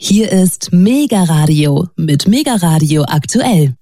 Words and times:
Hier 0.00 0.30
ist 0.30 0.72
Mega 0.72 1.24
Radio 1.24 1.88
mit 1.96 2.28
Mega 2.28 2.54
Radio 2.54 3.02
aktuell. 3.02 3.74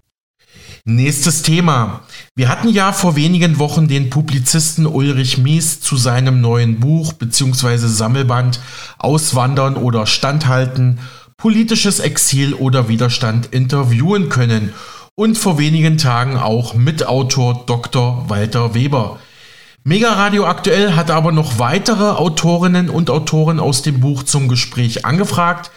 Nächstes 0.87 1.43
Thema. 1.43 2.05
Wir 2.35 2.49
hatten 2.49 2.71
ja 2.71 2.93
vor 2.93 3.17
wenigen 3.17 3.59
Wochen 3.59 3.87
den 3.87 4.09
Publizisten 4.09 4.87
Ulrich 4.87 5.37
Mies 5.37 5.83
zu 5.83 5.99
seinem 5.99 6.41
neuen 6.41 6.81
Buch 6.81 7.13
bzw. 7.13 7.77
Sammelband 7.77 8.61
Auswandern 8.97 9.77
oder 9.77 10.07
Standhalten, 10.07 11.01
politisches 11.37 12.01
Exil 12.01 12.55
oder 12.55 12.89
Widerstand 12.89 13.53
interviewen 13.53 14.31
können 14.31 14.73
und 15.17 15.37
vor 15.37 15.59
wenigen 15.59 15.99
Tagen 15.99 16.39
auch 16.39 16.73
Mitautor 16.73 17.65
Dr. 17.67 18.25
Walter 18.31 18.75
Weber. 18.75 19.19
Mega 19.85 20.15
Radio 20.15 20.47
aktuell 20.47 20.97
hat 20.97 21.13
aber 21.13 21.31
noch 21.31 21.59
weitere 21.59 22.11
Autorinnen 22.11 22.89
und 22.89 23.11
Autoren 23.11 23.61
aus 23.61 23.83
dem 23.83 24.01
Buch 24.01 24.25
zum 24.25 24.49
Gespräch 24.49 25.05
angefragt 25.05 25.71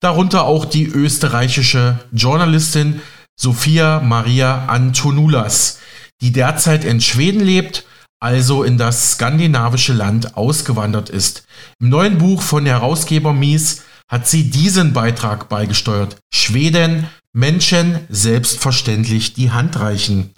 darunter 0.00 0.44
auch 0.44 0.64
die 0.64 0.86
österreichische 0.86 1.98
Journalistin 2.12 3.00
Sophia 3.38 4.00
Maria 4.00 4.66
Antonulas, 4.66 5.78
die 6.20 6.32
derzeit 6.32 6.84
in 6.84 7.00
Schweden 7.00 7.40
lebt, 7.40 7.84
also 8.20 8.62
in 8.62 8.78
das 8.78 9.12
skandinavische 9.12 9.92
Land 9.92 10.36
ausgewandert 10.36 11.10
ist. 11.10 11.44
Im 11.80 11.90
neuen 11.90 12.18
Buch 12.18 12.40
von 12.40 12.64
Herausgeber 12.64 13.32
Mies 13.32 13.82
hat 14.08 14.26
sie 14.26 14.50
diesen 14.50 14.92
Beitrag 14.92 15.48
beigesteuert. 15.48 16.16
Schweden, 16.32 17.08
Menschen 17.34 18.00
selbstverständlich 18.08 19.34
die 19.34 19.50
Hand 19.50 19.78
reichen. 19.78 20.30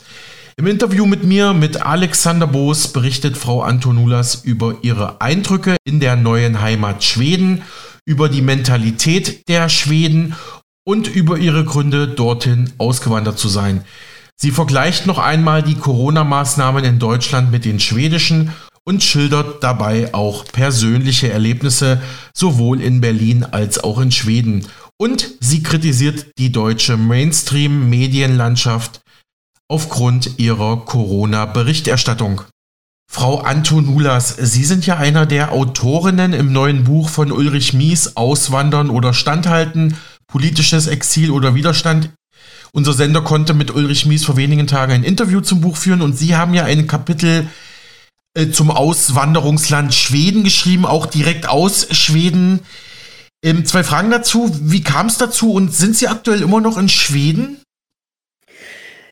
Im 0.56 0.66
Interview 0.66 1.06
mit 1.06 1.22
mir, 1.22 1.52
mit 1.52 1.82
Alexander 1.82 2.48
Boos, 2.48 2.88
berichtet 2.88 3.36
Frau 3.36 3.62
Antonulas 3.62 4.42
über 4.42 4.78
ihre 4.82 5.20
Eindrücke 5.20 5.77
in 5.84 6.00
der 6.00 6.16
neuen 6.16 6.60
Heimat 6.60 7.04
Schweden 7.04 7.62
über 8.08 8.28
die 8.30 8.40
Mentalität 8.40 9.46
der 9.48 9.68
Schweden 9.68 10.34
und 10.86 11.08
über 11.08 11.36
ihre 11.36 11.66
Gründe, 11.66 12.08
dorthin 12.08 12.72
ausgewandert 12.78 13.38
zu 13.38 13.48
sein. 13.48 13.84
Sie 14.34 14.50
vergleicht 14.50 15.06
noch 15.06 15.19
einmal 15.19 15.62
die 15.62 15.74
Corona-Maßnahmen 15.74 16.84
in 16.84 16.98
Deutschland 16.98 17.50
mit 17.50 17.66
den 17.66 17.80
schwedischen 17.80 18.55
und 18.84 19.02
schildert 19.02 19.62
dabei 19.62 20.14
auch 20.14 20.46
persönliche 20.46 21.30
Erlebnisse 21.30 22.00
sowohl 22.33 22.80
in 22.80 23.02
Berlin 23.02 23.44
als 23.44 23.84
auch 23.84 24.00
in 24.00 24.11
Schweden. 24.11 24.66
Und 24.96 25.28
sie 25.40 25.62
kritisiert 25.62 26.28
die 26.38 26.50
deutsche 26.50 26.96
Mainstream-Medienlandschaft 26.96 29.02
aufgrund 29.68 30.38
ihrer 30.38 30.86
Corona-Berichterstattung. 30.86 32.40
Frau 33.11 33.41
Antonulas, 33.41 34.37
Sie 34.39 34.64
sind 34.64 34.84
ja 34.87 34.98
einer 34.98 35.25
der 35.25 35.53
Autorinnen 35.53 36.34
im 36.34 36.53
neuen 36.53 36.84
Buch 36.84 37.09
von 37.09 37.33
Ulrich 37.33 37.73
Mies, 37.73 38.17
Auswandern 38.17 38.91
oder 38.91 39.14
Standhalten, 39.14 39.97
politisches 40.27 40.87
Exil 40.87 41.31
oder 41.31 41.55
Widerstand. 41.55 42.11
Unser 42.73 42.92
Sender 42.92 43.23
konnte 43.23 43.55
mit 43.55 43.75
Ulrich 43.75 44.05
Mies 44.05 44.27
vor 44.27 44.36
wenigen 44.36 44.67
Tagen 44.67 44.92
ein 44.92 45.05
Interview 45.05 45.41
zum 45.41 45.62
Buch 45.62 45.79
führen 45.79 46.03
und 46.03 46.19
Sie 46.19 46.36
haben 46.36 46.53
ja 46.53 46.64
ein 46.64 46.86
Kapitel 46.86 47.48
äh, 48.34 48.51
zum 48.51 48.70
Auswanderungsland 48.70 49.95
Schweden 49.95 50.45
geschrieben, 50.45 50.84
auch 50.84 51.06
direkt 51.06 51.48
aus 51.48 51.89
Schweden. 51.97 52.61
Ähm, 53.42 53.64
zwei 53.64 53.84
Fragen 53.84 54.11
dazu. 54.11 54.55
Wie 54.61 54.83
kam 54.83 55.06
es 55.06 55.17
dazu 55.17 55.53
und 55.55 55.75
sind 55.75 55.97
Sie 55.97 56.09
aktuell 56.09 56.42
immer 56.42 56.61
noch 56.61 56.77
in 56.77 56.91
Schweden? 56.91 57.58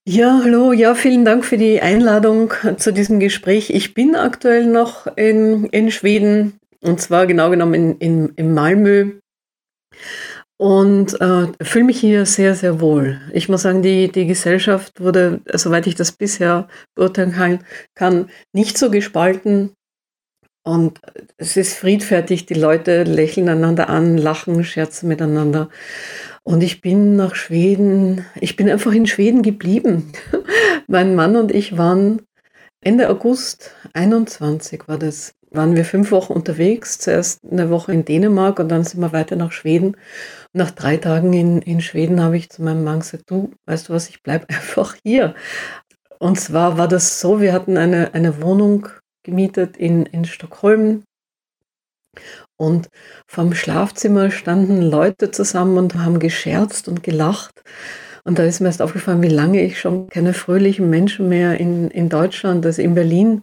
Ja, 0.08 0.40
hallo. 0.44 0.72
Ja, 0.72 0.94
vielen 0.94 1.24
Dank 1.24 1.44
für 1.44 1.56
die 1.56 1.80
Einladung 1.80 2.52
zu 2.76 2.92
diesem 2.92 3.18
Gespräch. 3.18 3.70
Ich 3.70 3.92
bin 3.92 4.14
aktuell 4.14 4.64
noch 4.64 5.08
in, 5.16 5.64
in 5.64 5.90
Schweden 5.90 6.60
und 6.80 7.00
zwar 7.00 7.26
genau 7.26 7.50
genommen 7.50 7.74
in, 7.74 7.98
in, 7.98 8.28
in 8.36 8.54
Malmö 8.54 9.18
und 10.58 11.20
äh, 11.20 11.48
fühle 11.60 11.86
mich 11.86 11.98
hier 11.98 12.24
sehr, 12.24 12.54
sehr 12.54 12.80
wohl. 12.80 13.20
Ich 13.32 13.48
muss 13.48 13.62
sagen, 13.62 13.82
die, 13.82 14.06
die 14.06 14.28
Gesellschaft 14.28 15.00
wurde, 15.00 15.40
soweit 15.52 15.88
ich 15.88 15.96
das 15.96 16.12
bisher 16.12 16.68
beurteilen 16.94 17.32
kann, 17.32 17.64
kann, 17.96 18.30
nicht 18.52 18.78
so 18.78 18.92
gespalten. 18.92 19.72
Und 20.64 21.00
es 21.36 21.56
ist 21.56 21.74
friedfertig, 21.74 22.46
die 22.46 22.54
Leute 22.54 23.02
lächeln 23.02 23.48
einander 23.48 23.88
an, 23.88 24.16
lachen, 24.16 24.62
scherzen 24.62 25.08
miteinander. 25.08 25.68
Und 26.46 26.62
ich 26.62 26.80
bin 26.80 27.16
nach 27.16 27.34
Schweden, 27.34 28.24
ich 28.40 28.54
bin 28.54 28.70
einfach 28.70 28.92
in 28.92 29.06
Schweden 29.06 29.42
geblieben. 29.42 30.12
mein 30.86 31.16
Mann 31.16 31.34
und 31.34 31.52
ich 31.52 31.76
waren 31.76 32.22
Ende 32.80 33.10
August 33.10 33.72
21 33.94 34.86
war 34.86 34.96
das, 34.96 35.34
waren 35.50 35.74
wir 35.74 35.84
fünf 35.84 36.12
Wochen 36.12 36.34
unterwegs, 36.34 37.00
zuerst 37.00 37.40
eine 37.50 37.68
Woche 37.68 37.92
in 37.92 38.04
Dänemark 38.04 38.60
und 38.60 38.68
dann 38.68 38.84
sind 38.84 39.00
wir 39.00 39.12
weiter 39.12 39.34
nach 39.34 39.50
Schweden. 39.50 39.96
Nach 40.52 40.70
drei 40.70 40.98
Tagen 40.98 41.32
in, 41.32 41.62
in 41.62 41.80
Schweden 41.80 42.22
habe 42.22 42.36
ich 42.36 42.48
zu 42.48 42.62
meinem 42.62 42.84
Mann 42.84 43.00
gesagt, 43.00 43.24
du, 43.28 43.50
weißt 43.64 43.88
du 43.88 43.94
was, 43.94 44.08
ich 44.08 44.22
bleibe 44.22 44.48
einfach 44.48 44.94
hier. 45.02 45.34
Und 46.20 46.38
zwar 46.38 46.78
war 46.78 46.86
das 46.86 47.20
so, 47.20 47.40
wir 47.40 47.52
hatten 47.52 47.76
eine, 47.76 48.14
eine 48.14 48.40
Wohnung 48.40 48.86
gemietet 49.24 49.76
in, 49.76 50.06
in 50.06 50.24
Stockholm 50.24 51.02
und 52.56 52.88
vom 53.26 53.54
Schlafzimmer 53.54 54.30
standen 54.30 54.82
Leute 54.82 55.30
zusammen 55.30 55.78
und 55.78 55.94
haben 55.94 56.18
gescherzt 56.18 56.88
und 56.88 57.02
gelacht. 57.02 57.62
Und 58.24 58.38
da 58.38 58.42
ist 58.42 58.60
mir 58.60 58.66
erst 58.66 58.82
aufgefallen, 58.82 59.22
wie 59.22 59.28
lange 59.28 59.62
ich 59.62 59.78
schon 59.78 60.08
keine 60.08 60.34
fröhlichen 60.34 60.90
Menschen 60.90 61.28
mehr 61.28 61.60
in, 61.60 61.90
in 61.90 62.08
Deutschland, 62.08 62.66
also 62.66 62.82
in 62.82 62.94
Berlin, 62.94 63.42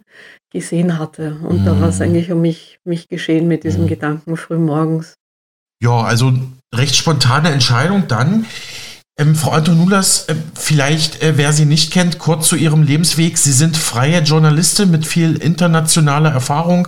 gesehen 0.51 0.99
hatte. 0.99 1.37
Und 1.41 1.61
mhm. 1.61 1.65
da 1.65 1.79
war 1.79 1.89
es 1.89 2.01
eigentlich 2.01 2.31
um 2.31 2.41
mich, 2.41 2.79
mich 2.83 3.07
geschehen 3.07 3.47
mit 3.47 3.63
diesem 3.63 3.83
mhm. 3.83 3.87
Gedanken 3.87 4.35
früh 4.35 4.57
morgens. 4.57 5.15
Ja, 5.81 6.01
also 6.01 6.33
recht 6.73 6.95
spontane 6.95 7.49
Entscheidung 7.49 8.07
dann. 8.07 8.45
Ähm, 9.17 9.35
Frau 9.35 9.51
Antonulas, 9.51 10.25
äh, 10.27 10.35
vielleicht, 10.55 11.21
äh, 11.21 11.37
wer 11.37 11.53
Sie 11.53 11.65
nicht 11.65 11.91
kennt, 11.91 12.17
kurz 12.17 12.47
zu 12.47 12.55
Ihrem 12.55 12.81
Lebensweg. 12.81 13.37
Sie 13.37 13.51
sind 13.51 13.77
freie 13.77 14.21
Journalistin 14.21 14.89
mit 14.89 15.05
viel 15.05 15.35
internationaler 15.35 16.31
Erfahrung, 16.31 16.87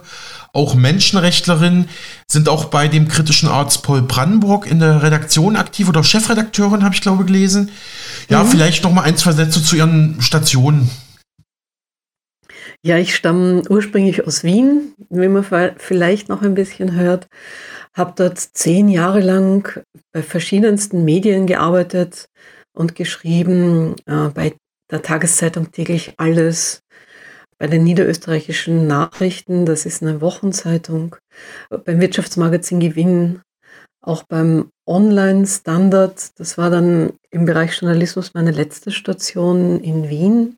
auch 0.56 0.76
Menschenrechtlerin, 0.76 1.88
sind 2.28 2.50
auch 2.50 2.66
bei 2.66 2.88
dem 2.88 3.08
kritischen 3.08 3.50
Arzt 3.50 3.84
Paul 3.84 4.02
Brandenburg 4.02 4.66
in 4.70 4.80
der 4.80 5.04
Redaktion 5.04 5.56
aktiv 5.56 5.90
oder 5.90 6.04
Chefredakteurin, 6.04 6.84
habe 6.84 6.96
ich 6.96 7.02
glaube 7.02 7.26
gelesen. 7.26 7.72
Ja, 8.30 8.44
mhm. 8.44 8.48
vielleicht 8.48 8.84
noch 8.84 8.92
mal 8.92 9.04
ein, 9.04 9.18
zwei 9.18 9.34
Sätze 9.34 9.62
zu 9.62 9.76
Ihren 9.76 10.22
Stationen. 10.22 10.90
Ja, 12.84 12.98
ich 12.98 13.16
stamme 13.16 13.64
ursprünglich 13.68 14.28
aus 14.28 14.44
Wien, 14.44 14.94
wie 15.10 15.28
man 15.28 15.44
vielleicht 15.78 16.30
noch 16.30 16.44
ein 16.44 16.54
bisschen 16.54 16.94
hört, 16.94 17.28
habe 17.96 18.14
dort 18.16 18.38
zehn 18.38 18.90
Jahre 18.90 19.22
lang 19.22 19.84
bei 20.14 20.22
verschiedensten 20.22 21.04
Medien 21.04 21.48
gearbeitet 21.48 22.28
und 22.74 22.96
geschrieben, 22.96 23.96
äh, 24.06 24.30
bei 24.34 24.54
der 24.92 25.02
Tageszeitung 25.02 25.72
täglich 25.72 26.14
alles, 26.18 26.82
bei 27.58 27.68
den 27.68 27.84
niederösterreichischen 27.84 28.88
Nachrichten, 28.88 29.66
das 29.66 29.86
ist 29.86 30.02
eine 30.02 30.22
Wochenzeitung, 30.22 31.16
beim 31.70 32.02
Wirtschaftsmagazin 32.02 32.80
Gewinn, 32.80 33.42
auch 34.02 34.24
beim 34.24 34.70
Online-Standard, 34.86 36.40
das 36.40 36.58
war 36.58 36.70
dann 36.70 37.14
im 37.32 37.46
Bereich 37.46 37.80
Journalismus 37.80 38.34
meine 38.34 38.52
letzte 38.52 38.92
Station 38.92 39.80
in 39.80 40.10
Wien. 40.10 40.58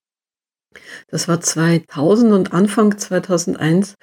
Das 1.07 1.27
war 1.27 1.39
2000 1.39 2.33
und 2.33 2.53
Anfang 2.53 2.97
2001 2.97 3.95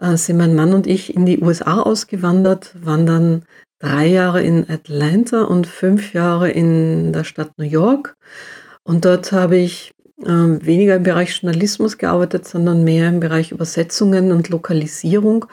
äh, 0.00 0.16
sind 0.16 0.36
mein 0.36 0.54
Mann 0.54 0.74
und 0.74 0.86
ich 0.86 1.14
in 1.14 1.26
die 1.26 1.40
USA 1.40 1.80
ausgewandert, 1.80 2.74
waren 2.84 3.06
dann 3.06 3.44
drei 3.80 4.06
Jahre 4.06 4.42
in 4.42 4.68
Atlanta 4.68 5.42
und 5.42 5.66
fünf 5.66 6.14
Jahre 6.14 6.50
in 6.50 7.12
der 7.12 7.24
Stadt 7.24 7.52
New 7.58 7.66
York. 7.66 8.16
Und 8.84 9.04
dort 9.04 9.32
habe 9.32 9.56
ich 9.56 9.93
ähm, 10.22 10.64
weniger 10.64 10.94
im 10.96 11.02
Bereich 11.02 11.42
Journalismus 11.42 11.98
gearbeitet, 11.98 12.46
sondern 12.46 12.84
mehr 12.84 13.08
im 13.08 13.18
Bereich 13.20 13.52
Übersetzungen 13.52 14.32
und 14.32 14.48
Lokalisierung. 14.48 15.44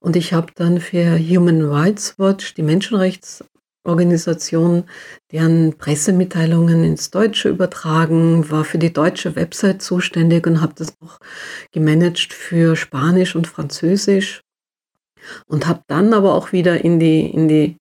Und 0.00 0.16
ich 0.16 0.32
habe 0.32 0.48
dann 0.54 0.80
für 0.80 1.18
Human 1.18 1.62
Rights 1.62 2.18
Watch, 2.18 2.54
die 2.54 2.62
Menschenrechtsorganisation, 2.62 4.84
deren 5.32 5.76
Pressemitteilungen 5.76 6.82
ins 6.84 7.10
Deutsche 7.10 7.50
übertragen, 7.50 8.50
war 8.50 8.64
für 8.64 8.78
die 8.78 8.92
deutsche 8.92 9.36
Website 9.36 9.82
zuständig 9.82 10.46
und 10.46 10.62
habe 10.62 10.72
das 10.76 10.94
auch 11.00 11.18
gemanagt 11.72 12.32
für 12.32 12.76
Spanisch 12.76 13.36
und 13.36 13.46
Französisch. 13.46 14.40
Und 15.48 15.66
habe 15.66 15.82
dann 15.88 16.14
aber 16.14 16.34
auch 16.34 16.52
wieder 16.52 16.84
in 16.84 17.00
die, 17.00 17.28
in 17.28 17.48
die 17.48 17.78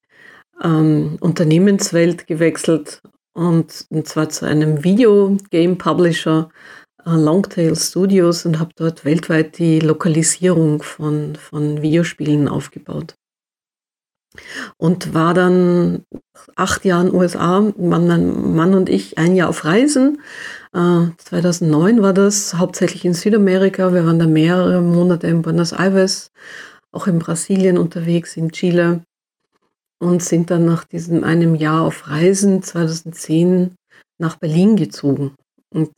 ähm, 0.63 1.17
Unternehmenswelt 1.21 2.25
gewechselt 2.25 3.03
und, 3.35 3.85
zwar 4.07 4.29
zu 4.29 4.45
einem 4.45 4.83
Video-Game-Publisher, 4.83 6.49
äh, 7.05 7.09
Longtail 7.11 7.75
Studios, 7.75 8.45
und 8.45 8.59
habe 8.59 8.71
dort 8.75 9.03
weltweit 9.03 9.57
die 9.57 9.79
Lokalisierung 9.79 10.81
von, 10.81 11.35
von 11.35 11.81
Videospielen 11.81 12.47
aufgebaut. 12.47 13.15
Und 14.77 15.13
war 15.13 15.33
dann 15.33 16.05
acht 16.55 16.85
Jahre 16.85 17.05
in 17.05 17.11
den 17.11 17.19
USA, 17.19 17.73
mein 17.77 18.55
Mann 18.55 18.73
und 18.73 18.89
ich 18.89 19.17
ein 19.17 19.35
Jahr 19.35 19.49
auf 19.49 19.65
Reisen. 19.65 20.21
Äh, 20.73 21.07
2009 21.17 22.01
war 22.01 22.13
das, 22.13 22.53
hauptsächlich 22.53 23.03
in 23.03 23.13
Südamerika. 23.13 23.93
Wir 23.93 24.05
waren 24.05 24.19
da 24.19 24.27
mehrere 24.27 24.81
Monate 24.81 25.27
in 25.27 25.41
Buenos 25.41 25.73
Aires, 25.73 26.31
auch 26.93 27.07
in 27.07 27.19
Brasilien 27.19 27.77
unterwegs, 27.77 28.37
in 28.37 28.51
Chile 28.51 29.03
und 29.99 30.23
sind 30.23 30.51
dann 30.51 30.65
nach 30.65 30.83
diesem 30.83 31.23
einem 31.23 31.55
Jahr 31.55 31.83
auf 31.83 32.09
Reisen 32.09 32.61
2010 32.63 33.75
nach 34.17 34.37
Berlin 34.37 34.75
gezogen. 34.75 35.35
Und 35.69 35.91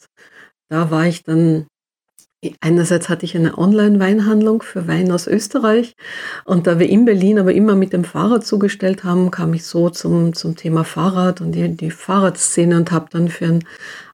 da 0.69 0.91
war 0.91 1.07
ich 1.07 1.23
dann 1.23 1.67
Einerseits 2.61 3.09
hatte 3.09 3.25
ich 3.25 3.35
eine 3.35 3.57
Online-Weinhandlung 3.57 4.61
für 4.61 4.87
Wein 4.87 5.11
aus 5.11 5.25
Österreich 5.25 5.95
und 6.45 6.67
da 6.67 6.77
wir 6.77 6.87
in 6.87 7.03
Berlin 7.03 7.39
aber 7.39 7.51
immer 7.51 7.75
mit 7.75 7.93
dem 7.93 8.03
Fahrrad 8.03 8.45
zugestellt 8.45 9.03
haben, 9.03 9.31
kam 9.31 9.55
ich 9.55 9.65
so 9.65 9.89
zum, 9.89 10.33
zum 10.33 10.55
Thema 10.55 10.83
Fahrrad 10.83 11.41
und 11.41 11.53
die, 11.53 11.75
die 11.75 11.89
Fahrradszene 11.89 12.77
und 12.77 12.91
habe 12.91 13.07
dann 13.09 13.29
für 13.29 13.45
ein 13.45 13.63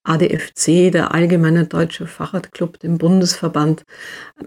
ADFC, 0.04 0.90
der 0.92 1.14
Allgemeine 1.14 1.66
Deutsche 1.66 2.08
Fahrradclub, 2.08 2.80
dem 2.80 2.98
Bundesverband, 2.98 3.84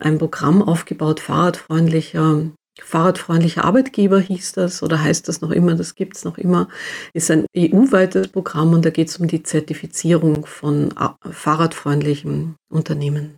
ein 0.01 0.17
Programm 0.17 0.63
aufgebaut, 0.63 1.21
fahrradfreundlicher 1.21 2.51
Fahrradfreundlicher 2.81 3.65
Arbeitgeber 3.65 4.21
hieß 4.21 4.53
das 4.53 4.83
oder 4.83 5.03
heißt 5.03 5.29
das 5.29 5.41
noch 5.41 5.51
immer, 5.51 5.75
das 5.75 5.95
gibt 5.95 6.17
es 6.17 6.25
noch 6.25 6.39
immer, 6.39 6.69
ist 7.15 7.31
ein 7.31 7.47
EU-weites 7.57 8.29
Programm 8.29 8.75
und 8.75 8.85
da 8.85 8.91
geht 8.91 9.09
es 9.09 9.17
um 9.19 9.27
die 9.27 9.43
Zertifizierung 9.43 10.47
von 10.47 10.93
fahrradfreundlichen 11.31 12.57
Unternehmen. 12.71 13.37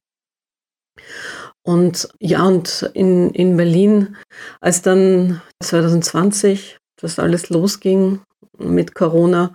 Und 1.63 2.09
ja, 2.19 2.43
und 2.45 2.91
in, 2.95 3.31
in 3.31 3.57
Berlin, 3.57 4.17
als 4.61 4.83
dann 4.83 5.41
2020 5.63 6.79
das 6.97 7.19
alles 7.19 7.51
losging 7.51 8.21
mit 8.59 8.95
Corona 8.95 9.55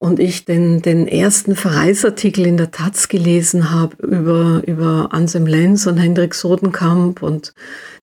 und 0.00 0.20
ich 0.20 0.44
den, 0.44 0.80
den 0.80 1.08
ersten 1.08 1.56
Verreisartikel 1.56 2.46
in 2.46 2.56
der 2.56 2.70
Taz 2.70 3.08
gelesen 3.08 3.72
habe 3.72 3.96
über, 4.06 4.62
über 4.64 5.08
Anselm 5.10 5.46
Lenz 5.46 5.86
und 5.86 5.96
Hendrik 5.96 6.34
Sodenkamp 6.34 7.22
und 7.22 7.52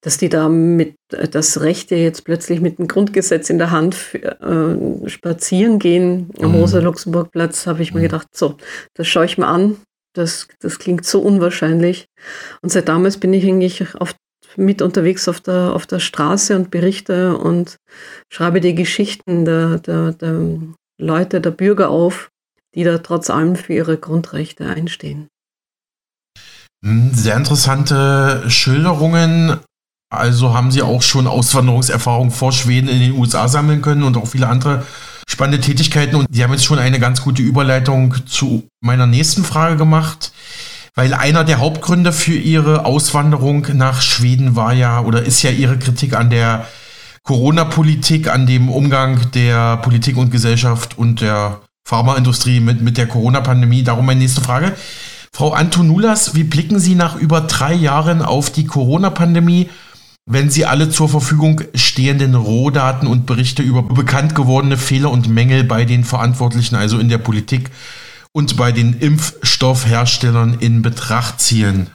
dass 0.02 0.18
die 0.18 0.28
da 0.28 0.50
mit 0.50 0.96
das 1.10 1.62
Rechte 1.62 1.96
jetzt 1.96 2.26
plötzlich 2.26 2.60
mit 2.60 2.80
dem 2.80 2.88
Grundgesetz 2.88 3.50
in 3.50 3.60
der 3.60 3.72
Hand 3.72 4.14
äh, 4.14 5.10
spazieren 5.10 5.80
gehen 5.80 6.30
am 6.42 6.52
mhm. 6.52 6.56
Rosa-Luxemburg-Platz, 6.58 7.66
habe 7.66 7.82
ich 7.82 7.94
mir 7.94 8.02
mhm. 8.02 8.04
gedacht, 8.04 8.28
so, 8.34 8.56
das 8.94 9.08
schaue 9.08 9.26
ich 9.26 9.38
mir 9.38 9.48
an, 9.48 9.78
das, 10.14 10.50
das 10.60 10.80
klingt 10.80 11.06
so 11.06 11.22
unwahrscheinlich. 11.22 12.08
Und 12.62 12.72
seit 12.72 12.90
damals 12.90 13.18
bin 13.18 13.34
ich 13.34 13.46
eigentlich 13.46 13.96
auf, 13.96 14.14
mit 14.58 14.82
unterwegs 14.82 15.30
auf 15.30 15.40
der, 15.40 15.74
auf 15.74 15.86
der 15.86 16.00
Straße 16.00 16.56
und 16.58 16.72
berichte 16.72 17.38
und 17.38 17.78
schreibe 18.30 18.60
die 18.60 18.76
Geschichten 18.76 19.46
der, 19.46 19.80
der, 19.80 20.12
der 20.12 20.60
Leute, 20.98 21.42
der 21.42 21.52
Bürger 21.52 21.90
auf, 21.90 22.32
die 22.74 22.84
da 22.84 22.98
trotz 23.00 23.30
allem 23.30 23.56
für 23.56 23.74
ihre 23.74 23.98
Grundrechte 23.98 24.66
einstehen. 24.66 25.28
Hm, 26.84 27.12
sehr 27.14 27.36
interessante 27.36 28.50
Schilderungen. 28.50 29.60
Also 30.14 30.54
haben 30.54 30.72
Sie 30.72 30.82
auch 30.82 31.02
schon 31.02 31.28
Auswanderungserfahrung 31.28 32.32
vor 32.32 32.52
Schweden 32.52 32.88
in 32.88 33.00
den 33.00 33.14
USA 33.14 33.48
sammeln 33.48 33.82
können 33.82 34.04
und 34.04 34.18
auch 34.18 34.28
viele 34.28 34.48
andere 34.48 34.86
spannende 35.28 35.60
Tätigkeiten 35.60 36.16
und 36.16 36.28
Sie 36.32 36.44
haben 36.44 36.52
jetzt 36.52 36.66
schon 36.66 36.80
eine 36.80 37.00
ganz 37.00 37.22
gute 37.22 37.42
Überleitung 37.42 38.16
zu 38.28 38.68
meiner 38.82 39.08
nächsten 39.08 39.44
Frage 39.44 39.76
gemacht, 39.76 40.32
weil 40.94 41.14
einer 41.14 41.44
der 41.44 41.60
Hauptgründe 41.60 42.14
für 42.14 42.36
Ihre 42.36 42.86
Auswanderung 42.86 43.68
nach 43.74 44.02
Schweden 44.02 44.56
war 44.56 44.74
ja 44.74 45.02
oder 45.02 45.24
ist 45.24 45.42
ja 45.42 45.50
Ihre 45.50 45.80
Kritik 45.80 46.16
an 46.16 46.30
der 46.30 46.68
Corona-Politik, 47.26 48.30
an 48.30 48.48
dem 48.48 48.70
Umgang 48.70 49.32
der 49.34 49.78
Politik 49.78 50.16
und 50.18 50.32
Gesellschaft 50.32 50.98
und 50.98 51.22
der 51.22 51.62
Pharmaindustrie 51.88 52.60
mit, 52.60 52.82
mit 52.82 52.98
der 52.98 53.08
Corona-Pandemie. 53.08 53.84
Darum 53.84 54.06
meine 54.06 54.22
nächste 54.22 54.42
Frage. 54.42 54.74
Frau 55.34 55.52
Antonulas, 55.52 56.34
wie 56.36 56.44
blicken 56.44 56.80
Sie 56.80 56.96
nach 56.96 57.18
über 57.18 57.42
drei 57.42 57.74
Jahren 57.74 58.22
auf 58.22 58.50
die 58.50 58.66
Corona-Pandemie 58.66 59.70
wenn 60.28 60.50
Sie 60.50 60.66
alle 60.66 60.90
zur 60.90 61.08
Verfügung 61.08 61.62
stehenden 61.76 62.34
Rohdaten 62.34 63.08
und 63.08 63.28
Berichte 63.28 63.62
über 63.62 63.84
bekannt 63.84 64.34
gewordene 64.34 64.78
Fehler 64.78 65.12
und 65.12 65.30
Mängel 65.30 65.64
bei 65.64 65.86
den 65.86 66.04
Verantwortlichen, 66.04 66.76
also 66.76 66.98
in 66.98 67.10
der 67.10 67.20
Politik 67.20 67.70
und 68.32 68.58
bei 68.58 68.72
den 68.72 68.98
Impfstoffherstellern 68.98 70.58
in 70.60 70.82
Betracht 70.82 71.40
ziehen? 71.40 71.92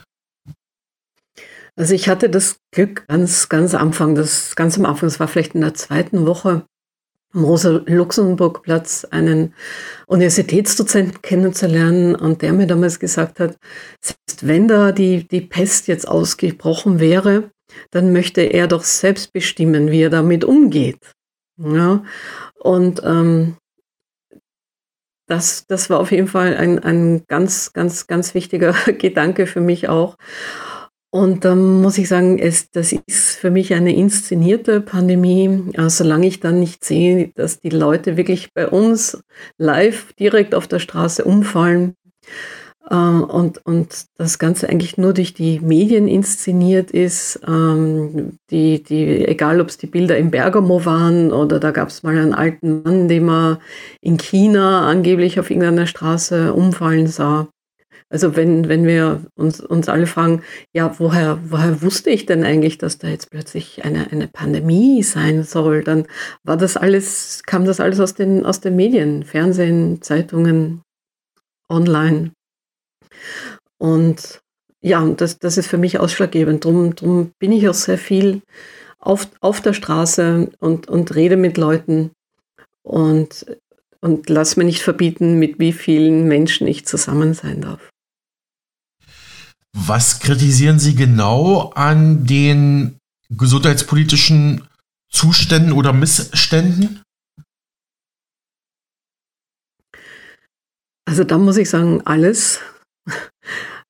Also 1.76 1.94
ich 1.94 2.08
hatte 2.08 2.28
das 2.28 2.56
Glück 2.72 3.06
ganz, 3.08 3.49
ganz 3.49 3.75
am 3.75 3.88
Anfang, 3.88 4.14
das 4.14 4.56
ganz 4.56 4.78
am 4.78 4.87
Anfang, 4.87 5.08
das 5.08 5.20
war 5.20 5.28
vielleicht 5.28 5.55
in 5.55 5.61
der 5.61 5.75
zweiten 5.75 6.26
Woche, 6.26 6.64
am 7.32 7.44
Rosa-Luxemburg-Platz 7.44 9.06
einen 9.11 9.55
Universitätsdozenten 10.06 11.22
kennenzulernen 11.22 12.17
und 12.17 12.43
der 12.43 12.52
mir 12.52 12.67
damals 12.67 12.99
gesagt 12.99 13.38
hat, 13.38 13.56
selbst 14.00 14.46
wenn 14.46 14.67
da 14.67 14.90
die, 14.93 15.28
die 15.28 15.40
Pest 15.40 15.87
jetzt 15.87 16.08
ausgebrochen 16.08 16.99
wäre, 16.99 17.50
dann 17.93 18.12
möchte 18.12 18.40
er 18.40 18.66
doch 18.66 18.82
selbst 18.82 19.32
bestimmen, 19.32 19.90
wie 19.93 20.02
er 20.02 20.11
damit 20.11 20.44
umgeht. 20.44 21.12
Ja? 21.56 22.02
Und 22.58 23.00
ähm, 23.05 23.56
das, 25.26 25.66
das 25.69 25.88
war 25.88 26.00
auf 26.00 26.11
jeden 26.11 26.26
Fall 26.26 26.56
ein, 26.56 26.81
ein 26.81 27.25
ganz, 27.28 27.73
ganz, 27.73 28.08
ganz 28.08 28.34
wichtiger 28.34 28.73
Gedanke 28.99 29.46
für 29.46 29.61
mich 29.61 29.88
auch. 29.88 30.16
Und 31.12 31.44
dann 31.44 31.82
muss 31.82 31.98
ich 31.98 32.08
sagen, 32.08 32.38
es, 32.38 32.70
das 32.70 32.92
ist 32.92 33.36
für 33.36 33.50
mich 33.50 33.74
eine 33.74 33.94
inszenierte 33.94 34.80
Pandemie. 34.80 35.64
Ja, 35.76 35.90
solange 35.90 36.28
ich 36.28 36.38
dann 36.38 36.60
nicht 36.60 36.84
sehe, 36.84 37.32
dass 37.34 37.58
die 37.58 37.70
Leute 37.70 38.16
wirklich 38.16 38.52
bei 38.54 38.68
uns 38.68 39.20
live 39.58 40.12
direkt 40.12 40.54
auf 40.54 40.68
der 40.68 40.78
Straße 40.78 41.24
umfallen, 41.24 41.96
ähm, 42.90 43.22
und, 43.24 43.64
und 43.64 44.06
das 44.16 44.38
Ganze 44.38 44.68
eigentlich 44.68 44.98
nur 44.98 45.14
durch 45.14 45.32
die 45.32 45.60
Medien 45.60 46.08
inszeniert 46.08 46.90
ist. 46.90 47.40
Ähm, 47.46 48.38
die, 48.50 48.82
die, 48.82 49.26
egal, 49.26 49.60
ob 49.60 49.68
es 49.68 49.78
die 49.78 49.86
Bilder 49.86 50.18
in 50.18 50.30
Bergamo 50.30 50.84
waren 50.84 51.32
oder 51.32 51.60
da 51.60 51.70
gab 51.70 51.88
es 51.88 52.02
mal 52.02 52.18
einen 52.18 52.34
alten 52.34 52.82
Mann, 52.82 53.08
den 53.08 53.24
man 53.24 53.58
in 54.00 54.16
China 54.16 54.88
angeblich 54.88 55.38
auf 55.38 55.50
irgendeiner 55.50 55.86
Straße 55.86 56.52
umfallen 56.52 57.06
sah. 57.06 57.48
Also 58.12 58.34
wenn, 58.34 58.68
wenn 58.68 58.86
wir 58.86 59.24
uns, 59.36 59.60
uns 59.60 59.88
alle 59.88 60.08
fragen, 60.08 60.42
ja, 60.72 60.98
woher, 60.98 61.38
woher 61.44 61.80
wusste 61.80 62.10
ich 62.10 62.26
denn 62.26 62.42
eigentlich, 62.42 62.76
dass 62.76 62.98
da 62.98 63.06
jetzt 63.06 63.30
plötzlich 63.30 63.84
eine, 63.84 64.10
eine 64.10 64.26
Pandemie 64.26 65.04
sein 65.04 65.44
soll, 65.44 65.84
dann 65.84 66.06
war 66.42 66.56
das 66.56 66.76
alles, 66.76 67.44
kam 67.46 67.64
das 67.64 67.78
alles 67.78 68.00
aus 68.00 68.14
den, 68.14 68.44
aus 68.44 68.60
den 68.60 68.74
Medien, 68.74 69.22
Fernsehen, 69.22 70.02
Zeitungen, 70.02 70.82
online. 71.68 72.32
Und 73.78 74.40
ja, 74.82 75.06
das, 75.06 75.38
das 75.38 75.56
ist 75.56 75.68
für 75.68 75.78
mich 75.78 76.00
ausschlaggebend. 76.00 76.64
Drum, 76.64 76.96
drum 76.96 77.30
bin 77.38 77.52
ich 77.52 77.68
auch 77.68 77.74
sehr 77.74 77.98
viel 77.98 78.42
auf, 78.98 79.28
auf 79.40 79.60
der 79.60 79.72
Straße 79.72 80.50
und, 80.58 80.88
und 80.88 81.14
rede 81.14 81.36
mit 81.36 81.56
Leuten 81.56 82.10
und, 82.82 83.46
und 84.00 84.28
lass 84.28 84.56
mir 84.56 84.64
nicht 84.64 84.82
verbieten, 84.82 85.38
mit 85.38 85.61
wie 85.61 85.73
vielen 85.73 86.26
Menschen 86.26 86.66
ich 86.66 86.87
zusammen 86.87 87.35
sein 87.35 87.61
darf. 87.61 87.89
Was 89.76 90.20
kritisieren 90.20 90.78
Sie 90.78 90.94
genau 90.94 91.70
an 91.74 92.26
den 92.26 92.98
gesundheitspolitischen 93.30 94.66
Zuständen 95.10 95.72
oder 95.72 95.92
Missständen? 95.92 97.02
Also 101.06 101.24
da 101.24 101.38
muss 101.38 101.56
ich 101.56 101.68
sagen, 101.68 102.02
alles. 102.04 102.60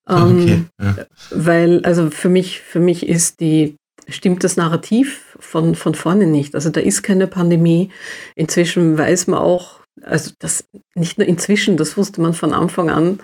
Ähm, 0.08 0.42
okay, 0.42 0.64
ja. 0.80 1.06
Weil, 1.30 1.84
also 1.84 2.10
für 2.10 2.28
mich, 2.28 2.60
für 2.60 2.80
mich 2.80 3.06
ist 3.06 3.40
die, 3.40 3.76
stimmt 4.08 4.42
das 4.42 4.56
Narrativ 4.56 5.36
von, 5.38 5.74
von 5.74 5.94
vorne 5.94 6.26
nicht. 6.26 6.54
Also 6.54 6.70
da 6.70 6.80
ist 6.80 7.02
keine 7.02 7.26
Pandemie. 7.26 7.90
Inzwischen 8.34 8.96
weiß 8.98 9.26
man 9.28 9.38
auch, 9.38 9.80
also 10.02 10.32
das 10.38 10.64
nicht 10.94 11.18
nur 11.18 11.26
inzwischen, 11.26 11.76
das 11.76 11.96
wusste 11.96 12.20
man 12.20 12.34
von 12.34 12.52
Anfang 12.52 12.90
an, 12.90 13.20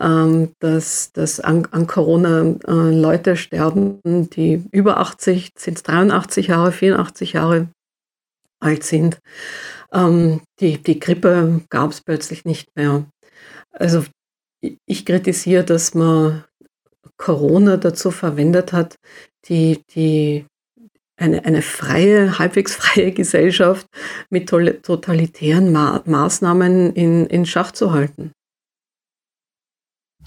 ähm, 0.00 0.52
dass, 0.60 1.12
dass 1.12 1.40
an, 1.40 1.66
an 1.70 1.86
Corona 1.86 2.54
äh, 2.66 3.00
Leute 3.00 3.36
sterben, 3.36 4.00
die 4.30 4.64
über 4.70 4.98
80, 4.98 5.52
sind 5.56 5.76
es 5.78 5.82
83 5.82 6.48
Jahre, 6.48 6.72
84 6.72 7.32
Jahre 7.34 7.68
alt 8.60 8.84
sind. 8.84 9.18
Ähm, 9.92 10.40
die, 10.60 10.82
die 10.82 10.98
Grippe 10.98 11.62
gab 11.70 11.90
es 11.90 12.00
plötzlich 12.00 12.44
nicht 12.44 12.68
mehr. 12.76 13.06
Also 13.70 14.04
ich 14.86 15.04
kritisiere, 15.04 15.64
dass 15.64 15.94
man 15.94 16.44
Corona 17.16 17.76
dazu 17.76 18.10
verwendet 18.10 18.72
hat, 18.72 18.96
die, 19.48 19.82
die 19.94 20.46
eine, 21.16 21.44
eine 21.44 21.62
freie, 21.62 22.38
halbwegs 22.38 22.74
freie 22.74 23.12
Gesellschaft 23.12 23.86
mit 24.30 24.48
totalitären 24.48 25.72
Ma 25.72 26.02
Maßnahmen 26.04 26.92
in, 26.94 27.26
in 27.26 27.46
Schach 27.46 27.72
zu 27.72 27.92
halten. 27.92 28.32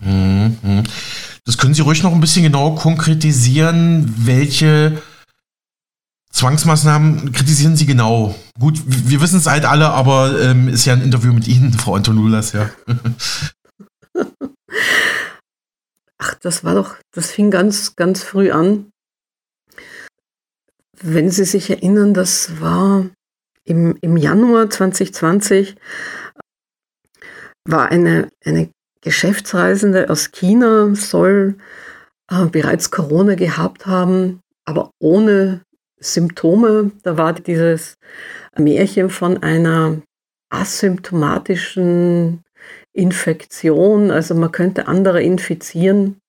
Mhm. 0.01 0.83
Das 1.45 1.57
können 1.57 1.73
Sie 1.73 1.81
ruhig 1.81 2.03
noch 2.03 2.13
ein 2.13 2.21
bisschen 2.21 2.43
genauer 2.43 2.75
konkretisieren. 2.75 4.13
Welche 4.17 5.01
Zwangsmaßnahmen 6.31 7.31
kritisieren 7.31 7.75
Sie 7.75 7.85
genau? 7.85 8.35
Gut, 8.59 8.81
wir 8.85 9.19
wissen 9.21 9.39
es 9.39 9.47
halt 9.47 9.65
alle, 9.65 9.89
aber 9.89 10.39
ähm, 10.41 10.67
ist 10.67 10.85
ja 10.85 10.93
ein 10.93 11.01
Interview 11.01 11.33
mit 11.33 11.47
Ihnen, 11.47 11.73
Frau 11.77 11.95
Antonulas, 11.95 12.53
ja. 12.53 12.69
Ach, 16.17 16.35
das 16.35 16.63
war 16.63 16.75
doch, 16.75 16.95
das 17.11 17.31
fing 17.31 17.49
ganz, 17.49 17.95
ganz 17.95 18.23
früh 18.23 18.51
an. 18.51 18.91
Wenn 21.01 21.31
Sie 21.31 21.45
sich 21.45 21.69
erinnern, 21.69 22.13
das 22.13 22.59
war 22.59 23.09
im, 23.63 23.97
im 24.01 24.17
Januar 24.17 24.69
2020 24.69 25.75
war 27.65 27.89
eine, 27.89 28.29
eine 28.43 28.69
Geschäftsreisende 29.01 30.09
aus 30.09 30.31
China, 30.31 30.93
soll 30.93 31.55
äh, 32.29 32.45
bereits 32.45 32.91
Corona 32.91 33.35
gehabt 33.35 33.85
haben, 33.85 34.41
aber 34.65 34.91
ohne 34.99 35.61
Symptome. 35.99 36.91
Da 37.03 37.17
war 37.17 37.33
dieses 37.33 37.97
Märchen 38.57 39.09
von 39.09 39.41
einer 39.41 40.01
asymptomatischen 40.49 42.43
Infektion, 42.93 44.11
also 44.11 44.35
man 44.35 44.51
könnte 44.51 44.87
andere 44.87 45.21
infizieren, 45.21 46.19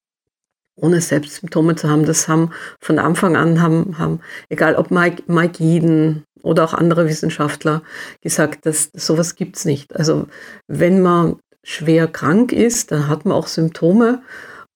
ohne 0.76 1.00
selbst 1.00 1.36
Symptome 1.36 1.74
zu 1.74 1.88
haben. 1.88 2.04
Das 2.04 2.28
haben 2.28 2.52
von 2.80 2.98
Anfang 2.98 3.36
an, 3.36 3.60
haben, 3.60 3.98
haben 3.98 4.20
egal 4.48 4.76
ob 4.76 4.90
Mike, 4.90 5.24
Mike 5.26 5.62
Eden 5.62 6.24
oder 6.42 6.64
auch 6.64 6.74
andere 6.74 7.06
Wissenschaftler 7.06 7.82
gesagt, 8.22 8.66
dass 8.66 8.90
sowas 8.92 9.34
gibt 9.34 9.56
es 9.56 9.64
nicht. 9.64 9.96
Also 9.96 10.26
wenn 10.68 11.00
man 11.02 11.38
schwer 11.62 12.06
krank 12.06 12.52
ist, 12.52 12.92
dann 12.92 13.08
hat 13.08 13.24
man 13.24 13.36
auch 13.36 13.46
Symptome 13.46 14.22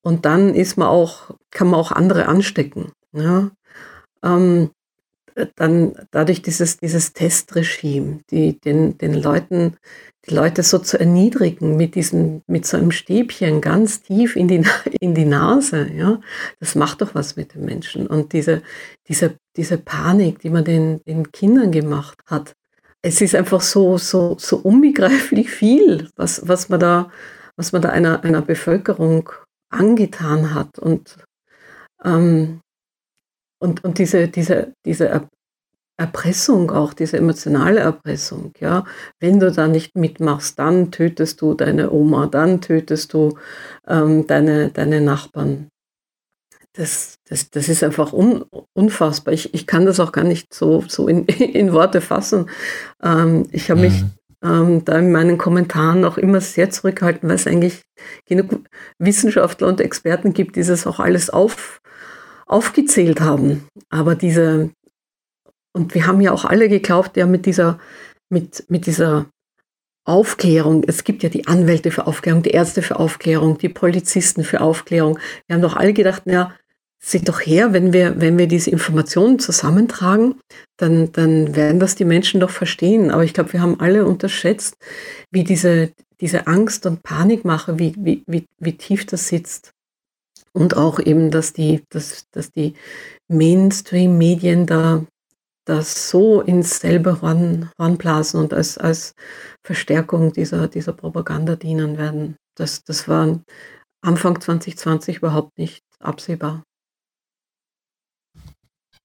und 0.03 0.25
dann 0.25 0.55
ist 0.55 0.77
man 0.77 0.89
auch, 0.89 1.31
kann 1.51 1.69
man 1.69 1.81
auch 1.81 1.93
andere 1.93 2.27
anstecken. 2.27 2.93
Ja? 3.13 3.51
Ähm, 4.23 4.71
dann 5.57 5.95
dadurch 6.11 6.43
dieses, 6.43 6.77
dieses 6.77 7.13
Testregime, 7.13 8.21
die 8.31 8.61
den, 8.61 8.99
den 8.99 9.15
Leuten, 9.15 9.77
die 10.29 10.35
Leute 10.35 10.63
so 10.63 10.79
zu 10.79 10.99
erniedrigen 10.99 11.77
mit 11.77 11.97
diesem, 11.97 12.43
mit 12.47 12.67
so 12.67 12.77
einem 12.77 12.93
Stäbchen 12.93 13.61
ganz 13.61 14.03
tief 14.03 14.37
in 14.37 14.49
die, 14.49 14.63
in 15.01 15.15
die 15.15 15.25
Nase, 15.25 15.91
ja, 15.93 16.21
das 16.61 16.75
macht 16.75 17.03
doch 17.03 17.15
was 17.15 17.37
mit 17.37 17.55
den 17.55 17.65
Menschen. 17.65 18.07
Und 18.07 18.33
diese, 18.33 18.63
diese, 19.09 19.37
diese 19.57 19.79
Panik, 19.79 20.39
die 20.39 20.51
man 20.51 20.65
den, 20.65 21.03
den 21.05 21.33
Kindern 21.33 21.73
gemacht 21.73 22.19
hat, 22.27 22.55
es 23.05 23.21
ist 23.21 23.35
einfach 23.35 23.61
so, 23.61 23.99
so, 23.99 24.37
so 24.39 24.57
unbegreiflich 24.57 25.51
viel, 25.51 26.09
was, 26.17 26.49
was 26.49 26.69
man 26.69 26.81
da, 26.81 27.11
was 27.57 27.73
man 27.73 27.83
da 27.83 27.91
einer, 27.91 28.25
einer 28.25 28.43
Bevölkerung 28.43 29.31
angetan 29.71 30.55
hat. 30.55 30.79
Und 30.79 31.19
ähm, 32.05 32.61
und, 33.65 33.83
und 33.83 33.99
diese, 33.99 34.29
diese, 34.29 34.75
diese 34.85 35.29
Erpressung 35.97 36.71
auch, 36.71 36.93
diese 36.93 37.17
emotionale 37.17 37.81
Erpressung, 37.81 38.53
ja, 38.61 38.85
wenn 39.21 39.41
du 39.41 39.51
da 39.51 39.69
nicht 39.69 39.97
mitmachst, 39.97 40.59
dann 40.59 40.91
tötest 40.91 41.41
du 41.41 41.55
deine 41.55 41.91
Oma, 41.91 42.27
dann 42.27 42.61
tötest 42.61 43.15
du 43.15 43.39
ähm, 43.89 44.27
deine, 44.27 44.69
deine 44.71 45.01
Nachbarn. 45.01 45.71
Das, 46.77 47.21
das, 47.29 47.51
das 47.51 47.69
ist 47.69 47.85
einfach 47.85 48.13
un, 48.13 48.45
unfassbar. 48.73 49.33
Ich, 49.33 49.55
ich 49.55 49.67
kann 49.67 49.87
das 49.87 50.01
auch 50.01 50.11
gar 50.11 50.25
nicht 50.25 50.53
so, 50.53 50.85
so 50.89 51.07
in, 51.07 51.25
in 51.27 51.73
Worte 51.73 52.01
fassen. 52.01 52.51
Ähm, 53.03 53.47
ich 53.53 53.71
habe 53.71 53.83
mich 53.83 54.03
mhm. 54.03 54.11
ähm, 54.43 54.85
da 54.85 54.99
in 54.99 55.13
meinen 55.13 55.39
Kommentaren 55.39 56.05
auch 56.05 56.19
immer 56.19 56.41
sehr 56.41 56.71
zurückgehalten, 56.71 57.29
weil 57.29 57.37
es 57.37 57.47
eigentlich 57.47 57.83
genug 58.27 58.61
Wissenschaftler 58.99 59.69
und 59.69 59.81
Experten 59.81 60.33
gibt, 60.33 60.57
die 60.57 60.65
das 60.65 60.87
auch 60.87 60.99
alles 60.99 61.31
auf, 61.31 61.81
aufgezählt 62.47 63.21
haben. 63.21 63.69
Aber 63.89 64.17
diese, 64.17 64.71
und 65.73 65.95
wir 65.95 66.09
haben 66.09 66.21
ja 66.21 66.33
auch 66.33 66.45
alle 66.45 66.69
geglaubt, 66.69 67.17
ja, 67.17 67.27
mit 67.27 67.47
dieser, 67.47 67.79
mit, 68.31 68.69
mit 68.69 68.87
dieser 68.87 69.27
Aufklärung, 70.05 70.83
es 70.87 71.05
gibt 71.05 71.23
ja 71.23 71.29
die 71.29 71.47
Anwälte 71.47 71.93
für 71.93 72.09
Aufklärung, 72.09 72.43
die 72.43 72.51
Ärzte 72.51 72.83
für 72.83 72.99
Aufklärung, 72.99 73.59
die 73.59 73.69
Polizisten 73.69 74.43
für 74.43 74.61
Aufklärung. 74.61 75.21
Wir 75.47 75.55
haben 75.55 75.63
doch 75.63 75.77
alle 75.77 75.95
gedacht, 75.95 76.25
ja, 76.27 76.53
seht 77.05 77.29
doch 77.29 77.41
her, 77.41 77.75
wenn 77.75 77.93
wir, 77.93 78.19
wenn 78.19 78.39
wir 78.39 78.47
diese 78.47 78.71
Informationen 78.71 79.39
zusammentragen, 79.39 80.41
dann, 80.79 81.13
dann 81.13 81.55
werden 81.55 81.79
das 81.79 81.97
die 81.97 82.07
Menschen 82.07 82.41
doch 82.41 82.51
verstehen. 82.51 83.11
Aber 83.11 83.25
ich 83.25 83.35
glaube, 83.35 83.53
wir 83.53 83.61
haben 83.61 83.79
alle 83.79 84.07
unterschätzt, 84.07 84.79
wie 85.31 85.45
diese, 85.45 85.93
diese 86.21 86.47
Angst 86.47 86.87
und 86.87 87.03
Panikmache, 87.03 87.79
wie, 87.79 87.95
wie, 87.99 88.25
wie, 88.27 88.47
wie 88.59 88.77
tief 88.79 89.05
das 89.05 89.29
sitzt. 89.29 89.73
Und 90.53 90.79
auch 90.79 90.99
eben, 90.99 91.31
dass 91.31 91.53
die, 91.53 91.83
dass, 91.91 92.25
dass 92.31 92.51
die 92.51 92.73
Mainstream-Medien 93.29 94.67
da 94.67 95.05
das 95.67 96.09
so 96.09 96.41
ins 96.41 96.81
selbe 96.81 97.21
Horn, 97.21 97.71
Horn 97.79 97.99
blasen 97.99 98.41
und 98.41 98.55
als, 98.55 98.79
als 98.79 99.15
Verstärkung 99.63 100.33
dieser, 100.33 100.69
dieser 100.69 100.93
Propaganda 100.95 101.57
dienen 101.57 101.99
werden. 101.99 102.37
Das, 102.55 102.83
das 102.85 103.09
war 103.09 103.41
Anfang 104.01 104.41
2020 104.41 105.19
überhaupt 105.19 105.59
nicht 105.59 105.83
absehbar. 106.01 106.63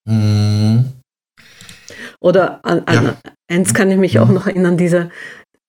Mhm. 0.10 0.86
Oder 2.20 2.66
an, 2.66 2.84
an 2.86 3.06
ja. 3.06 3.18
eins 3.50 3.74
kann 3.74 3.92
ich 3.92 3.98
mich 3.98 4.16
mhm. 4.16 4.22
auch 4.22 4.30
noch 4.30 4.48
erinnern, 4.48 4.78
diese, 4.78 5.10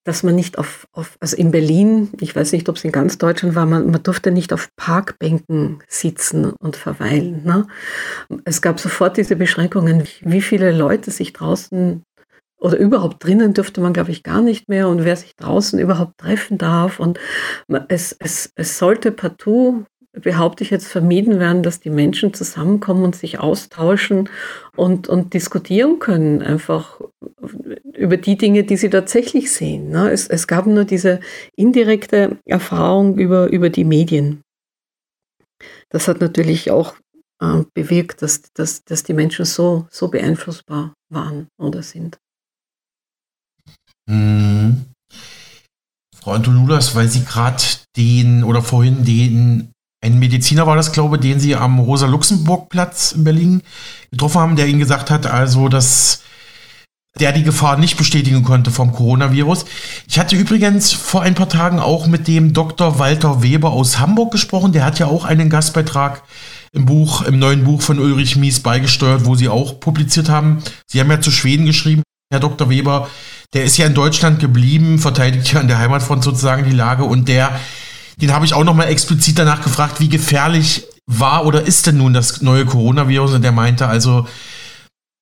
dass 0.05 0.23
man 0.23 0.35
nicht 0.35 0.59
auf, 0.59 0.87
auf, 0.93 1.17
also 1.21 1.37
in 1.37 1.51
Berlin, 1.51 2.11
ich 2.21 2.35
weiß 2.35 2.53
nicht, 2.53 2.69
ob 2.69 2.77
es 2.77 2.85
in 2.85 2.93
ganz 2.93 3.19
Deutschland 3.19 3.55
war, 3.55 3.67
man, 3.67 3.91
man 3.91 4.03
durfte 4.03 4.31
nicht 4.31 4.53
auf 4.53 4.69
Parkbänken 4.77 5.83
sitzen 5.87 6.53
und 6.59 6.77
verweilen. 6.77 7.45
Ne? 7.45 7.67
Es 8.45 8.63
gab 8.63 8.81
sofort 8.81 9.17
diese 9.17 9.37
Beschränkungen, 9.37 10.05
wie 10.23 10.43
viele 10.43 10.73
Leute 10.73 11.11
sich 11.11 11.33
draußen 11.33 12.03
oder 12.59 12.77
überhaupt 12.77 13.25
drinnen 13.25 13.55
dürfte 13.55 13.81
man, 13.81 13.95
glaube 13.95 14.11
ich, 14.11 14.23
gar 14.23 14.43
nicht 14.43 14.69
mehr 14.69 14.89
und 14.89 15.05
wer 15.05 15.17
sich 15.17 15.35
draußen 15.37 15.79
überhaupt 15.79 16.19
treffen 16.19 16.59
darf. 16.59 17.01
Und 17.01 17.19
es, 17.89 18.15
es, 18.19 18.53
es 18.55 18.79
sollte 18.79 19.13
partout 19.13 19.87
behaupte 20.13 20.65
ich 20.65 20.71
jetzt, 20.71 20.89
vermieden 20.89 21.39
werden, 21.39 21.63
dass 21.63 21.81
die 21.81 21.91
Menschen 21.91 22.35
zusammenkommen 22.35 23.05
und 23.05 23.17
sich 23.17 23.39
austauschen 23.39 24.29
und, 24.77 25.09
und 25.09 25.35
diskutieren 25.35 25.99
können, 25.99 26.43
einfach 26.43 27.01
über 27.95 28.17
die 28.17 28.37
Dinge, 28.37 28.65
die 28.65 28.77
sie 28.77 28.91
tatsächlich 28.91 29.53
sehen. 29.53 29.91
Ne? 29.91 30.11
Es, 30.11 30.27
es 30.27 30.47
gab 30.47 30.67
nur 30.67 30.85
diese 30.85 31.21
indirekte 31.55 32.39
Erfahrung 32.45 33.19
über, 33.19 33.49
über 33.49 33.71
die 33.71 33.85
Medien. 33.85 34.43
Das 35.91 36.09
hat 36.09 36.21
natürlich 36.21 36.71
auch 36.71 36.95
äh, 37.41 37.63
bewirkt, 37.75 38.23
dass, 38.23 38.43
dass, 38.55 38.85
dass 38.85 39.03
die 39.03 39.15
Menschen 39.15 39.45
so, 39.45 39.87
so 39.91 40.09
beeinflussbar 40.09 40.95
waren 41.09 41.49
oder 41.59 41.83
sind. 41.83 42.19
Mhm. 44.09 44.87
Frau 46.17 46.33
Antolulas, 46.33 46.95
weil 46.95 47.09
Sie 47.09 47.25
gerade 47.25 47.63
den 47.97 48.45
oder 48.45 48.63
vorhin 48.63 49.05
den 49.05 49.73
ein 50.03 50.19
Mediziner 50.19 50.67
war 50.67 50.77
das, 50.77 50.93
glaube 50.93 51.17
ich, 51.17 51.23
den 51.23 51.41
sie 51.41 51.57
am 51.57 51.79
Rosa-Luxemburg-Platz 51.79 53.13
in 53.13 53.25
Berlin 53.25 53.63
getroffen 54.11 54.41
haben, 54.41 54.57
der 54.57 54.67
ihnen 54.67 54.79
gesagt 54.79 55.11
hat, 55.11 55.27
also, 55.27 55.69
dass 55.69 56.23
der 57.19 57.33
die 57.33 57.43
Gefahr 57.43 57.77
nicht 57.77 57.97
bestätigen 57.97 58.43
konnte 58.43 58.71
vom 58.71 58.93
Coronavirus. 58.93 59.67
Ich 60.09 60.19
hatte 60.19 60.37
übrigens 60.37 60.93
vor 60.93 61.23
ein 61.23 61.35
paar 61.35 61.49
Tagen 61.49 61.81
auch 61.81 62.07
mit 62.07 62.29
dem 62.29 62.53
Dr. 62.53 62.99
Walter 62.99 63.43
Weber 63.43 63.71
aus 63.73 63.99
Hamburg 63.99 64.31
gesprochen. 64.31 64.73
Der 64.73 64.85
hat 64.85 64.99
ja 65.01 65.07
auch 65.07 65.25
einen 65.25 65.51
Gastbeitrag 65.51 66.23
im 66.73 66.87
Buch, 66.87 67.23
im 67.23 67.39
neuen 67.39 67.65
Buch 67.65 67.83
von 67.83 67.99
Ulrich 67.99 68.37
Mies 68.37 68.61
beigesteuert, 68.61 69.25
wo 69.25 69.35
sie 69.35 69.49
auch 69.49 69.81
publiziert 69.81 70.29
haben. 70.29 70.63
Sie 70.87 71.01
haben 71.01 71.11
ja 71.11 71.21
zu 71.21 71.33
Schweden 71.33 71.67
geschrieben, 71.67 72.03
Herr 72.33 72.41
Dr. 72.41 72.71
Weber, 72.71 73.11
der 73.55 73.65
ist 73.65 73.77
ja 73.77 73.87
in 73.87 73.95
Deutschland 73.95 74.39
geblieben, 74.39 75.01
verteidigt 75.01 75.53
ja 75.53 75.59
an 75.59 75.67
der 75.67 75.79
Heimatfront 75.79 76.23
sozusagen 76.23 76.65
die 76.65 76.77
Lage 76.77 77.03
und 77.03 77.27
der 77.29 77.59
den 78.21 78.33
habe 78.33 78.45
ich 78.45 78.55
auch 78.55 78.65
nochmal 78.65 78.89
explizit 78.89 79.39
danach 79.39 79.63
gefragt, 79.63 80.01
wie 80.01 80.09
gefährlich 80.09 80.85
war 81.07 81.47
oder 81.47 81.63
ist 81.63 81.87
denn 81.87 81.97
nun 81.97 82.13
das 82.13 82.43
neue 82.43 82.65
Coronavirus? 82.67 83.35
Und 83.35 83.43
der 83.43 83.53
meinte 83.53 83.89
also, 83.89 84.27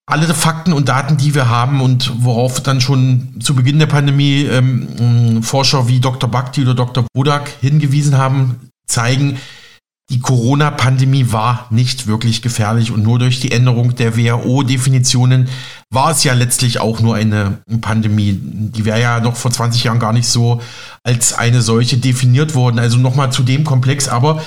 alle 0.08 0.32
Fakten 0.32 0.72
und 0.72 0.88
Daten, 0.88 1.18
die 1.18 1.34
wir 1.34 1.50
haben 1.50 1.82
und 1.82 2.24
worauf 2.24 2.62
dann 2.62 2.80
schon 2.80 3.40
zu 3.40 3.54
Beginn 3.54 3.78
der 3.78 3.86
Pandemie 3.86 4.42
ähm, 4.44 5.42
Forscher 5.42 5.86
wie 5.86 6.00
Dr. 6.00 6.30
Bhakti 6.30 6.62
oder 6.62 6.74
Dr. 6.74 7.04
Budak 7.12 7.50
hingewiesen 7.60 8.16
haben, 8.16 8.70
zeigen, 8.86 9.38
die 10.10 10.20
Corona-Pandemie 10.20 11.32
war 11.32 11.66
nicht 11.70 12.06
wirklich 12.06 12.40
gefährlich 12.40 12.90
und 12.90 13.02
nur 13.02 13.18
durch 13.18 13.40
die 13.40 13.52
Änderung 13.52 13.94
der 13.94 14.16
WHO-Definitionen 14.16 15.48
war 15.90 16.12
es 16.12 16.24
ja 16.24 16.32
letztlich 16.32 16.80
auch 16.80 17.00
nur 17.00 17.14
eine 17.14 17.58
Pandemie. 17.82 18.38
Die 18.40 18.86
wäre 18.86 19.00
ja 19.00 19.20
noch 19.20 19.36
vor 19.36 19.50
20 19.50 19.84
Jahren 19.84 19.98
gar 19.98 20.14
nicht 20.14 20.28
so 20.28 20.62
als 21.02 21.34
eine 21.34 21.60
solche 21.60 21.98
definiert 21.98 22.54
worden. 22.54 22.78
Also 22.78 22.96
nochmal 22.96 23.32
zu 23.32 23.42
dem 23.42 23.64
Komplex. 23.64 24.08
Aber 24.08 24.42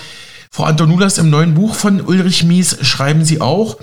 Frau 0.49 0.63
Antonulas 0.63 1.19
im 1.19 1.29
neuen 1.29 1.53
Buch 1.53 1.75
von 1.75 2.01
Ulrich 2.01 2.43
Mies 2.43 2.77
schreiben 2.81 3.23
Sie 3.23 3.39
auch, 3.39 3.77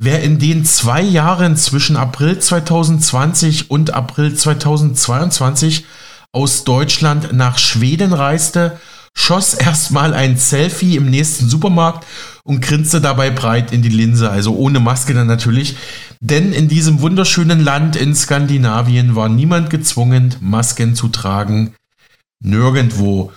wer 0.00 0.20
in 0.24 0.40
den 0.40 0.64
zwei 0.64 1.00
Jahren 1.00 1.56
zwischen 1.56 1.96
April 1.96 2.40
2020 2.40 3.70
und 3.70 3.94
April 3.94 4.34
2022 4.34 5.84
aus 6.32 6.64
Deutschland 6.64 7.32
nach 7.32 7.58
Schweden 7.58 8.12
reiste, 8.12 8.80
schoss 9.16 9.54
erstmal 9.54 10.12
ein 10.12 10.36
Selfie 10.36 10.96
im 10.96 11.08
nächsten 11.08 11.48
Supermarkt 11.48 12.06
und 12.42 12.60
grinste 12.60 13.00
dabei 13.00 13.30
breit 13.30 13.72
in 13.72 13.80
die 13.80 13.88
Linse, 13.88 14.28
also 14.30 14.54
ohne 14.54 14.80
Maske 14.80 15.14
dann 15.14 15.26
natürlich. 15.26 15.76
Denn 16.20 16.52
in 16.52 16.68
diesem 16.68 17.00
wunderschönen 17.00 17.60
Land 17.60 17.96
in 17.96 18.14
Skandinavien 18.14 19.16
war 19.16 19.28
niemand 19.28 19.70
gezwungen, 19.70 20.34
Masken 20.40 20.94
zu 20.94 21.08
tragen. 21.08 21.74
Nirgendwo. 22.42 23.32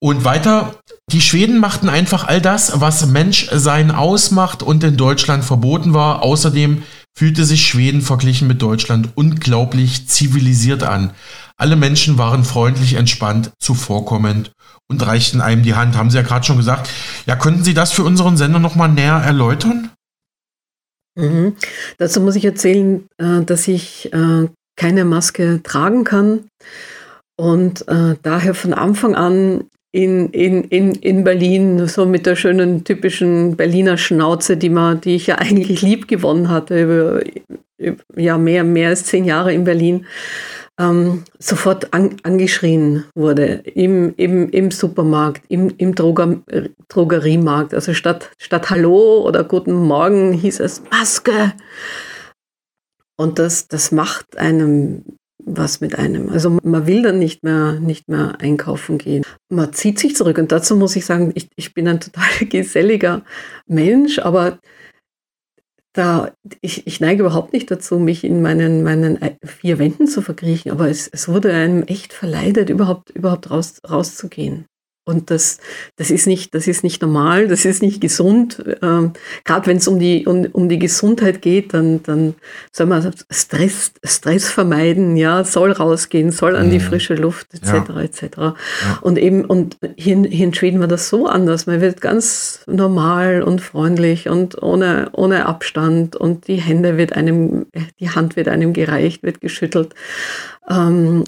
Und 0.00 0.24
weiter, 0.24 0.74
die 1.12 1.20
Schweden 1.20 1.60
machten 1.60 1.88
einfach 1.88 2.26
all 2.26 2.40
das, 2.40 2.80
was 2.80 3.06
Menschsein 3.06 3.92
ausmacht 3.92 4.64
und 4.64 4.82
in 4.82 4.96
Deutschland 4.96 5.44
verboten 5.44 5.94
war. 5.94 6.22
Außerdem 6.22 6.82
fühlte 7.16 7.44
sich 7.44 7.64
Schweden 7.64 8.00
verglichen 8.00 8.48
mit 8.48 8.62
Deutschland 8.62 9.10
unglaublich 9.14 10.08
zivilisiert 10.08 10.82
an. 10.82 11.12
Alle 11.56 11.76
Menschen 11.76 12.18
waren 12.18 12.42
freundlich, 12.42 12.94
entspannt, 12.94 13.52
zuvorkommend 13.60 14.50
und 14.92 15.06
reichten 15.06 15.40
einem 15.40 15.62
die 15.62 15.74
Hand. 15.74 15.96
Haben 15.96 16.10
Sie 16.10 16.16
ja 16.16 16.22
gerade 16.22 16.44
schon 16.44 16.56
gesagt. 16.56 16.88
Ja, 17.26 17.36
könnten 17.36 17.64
Sie 17.64 17.74
das 17.74 17.92
für 17.92 18.04
unseren 18.04 18.36
Sender 18.36 18.58
nochmal 18.58 18.88
näher 18.88 19.20
erläutern? 19.24 19.90
Mhm. 21.18 21.56
Dazu 21.98 22.20
muss 22.20 22.36
ich 22.36 22.44
erzählen, 22.44 23.06
äh, 23.18 23.42
dass 23.42 23.68
ich 23.68 24.12
äh, 24.12 24.48
keine 24.76 25.04
Maske 25.04 25.60
tragen 25.62 26.04
kann 26.04 26.44
und 27.36 27.86
äh, 27.88 28.16
daher 28.22 28.54
von 28.54 28.72
Anfang 28.72 29.14
an 29.14 29.64
in, 29.94 30.30
in, 30.30 30.64
in, 30.64 30.92
in 30.92 31.22
Berlin, 31.22 31.86
so 31.86 32.06
mit 32.06 32.24
der 32.24 32.34
schönen 32.34 32.82
typischen 32.84 33.56
Berliner 33.56 33.98
Schnauze, 33.98 34.56
die, 34.56 34.70
man, 34.70 35.00
die 35.00 35.16
ich 35.16 35.26
ja 35.26 35.34
eigentlich 35.38 35.82
lieb 35.82 36.08
gewonnen 36.08 36.48
hatte, 36.48 36.82
über, 36.82 37.22
über 37.78 38.02
ja, 38.16 38.38
mehr, 38.38 38.64
mehr 38.64 38.88
als 38.90 39.04
zehn 39.04 39.24
Jahre 39.24 39.52
in 39.52 39.64
Berlin, 39.64 40.06
ähm, 40.82 41.24
sofort 41.38 41.92
an, 41.94 42.16
angeschrien 42.22 43.04
wurde 43.14 43.62
im, 43.74 44.14
im, 44.16 44.48
im 44.50 44.70
Supermarkt, 44.70 45.42
im, 45.48 45.72
im 45.78 45.94
Droger, 45.94 46.42
Drogeriemarkt. 46.88 47.74
Also 47.74 47.94
statt, 47.94 48.30
statt 48.38 48.70
Hallo 48.70 49.26
oder 49.26 49.44
Guten 49.44 49.72
Morgen 49.72 50.32
hieß 50.32 50.60
es 50.60 50.82
Maske. 50.90 51.52
Und 53.16 53.38
das, 53.38 53.68
das 53.68 53.92
macht 53.92 54.38
einem 54.38 55.04
was 55.44 55.80
mit 55.80 55.98
einem. 55.98 56.28
Also 56.28 56.56
man 56.62 56.86
will 56.86 57.02
dann 57.02 57.18
nicht 57.18 57.42
mehr, 57.42 57.80
nicht 57.80 58.08
mehr 58.08 58.36
einkaufen 58.40 58.98
gehen. 58.98 59.24
Man 59.48 59.72
zieht 59.72 59.98
sich 59.98 60.16
zurück. 60.16 60.38
Und 60.38 60.52
dazu 60.52 60.76
muss 60.76 60.96
ich 60.96 61.04
sagen, 61.04 61.32
ich, 61.34 61.48
ich 61.56 61.74
bin 61.74 61.88
ein 61.88 62.00
total 62.00 62.24
geselliger 62.48 63.22
Mensch, 63.66 64.18
aber 64.18 64.58
da, 65.92 66.32
ich, 66.60 66.86
ich 66.86 67.00
neige 67.00 67.22
überhaupt 67.22 67.52
nicht 67.52 67.70
dazu, 67.70 67.98
mich 67.98 68.24
in 68.24 68.40
meinen, 68.40 68.82
meinen 68.82 69.18
vier 69.44 69.78
Wänden 69.78 70.06
zu 70.06 70.22
verkriechen, 70.22 70.72
aber 70.72 70.88
es, 70.88 71.08
es 71.08 71.28
wurde 71.28 71.52
einem 71.52 71.82
echt 71.82 72.12
verleidet, 72.12 72.70
überhaupt, 72.70 73.10
überhaupt 73.10 73.50
raus, 73.50 73.80
rauszugehen. 73.88 74.66
Und 75.04 75.30
das, 75.30 75.58
das, 75.96 76.12
ist 76.12 76.28
nicht, 76.28 76.54
das 76.54 76.68
ist 76.68 76.84
nicht 76.84 77.02
normal, 77.02 77.48
das 77.48 77.64
ist 77.64 77.82
nicht 77.82 78.00
gesund. 78.00 78.62
Ähm, 78.82 79.12
Gerade 79.44 79.66
wenn 79.66 79.78
es 79.78 79.88
um 79.88 79.98
die, 79.98 80.26
um, 80.26 80.46
um 80.52 80.68
die 80.68 80.78
Gesundheit 80.78 81.42
geht, 81.42 81.74
dann, 81.74 82.04
dann 82.04 82.34
soll 82.70 82.86
man 82.86 83.12
Stress, 83.28 83.92
Stress 84.04 84.48
vermeiden, 84.48 85.16
ja, 85.16 85.42
soll 85.42 85.72
rausgehen, 85.72 86.30
soll 86.30 86.54
an 86.54 86.70
die 86.70 86.78
mhm. 86.78 86.82
frische 86.82 87.14
Luft, 87.14 87.52
etc. 87.52 87.72
Ja. 87.72 88.00
etc. 88.00 88.22
Ja. 88.36 88.54
Und 89.00 89.18
eben, 89.18 89.44
und 89.44 89.76
hier, 89.96 90.22
hier 90.22 90.46
in 90.46 90.54
Schweden 90.54 90.78
war 90.78 90.86
das 90.86 91.08
so 91.08 91.26
anders. 91.26 91.66
Man 91.66 91.80
wird 91.80 92.00
ganz 92.00 92.60
normal 92.68 93.42
und 93.42 93.60
freundlich 93.60 94.28
und 94.28 94.62
ohne, 94.62 95.10
ohne 95.14 95.46
Abstand 95.46 96.14
und 96.14 96.46
die 96.46 96.60
Hände 96.60 96.96
wird 96.96 97.14
einem, 97.14 97.66
die 97.98 98.10
Hand 98.10 98.36
wird 98.36 98.46
einem 98.46 98.72
gereicht, 98.72 99.24
wird 99.24 99.40
geschüttelt. 99.40 99.96
Ähm, 100.68 101.24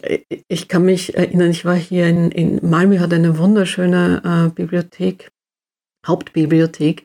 ich 0.49 0.69
kann 0.69 0.85
mich 0.85 1.17
erinnern, 1.17 1.51
ich 1.51 1.65
war 1.65 1.75
hier 1.75 2.09
in, 2.09 2.31
in 2.31 2.69
Malmö, 2.69 3.01
hat 3.01 3.13
eine 3.13 3.39
wunderschöne 3.39 4.23
äh, 4.25 4.55
Bibliothek 4.55 5.31
Hauptbibliothek. 6.07 7.05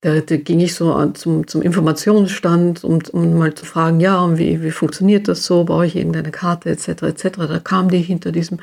Da, 0.00 0.20
da 0.20 0.36
ging 0.36 0.60
ich 0.60 0.74
so 0.74 1.04
zum, 1.12 1.46
zum 1.46 1.62
Informationsstand, 1.62 2.84
um, 2.84 3.00
um 3.12 3.38
mal 3.38 3.54
zu 3.54 3.64
fragen, 3.64 4.00
ja, 4.00 4.38
wie, 4.38 4.62
wie 4.62 4.70
funktioniert 4.70 5.28
das 5.28 5.44
so, 5.44 5.64
brauche 5.64 5.86
ich 5.86 5.96
irgendeine 5.96 6.30
Karte 6.30 6.70
etc. 6.70 7.02
etc. 7.02 7.28
Da 7.48 7.58
kam 7.58 7.90
die 7.90 7.98
hinter 7.98 8.32
diesem 8.32 8.58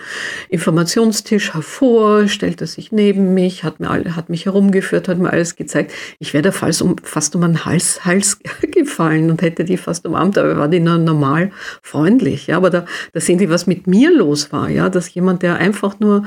Informationstisch 0.50 1.53
hervor, 1.53 2.27
stellte 2.27 2.67
sich 2.67 2.91
neben 2.91 3.34
mich, 3.34 3.63
hat, 3.63 3.79
mir 3.79 3.89
alle, 3.89 4.15
hat 4.15 4.29
mich 4.29 4.46
herumgeführt, 4.46 5.08
hat 5.08 5.17
mir 5.17 5.32
alles 5.32 5.56
gezeigt. 5.56 5.91
Ich 6.20 6.34
wäre 6.34 6.44
da 6.44 6.51
fast 6.51 6.82
um, 6.82 6.98
fast 7.03 7.36
um 7.36 7.44
einen 7.44 7.65
Hals, 7.65 8.06
Hals 8.06 8.39
gefallen 8.72 9.29
und 9.29 9.41
hätte 9.41 9.63
die 9.63 9.77
fast 9.77 10.06
umarmt, 10.06 10.38
aber 10.38 10.58
war 10.58 10.67
die 10.67 10.79
normal 10.79 11.51
freundlich. 11.82 12.48
Ja, 12.48 12.58
aber 12.58 12.70
da, 12.70 12.86
da 13.13 13.20
sehen 13.20 13.39
Sie, 13.39 13.50
was 13.50 13.67
mit 13.67 13.88
mir 13.88 14.15
los 14.15 14.51
war, 14.51 14.70
ja, 14.70 14.89
dass 14.89 15.13
jemand, 15.13 15.44
der 15.44 15.56
einfach 15.56 16.00
nur 16.00 16.24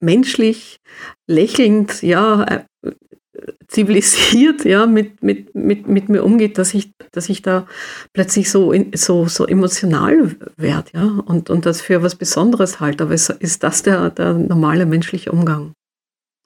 menschlich, 0.00 0.80
lächelnd, 1.26 2.02
ja, 2.02 2.44
äh, 2.44 2.60
zivilisiert, 3.68 4.64
ja, 4.64 4.86
mit, 4.86 5.22
mit, 5.22 5.54
mit, 5.54 5.86
mit 5.86 6.08
mir 6.08 6.24
umgeht, 6.24 6.58
dass 6.58 6.74
ich, 6.74 6.90
dass 7.12 7.28
ich 7.28 7.42
da 7.42 7.66
plötzlich 8.12 8.50
so, 8.50 8.72
in, 8.72 8.90
so, 8.94 9.26
so 9.28 9.46
emotional 9.46 10.34
werde, 10.56 10.90
ja, 10.94 11.22
und, 11.24 11.50
und 11.50 11.66
das 11.66 11.80
für 11.80 12.02
was 12.02 12.16
Besonderes 12.16 12.80
halte. 12.80 13.04
Aber 13.04 13.14
ist, 13.14 13.30
ist 13.30 13.62
das 13.62 13.82
der, 13.82 14.10
der 14.10 14.34
normale 14.34 14.86
menschliche 14.86 15.30
Umgang? 15.30 15.72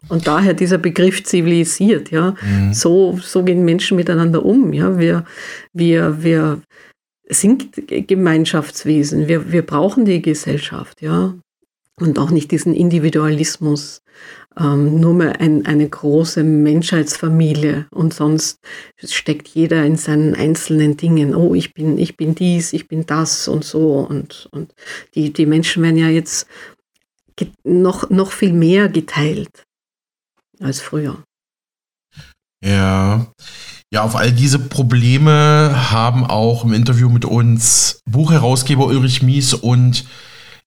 Und 0.08 0.26
daher 0.26 0.52
dieser 0.52 0.76
Begriff 0.76 1.24
zivilisiert, 1.24 2.10
ja. 2.10 2.34
Mhm. 2.42 2.74
So, 2.74 3.18
so 3.22 3.42
gehen 3.42 3.64
Menschen 3.64 3.96
miteinander 3.96 4.44
um, 4.44 4.74
ja. 4.74 4.98
Wir, 4.98 5.24
wir, 5.72 6.22
wir 6.22 6.60
sind 7.30 7.70
Gemeinschaftswesen. 7.86 9.28
Wir, 9.28 9.50
wir 9.50 9.62
brauchen 9.62 10.04
die 10.04 10.20
Gesellschaft, 10.20 11.00
ja 11.00 11.34
und 12.00 12.18
auch 12.18 12.30
nicht 12.30 12.50
diesen 12.50 12.74
Individualismus, 12.74 14.02
ähm, 14.58 15.00
nur 15.00 15.14
mehr 15.14 15.40
ein, 15.40 15.66
eine 15.66 15.88
große 15.88 16.42
Menschheitsfamilie 16.44 17.86
und 17.90 18.14
sonst 18.14 18.58
steckt 19.02 19.48
jeder 19.48 19.84
in 19.84 19.96
seinen 19.96 20.34
einzelnen 20.34 20.96
Dingen. 20.96 21.34
Oh, 21.34 21.54
ich 21.54 21.74
bin, 21.74 21.98
ich 21.98 22.16
bin 22.16 22.34
dies, 22.34 22.72
ich 22.72 22.88
bin 22.88 23.06
das 23.06 23.48
und 23.48 23.64
so 23.64 24.00
und, 24.00 24.48
und 24.52 24.74
die, 25.14 25.32
die 25.32 25.46
Menschen 25.46 25.82
werden 25.82 25.96
ja 25.96 26.08
jetzt 26.08 26.46
noch, 27.64 28.10
noch 28.10 28.32
viel 28.32 28.52
mehr 28.52 28.88
geteilt 28.88 29.64
als 30.60 30.80
früher. 30.80 31.22
Ja. 32.64 33.26
Ja, 33.92 34.02
auf 34.02 34.16
all 34.16 34.32
diese 34.32 34.58
Probleme 34.58 35.90
haben 35.92 36.24
auch 36.24 36.64
im 36.64 36.72
Interview 36.72 37.08
mit 37.08 37.24
uns 37.24 38.00
Buchherausgeber 38.10 38.86
Ulrich 38.86 39.22
Mies 39.22 39.54
und 39.54 40.04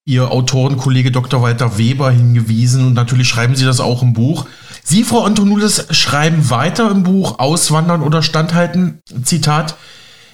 Ihr 0.07 0.31
Autorenkollege 0.31 1.11
Dr. 1.11 1.41
Walter 1.41 1.77
Weber 1.77 2.11
hingewiesen 2.11 2.87
und 2.87 2.93
natürlich 2.93 3.27
schreiben 3.27 3.57
Sie 3.57 3.65
das 3.65 3.81
auch 3.81 4.01
im 4.01 4.13
Buch. 4.13 4.45
Sie, 4.81 5.03
Frau 5.03 5.25
Antonulis, 5.25 5.85
schreiben 5.91 6.49
weiter 6.49 6.89
im 6.89 7.03
Buch 7.03 7.39
Auswandern 7.39 8.01
oder 8.01 8.23
Standhalten. 8.23 9.01
Zitat. 9.23 9.75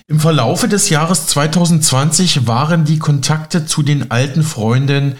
Im 0.07 0.19
Verlaufe 0.19 0.67
des 0.67 0.91
Jahres 0.91 1.25
2020 1.25 2.45
waren 2.45 2.86
die 2.86 2.99
Kontakte 2.99 3.65
zu 3.65 3.81
den 3.81 4.12
alten 4.12 4.43
Freunden, 4.43 5.15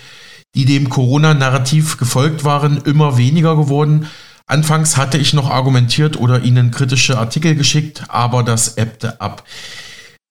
die 0.53 0.65
dem 0.65 0.87
Corona-Narrativ 0.87 1.97
gefolgt 1.97 2.43
waren, 2.43 2.77
immer 2.77 3.17
weniger 3.17 3.55
geworden. 3.55 4.05
Anfangs 4.45 4.97
hatte 4.97 5.17
ich 5.17 5.33
noch 5.33 5.49
argumentiert 5.49 6.19
oder 6.19 6.43
ihnen 6.43 6.69
kritische 6.69 7.17
Artikel 7.17 7.55
geschickt, 7.55 8.03
aber 8.07 8.43
das 8.43 8.77
ebbte 8.77 9.19
ab. 9.19 9.45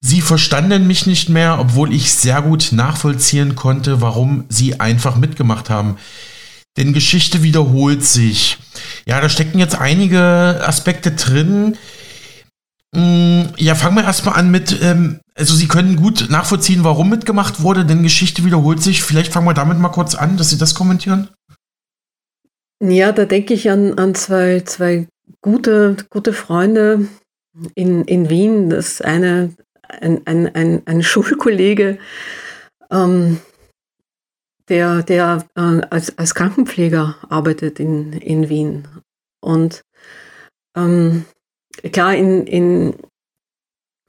Sie 0.04 0.20
verstanden 0.20 0.88
mich 0.88 1.06
nicht 1.06 1.28
mehr, 1.28 1.58
obwohl 1.60 1.94
ich 1.94 2.12
sehr 2.12 2.42
gut 2.42 2.70
nachvollziehen 2.72 3.54
konnte, 3.54 4.00
warum 4.00 4.44
sie 4.48 4.80
einfach 4.80 5.16
mitgemacht 5.16 5.70
haben. 5.70 5.96
Denn 6.76 6.92
Geschichte 6.92 7.44
wiederholt 7.44 8.04
sich. 8.04 8.58
Ja, 9.06 9.20
da 9.20 9.28
stecken 9.28 9.60
jetzt 9.60 9.78
einige 9.78 10.18
Aspekte 10.66 11.12
drin. 11.12 11.76
Mm, 12.92 13.42
ja, 13.56 13.76
fangen 13.76 13.94
wir 13.94 14.04
erstmal 14.04 14.34
an 14.34 14.50
mit, 14.50 14.76
ähm, 14.82 15.20
also 15.36 15.54
Sie 15.54 15.68
können 15.68 15.96
gut 15.96 16.28
nachvollziehen, 16.30 16.82
warum 16.82 17.08
mitgemacht 17.08 17.62
wurde, 17.62 17.84
denn 17.84 18.02
Geschichte 18.02 18.44
wiederholt 18.44 18.82
sich. 18.82 19.02
Vielleicht 19.02 19.32
fangen 19.32 19.46
wir 19.46 19.54
damit 19.54 19.78
mal 19.78 19.90
kurz 19.90 20.16
an, 20.16 20.36
dass 20.36 20.50
Sie 20.50 20.58
das 20.58 20.74
kommentieren. 20.74 21.28
Ja, 22.82 23.12
da 23.12 23.24
denke 23.24 23.54
ich 23.54 23.70
an, 23.70 23.96
an 23.98 24.16
zwei, 24.16 24.60
zwei 24.60 25.06
gute, 25.42 25.96
gute 26.10 26.32
Freunde 26.32 27.06
in, 27.76 28.04
in 28.04 28.28
Wien. 28.28 28.68
Das 28.70 29.00
eine 29.00 29.54
ein, 30.00 30.26
ein, 30.26 30.54
ein, 30.54 30.82
ein 30.86 31.02
Schulkollege, 31.02 31.98
ähm, 32.90 33.40
der, 34.68 35.02
der 35.02 35.46
äh, 35.54 35.80
als, 35.90 36.16
als 36.18 36.34
Krankenpfleger 36.34 37.16
arbeitet 37.28 37.80
in, 37.80 38.12
in 38.12 38.48
Wien. 38.48 38.88
Und 39.40 39.82
ähm, 40.76 41.24
klar, 41.92 42.14
in, 42.14 42.46
in, 42.46 42.94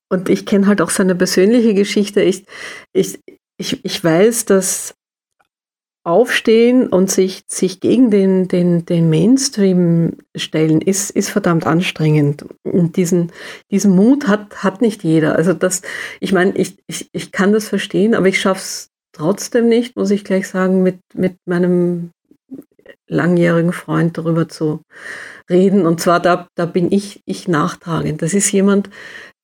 und 0.09 0.29
ich 0.29 0.45
kenne 0.45 0.67
halt 0.67 0.81
auch 0.81 0.89
seine 0.89 1.15
persönliche 1.15 1.73
Geschichte. 1.73 2.21
Ich, 2.21 2.45
ich, 2.93 3.19
ich, 3.57 3.83
ich 3.83 4.03
weiß, 4.03 4.45
dass 4.45 4.95
aufstehen 6.03 6.87
und 6.87 7.09
sich, 7.09 7.43
sich 7.47 7.79
gegen 7.79 8.11
den, 8.11 8.47
den, 8.49 8.85
den 8.85 9.09
Mainstream 9.09 10.17
stellen, 10.35 10.81
ist, 10.81 11.11
ist 11.11 11.29
verdammt 11.29 11.65
anstrengend. 11.65 12.45
Und 12.63 12.97
diesen, 12.97 13.31
diesen 13.71 13.95
Mut 13.95 14.27
hat, 14.27 14.63
hat 14.63 14.81
nicht 14.81 15.03
jeder. 15.03 15.35
Also 15.35 15.53
das, 15.53 15.81
ich 16.19 16.33
meine, 16.33 16.55
ich, 16.57 16.77
ich, 16.87 17.09
ich 17.13 17.31
kann 17.31 17.53
das 17.53 17.69
verstehen, 17.69 18.15
aber 18.15 18.27
ich 18.27 18.41
schaffe 18.41 18.59
es 18.59 18.89
trotzdem 19.13 19.69
nicht, 19.69 19.95
muss 19.95 20.11
ich 20.11 20.25
gleich 20.25 20.49
sagen, 20.49 20.83
mit, 20.83 20.99
mit 21.13 21.37
meinem 21.45 22.11
langjährigen 23.07 23.73
Freund 23.73 24.17
darüber 24.17 24.49
zu 24.49 24.81
reden. 25.49 25.85
Und 25.85 26.01
zwar, 26.01 26.19
da, 26.19 26.47
da 26.55 26.65
bin 26.65 26.91
ich, 26.91 27.21
ich 27.25 27.47
nachtragend. 27.47 28.21
Das 28.21 28.33
ist 28.33 28.51
jemand, 28.51 28.89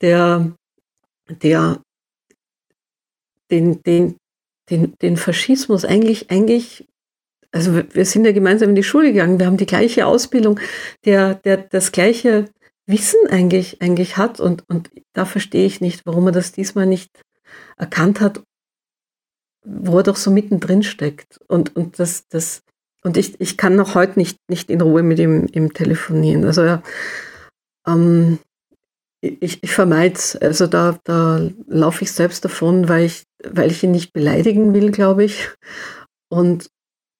der, 0.02 0.52
der 1.30 1.80
den, 3.50 3.82
den, 3.84 4.17
den, 4.69 4.93
den 5.01 5.17
Faschismus 5.17 5.86
eigentlich, 5.86 6.29
eigentlich, 6.32 6.88
also 7.51 7.75
wir 7.75 8.05
sind 8.05 8.25
ja 8.25 8.32
gemeinsam 8.32 8.69
in 8.69 8.75
die 8.75 8.84
Schule 8.84 9.12
gegangen, 9.12 9.39
wir 9.39 9.45
haben 9.45 9.58
die 9.58 9.65
gleiche 9.65 10.05
Ausbildung, 10.05 10.60
der, 11.05 11.36
der 11.36 11.58
das 11.58 11.91
gleiche 11.91 12.45
Wissen 12.86 13.27
eigentlich, 13.29 13.82
eigentlich 13.82 14.17
hat. 14.17 14.39
Und, 14.39 14.67
und 14.67 14.89
da 15.13 15.25
verstehe 15.25 15.65
ich 15.65 15.82
nicht, 15.82 16.05
warum 16.05 16.27
er 16.27 16.32
das 16.32 16.51
diesmal 16.51 16.86
nicht 16.86 17.21
erkannt 17.77 18.21
hat, 18.21 18.43
wo 19.63 19.97
er 19.97 20.03
doch 20.03 20.15
so 20.15 20.32
mittendrin 20.32 20.84
steckt. 20.84 21.39
Und, 21.47 21.75
und 21.75 21.99
das, 21.99 22.27
das, 22.27 22.63
und 23.03 23.17
ich, 23.17 23.39
ich 23.39 23.58
kann 23.58 23.75
noch 23.75 23.95
heute 23.95 24.19
nicht, 24.19 24.38
nicht 24.49 24.69
in 24.69 24.82
Ruhe 24.82 25.03
mit 25.03 25.19
ihm, 25.19 25.47
ihm 25.51 25.73
telefonieren. 25.73 26.45
Also 26.45 26.63
ja, 26.63 26.82
ähm, 27.88 28.39
ich, 29.21 29.63
ich 29.63 29.71
vermeide 29.71 30.15
es. 30.15 30.36
Also 30.36 30.67
da, 30.67 30.97
da 31.03 31.49
laufe 31.67 32.03
ich 32.03 32.12
selbst 32.12 32.45
davon, 32.45 32.89
weil 32.89 33.05
ich, 33.05 33.23
weil 33.43 33.71
ich 33.71 33.84
ihn 33.84 33.91
nicht 33.91 34.13
beleidigen 34.13 34.73
will, 34.73 34.91
glaube 34.91 35.23
ich. 35.23 35.49
Und, 36.29 36.69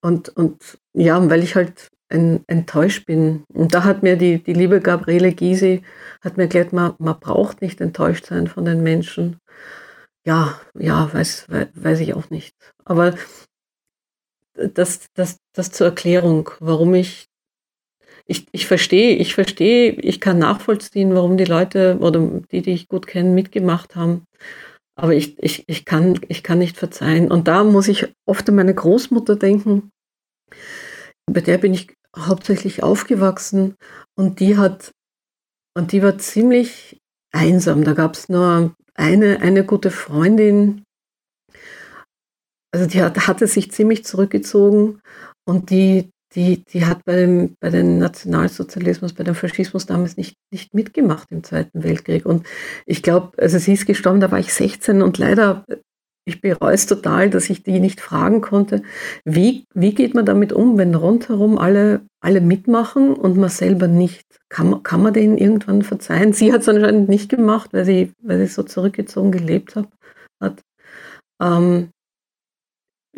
und, 0.01 0.29
und 0.29 0.79
ja, 0.93 1.29
weil 1.29 1.43
ich 1.43 1.55
halt 1.55 1.89
enttäuscht 2.09 3.05
bin. 3.05 3.43
Und 3.53 3.73
da 3.75 3.83
hat 3.83 4.01
mir 4.01 4.17
die, 4.17 4.41
die 4.41 4.53
liebe 4.53 4.81
Gabriele 4.81 5.31
Gysi, 5.31 5.83
hat 6.21 6.38
mir 6.38 6.43
erklärt, 6.43 6.73
man, 6.73 6.95
man 6.97 7.19
braucht 7.19 7.62
nicht 7.62 7.79
enttäuscht 7.81 8.25
sein 8.25 8.47
von 8.47 8.65
den 8.65 8.81
Menschen. 8.81 9.38
Ja, 10.25 10.59
ja, 10.73 11.13
weiß, 11.13 11.47
weiß 11.49 11.99
ich 11.99 12.13
auch 12.15 12.29
nicht. 12.29 12.55
Aber 12.83 13.13
das, 14.53 15.07
das, 15.13 15.38
das 15.53 15.71
zur 15.71 15.88
Erklärung, 15.88 16.49
warum 16.59 16.95
ich, 16.95 17.29
ich, 18.30 18.48
ich 18.52 18.68
verstehe, 18.68 19.15
ich 19.15 19.34
verstehe, 19.34 19.92
ich 19.94 20.22
kann 20.22 20.38
nachvollziehen, 20.38 21.15
warum 21.15 21.36
die 21.36 21.46
Leute 21.46 21.98
oder 22.00 22.20
die, 22.52 22.62
die 22.62 22.72
ich 22.72 22.88
gut 22.88 23.08
kenne, 23.08 23.32
mitgemacht 23.32 23.96
haben. 23.96 24.26
Aber 24.96 25.13
ich, 25.13 25.42
ich, 25.42 25.63
ich, 25.68 25.84
kann, 25.84 26.20
ich 26.28 26.44
kann 26.44 26.60
nicht 26.60 26.78
verzeihen. 26.78 27.32
Und 27.32 27.48
da 27.48 27.63
muss 27.63 27.88
ich 27.88 28.13
oft 28.28 28.48
an 28.48 28.56
meine 28.56 28.76
Großmutter 28.76 29.36
denken. 29.36 29.89
Bei 31.26 31.42
der 31.42 31.58
bin 31.58 31.74
ich 31.74 31.88
hauptsächlich 32.15 32.84
aufgewachsen 32.84 33.76
und 34.15 34.39
die 34.39 34.58
hat, 34.58 34.92
und 35.76 35.92
die 35.92 36.04
war 36.04 36.20
ziemlich 36.20 37.00
einsam. 37.32 37.84
Da 37.84 37.94
gab 37.94 38.13
es 38.13 38.30
nur 38.30 38.76
eine, 38.94 39.42
eine 39.42 39.65
gute 39.65 39.89
Freundin, 39.89 40.84
also 42.72 42.86
die 42.86 43.02
hat, 43.02 43.28
hatte 43.28 43.48
sich 43.48 43.72
ziemlich 43.72 44.06
zurückgezogen 44.06 45.02
und 45.48 45.72
die, 45.72 46.12
die, 46.36 46.63
die 46.63 46.86
hat 46.86 47.04
bei 47.06 47.15
dem, 47.15 47.56
bei 47.60 47.70
dem 47.70 47.98
Nationalsozialismus, 47.98 49.13
bei 49.13 49.24
dem 49.24 49.36
Faschismus 49.36 49.86
damals 49.86 50.18
nicht, 50.18 50.38
nicht 50.52 50.74
mitgemacht 50.74 51.32
im 51.32 51.44
Zweiten 51.44 51.84
Weltkrieg. 51.84 52.26
Und 52.26 52.46
ich 52.86 53.02
glaube, 53.02 53.32
also 53.38 53.58
sie 53.58 53.74
ist 53.74 53.88
gestorben, 53.88 54.20
da 54.20 54.32
war 54.32 54.39
ich 54.39 54.54
16 54.54 55.02
und 55.02 55.18
leider 55.18 55.65
ich 56.30 56.42
bereue 56.42 56.74
es 56.74 56.86
total, 56.86 57.30
dass 57.30 57.50
ich 57.50 57.63
die 57.63 57.80
nicht 57.80 58.00
fragen 58.00 58.42
konnte. 58.42 58.84
Wie, 59.26 59.65
wie 59.74 59.94
geht 59.94 60.13
man 60.13 60.26
damit 60.26 60.54
um, 60.54 60.78
wenn 60.78 60.94
rundherum 60.96 61.58
alle, 61.58 62.02
alle 62.22 62.39
mitmachen 62.39 63.13
und 63.13 63.36
man 63.36 63.50
selber 63.50 63.88
nicht? 63.88 64.39
Kann 64.48 64.84
kann 64.84 65.02
man 65.02 65.13
denen 65.13 65.38
irgendwann 65.38 65.82
verzeihen? 65.82 66.34
Sie 66.34 66.54
hat 66.54 66.62
es 66.62 66.70
anscheinend 66.70 67.10
nicht 67.10 67.30
gemacht, 67.30 67.74
weil 67.74 67.86
sie, 67.86 68.13
weil 68.22 68.39
sie 68.39 68.54
so 68.54 68.63
zurückgezogen 68.63 69.32
gelebt 69.32 69.76
hat. 69.76 69.89
hat. 70.39 70.62
Ähm, 71.42 71.89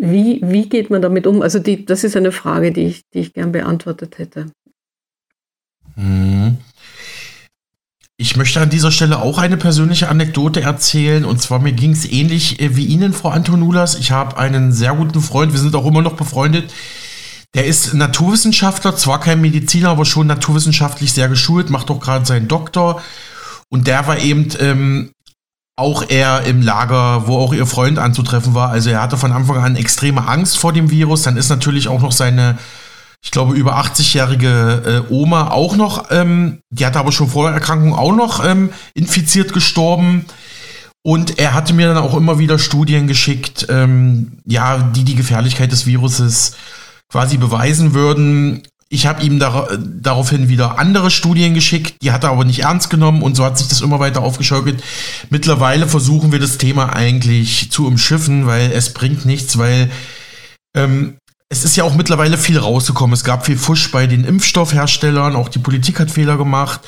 wie, 0.01 0.41
wie 0.43 0.67
geht 0.67 0.89
man 0.89 1.01
damit 1.01 1.27
um? 1.27 1.43
Also 1.43 1.59
die, 1.59 1.85
das 1.85 2.03
ist 2.03 2.17
eine 2.17 2.31
Frage, 2.31 2.71
die 2.71 2.87
ich, 2.87 3.01
die 3.13 3.19
ich 3.19 3.33
gern 3.33 3.51
beantwortet 3.51 4.17
hätte. 4.17 4.47
Mhm. 5.95 6.57
Ich 8.17 8.35
möchte 8.35 8.59
an 8.59 8.71
dieser 8.71 8.91
Stelle 8.91 9.21
auch 9.21 9.37
eine 9.37 9.57
persönliche 9.57 10.09
Anekdote 10.09 10.61
erzählen. 10.61 11.23
Und 11.23 11.39
zwar 11.39 11.59
mir 11.59 11.73
ging 11.73 11.91
es 11.91 12.11
ähnlich 12.11 12.59
äh, 12.59 12.75
wie 12.75 12.85
Ihnen, 12.85 13.13
Frau 13.13 13.29
Antonulas. 13.29 13.93
Ich 13.93 14.11
habe 14.11 14.37
einen 14.37 14.71
sehr 14.71 14.93
guten 14.93 15.21
Freund, 15.21 15.53
wir 15.53 15.59
sind 15.59 15.75
auch 15.75 15.85
immer 15.85 16.01
noch 16.01 16.15
befreundet. 16.15 16.73
Der 17.53 17.67
ist 17.67 17.93
Naturwissenschaftler, 17.93 18.95
zwar 18.95 19.19
kein 19.19 19.39
Mediziner, 19.39 19.89
aber 19.89 20.05
schon 20.05 20.25
naturwissenschaftlich 20.25 21.13
sehr 21.13 21.29
geschult, 21.29 21.69
macht 21.69 21.91
auch 21.91 21.99
gerade 21.99 22.25
seinen 22.25 22.47
Doktor. 22.47 23.03
Und 23.69 23.85
der 23.85 24.07
war 24.07 24.17
eben 24.17 24.47
ähm, 24.59 25.11
auch 25.81 26.09
eher 26.09 26.43
im 26.43 26.61
Lager, 26.61 27.27
wo 27.27 27.37
auch 27.37 27.53
ihr 27.53 27.65
Freund 27.65 27.99
anzutreffen 27.99 28.53
war. 28.53 28.69
Also 28.69 28.89
er 28.89 29.01
hatte 29.01 29.17
von 29.17 29.33
Anfang 29.33 29.57
an 29.57 29.75
extreme 29.75 30.27
Angst 30.27 30.57
vor 30.57 30.71
dem 30.71 30.89
Virus. 30.89 31.23
Dann 31.23 31.35
ist 31.35 31.49
natürlich 31.49 31.89
auch 31.89 32.01
noch 32.01 32.13
seine 32.13 32.57
ich 33.23 33.29
glaube, 33.29 33.55
über 33.55 33.77
80-jährige 33.79 35.05
äh, 35.09 35.13
Oma 35.13 35.51
auch 35.51 35.75
noch, 35.75 36.09
ähm, 36.09 36.59
die 36.71 36.85
hatte 36.85 36.99
aber 36.99 37.11
schon 37.11 37.29
vor 37.29 37.45
der 37.45 37.53
Erkrankung 37.53 37.93
auch 37.93 38.15
noch 38.15 38.43
ähm, 38.43 38.71
infiziert 38.95 39.53
gestorben. 39.53 40.25
Und 41.03 41.39
er 41.39 41.53
hatte 41.53 41.73
mir 41.73 41.87
dann 41.87 42.03
auch 42.03 42.15
immer 42.15 42.39
wieder 42.39 42.59
Studien 42.59 43.07
geschickt, 43.07 43.67
ähm, 43.69 44.39
ja, 44.45 44.77
die 44.77 45.03
die 45.03 45.15
Gefährlichkeit 45.15 45.71
des 45.71 45.85
Viruses 45.85 46.55
quasi 47.09 47.37
beweisen 47.37 47.93
würden. 47.93 48.63
Ich 48.93 49.07
habe 49.07 49.23
ihm 49.23 49.39
dar 49.39 49.77
daraufhin 49.77 50.49
wieder 50.49 50.77
andere 50.77 51.11
Studien 51.11 51.53
geschickt, 51.53 51.95
die 52.01 52.11
hat 52.11 52.25
er 52.25 52.31
aber 52.31 52.43
nicht 52.43 52.59
ernst 52.59 52.89
genommen 52.89 53.21
und 53.21 53.37
so 53.37 53.45
hat 53.45 53.57
sich 53.57 53.69
das 53.69 53.79
immer 53.79 54.01
weiter 54.01 54.21
aufgeschaukelt. 54.21 54.83
Mittlerweile 55.29 55.87
versuchen 55.87 56.33
wir 56.33 56.39
das 56.39 56.57
Thema 56.57 56.93
eigentlich 56.93 57.71
zu 57.71 57.87
umschiffen, 57.87 58.47
weil 58.47 58.69
es 58.73 58.93
bringt 58.93 59.25
nichts, 59.25 59.57
weil 59.57 59.89
ähm, 60.75 61.15
es 61.47 61.63
ist 61.63 61.77
ja 61.77 61.85
auch 61.85 61.95
mittlerweile 61.95 62.37
viel 62.37 62.57
rausgekommen. 62.57 63.13
Es 63.13 63.23
gab 63.23 63.45
viel 63.45 63.57
Fusch 63.57 63.91
bei 63.91 64.07
den 64.07 64.25
Impfstoffherstellern, 64.25 65.37
auch 65.37 65.47
die 65.47 65.59
Politik 65.59 66.01
hat 66.01 66.11
Fehler 66.11 66.35
gemacht. 66.35 66.81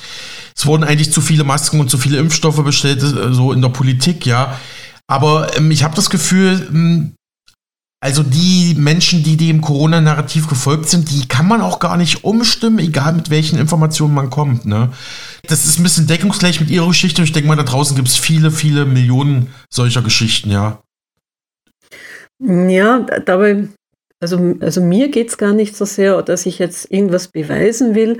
Es 0.58 0.66
wurden 0.66 0.84
eigentlich 0.84 1.14
zu 1.14 1.22
viele 1.22 1.46
Masken 1.46 1.80
und 1.80 1.90
zu 1.90 1.98
viele 1.98 2.18
Impfstoffe 2.18 2.62
bestellt, 2.66 3.02
äh, 3.02 3.34
so 3.34 3.54
in 3.54 3.62
der 3.62 3.70
Politik, 3.70 4.26
ja. 4.26 4.60
Aber 5.08 5.56
ähm, 5.58 5.72
ich 5.72 5.86
habe 5.86 5.96
das 5.96 6.10
Gefühl, 6.10 6.68
ähm, 6.70 7.14
also 8.04 8.22
die 8.22 8.76
Menschen, 8.78 9.24
die 9.24 9.38
dem 9.38 9.62
Corona-Narrativ 9.62 10.50
gefolgt 10.50 10.90
sind, 10.90 11.10
die 11.10 11.26
kann 11.26 11.48
man 11.48 11.62
auch 11.62 11.80
gar 11.80 11.96
nicht 11.96 12.26
umstimmen, 12.26 12.80
egal 12.80 13.14
mit 13.14 13.30
welchen 13.30 13.58
Informationen 13.58 14.14
man 14.14 14.30
kommt. 14.30 14.66
Ne? 14.66 14.92
Das 15.48 15.64
ist 15.64 15.80
ein 15.80 15.84
bisschen 15.84 16.06
deckungsgleich 16.06 16.60
mit 16.60 16.70
ihrer 16.70 16.88
Geschichte 16.88 17.22
und 17.22 17.28
ich 17.28 17.32
denke 17.32 17.48
mal, 17.48 17.56
da 17.56 17.64
draußen 17.64 17.96
gibt 17.96 18.10
es 18.10 18.18
viele, 18.18 18.52
viele 18.52 18.84
Millionen 18.84 19.48
solcher 19.70 20.02
Geschichten, 20.02 20.52
ja. 20.52 20.82
Ja, 22.42 23.00
dabei 23.00 23.70
also, 24.20 24.56
also 24.60 24.82
mir 24.82 25.08
geht 25.08 25.30
es 25.30 25.38
gar 25.38 25.54
nicht 25.54 25.78
so 25.78 25.86
sehr, 25.86 26.22
dass 26.24 26.46
ich 26.46 26.60
jetzt 26.60 26.92
irgendwas 26.92 27.30
beweisen 27.30 27.96
will. 27.96 28.18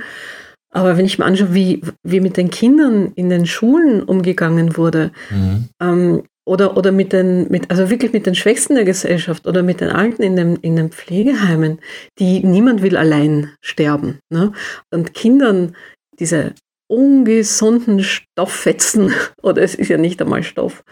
Aber 0.70 0.96
wenn 0.96 1.04
ich 1.04 1.18
mir 1.18 1.26
anschaue, 1.26 1.52
wie, 1.52 1.82
wie 2.02 2.20
mit 2.20 2.38
den 2.38 2.48
Kindern 2.48 3.12
in 3.16 3.28
den 3.28 3.44
Schulen 3.44 4.02
umgegangen 4.02 4.78
wurde, 4.78 5.12
mhm. 5.30 5.68
ähm, 5.80 6.22
oder, 6.46 6.76
oder 6.76 6.92
mit 6.92 7.12
den, 7.12 7.50
mit, 7.50 7.70
also 7.70 7.90
wirklich 7.90 8.12
mit 8.12 8.26
den 8.26 8.34
Schwächsten 8.34 8.74
der 8.74 8.84
Gesellschaft 8.84 9.46
oder 9.46 9.62
mit 9.62 9.80
den 9.80 9.90
Alten 9.90 10.22
in 10.22 10.36
den, 10.36 10.56
in 10.56 10.76
den 10.76 10.90
Pflegeheimen, 10.90 11.80
die 12.18 12.44
niemand 12.44 12.82
will 12.82 12.96
allein 12.96 13.52
sterben. 13.60 14.18
Ne? 14.30 14.52
Und 14.90 15.14
Kindern 15.14 15.74
diese 16.18 16.54
ungesunden 16.86 18.02
Stofffetzen, 18.04 19.12
oder 19.42 19.62
es 19.62 19.74
ist 19.74 19.88
ja 19.88 19.96
nicht 19.96 20.20
einmal 20.20 20.42
Stoff, 20.42 20.84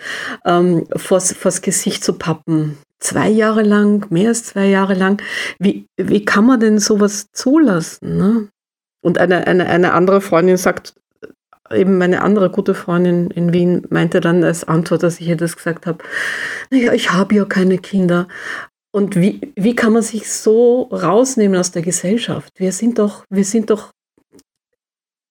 ähm, 0.44 0.86
vors, 0.96 1.32
vors 1.32 1.62
Gesicht 1.62 2.02
zu 2.02 2.14
pappen, 2.14 2.78
zwei 2.98 3.28
Jahre 3.28 3.62
lang, 3.62 4.06
mehr 4.10 4.28
als 4.28 4.44
zwei 4.44 4.66
Jahre 4.66 4.94
lang. 4.94 5.22
Wie, 5.58 5.86
wie 5.96 6.24
kann 6.24 6.46
man 6.46 6.60
denn 6.60 6.78
sowas 6.78 7.26
zulassen? 7.32 8.16
Ne? 8.16 8.48
Und 9.04 9.18
eine, 9.18 9.46
eine, 9.46 9.66
eine 9.66 9.92
andere 9.92 10.20
Freundin 10.20 10.56
sagt, 10.56 10.94
eben 11.70 11.98
meine 11.98 12.22
andere 12.22 12.50
gute 12.50 12.74
Freundin 12.74 13.30
in 13.30 13.52
Wien 13.52 13.86
meinte 13.90 14.20
dann 14.20 14.42
als 14.44 14.64
Antwort, 14.64 15.02
dass 15.02 15.20
ich 15.20 15.28
ihr 15.28 15.36
das 15.36 15.56
gesagt 15.56 15.86
habe, 15.86 16.04
naja, 16.70 16.92
ich 16.92 17.12
habe 17.12 17.34
ja 17.34 17.44
keine 17.44 17.78
Kinder. 17.78 18.28
Und 18.94 19.16
wie, 19.16 19.52
wie 19.56 19.74
kann 19.74 19.94
man 19.94 20.02
sich 20.02 20.30
so 20.30 20.82
rausnehmen 20.82 21.58
aus 21.58 21.70
der 21.70 21.82
Gesellschaft? 21.82 22.52
Wir 22.56 22.72
sind 22.72 22.98
doch, 22.98 23.24
wir 23.30 23.44
sind 23.44 23.70
doch 23.70 23.92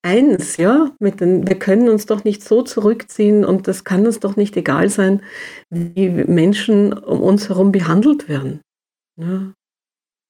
eins, 0.04 0.56
ja, 0.56 0.90
mit 0.98 1.20
den, 1.20 1.46
wir 1.46 1.58
können 1.58 1.88
uns 1.88 2.06
doch 2.06 2.24
nicht 2.24 2.42
so 2.42 2.62
zurückziehen 2.62 3.44
und 3.44 3.68
das 3.68 3.84
kann 3.84 4.04
uns 4.04 4.18
doch 4.18 4.34
nicht 4.34 4.56
egal 4.56 4.88
sein, 4.88 5.22
wie 5.70 6.08
Menschen 6.08 6.92
um 6.92 7.22
uns 7.22 7.48
herum 7.48 7.70
behandelt 7.70 8.28
werden. 8.28 8.60
Ja. 9.16 9.52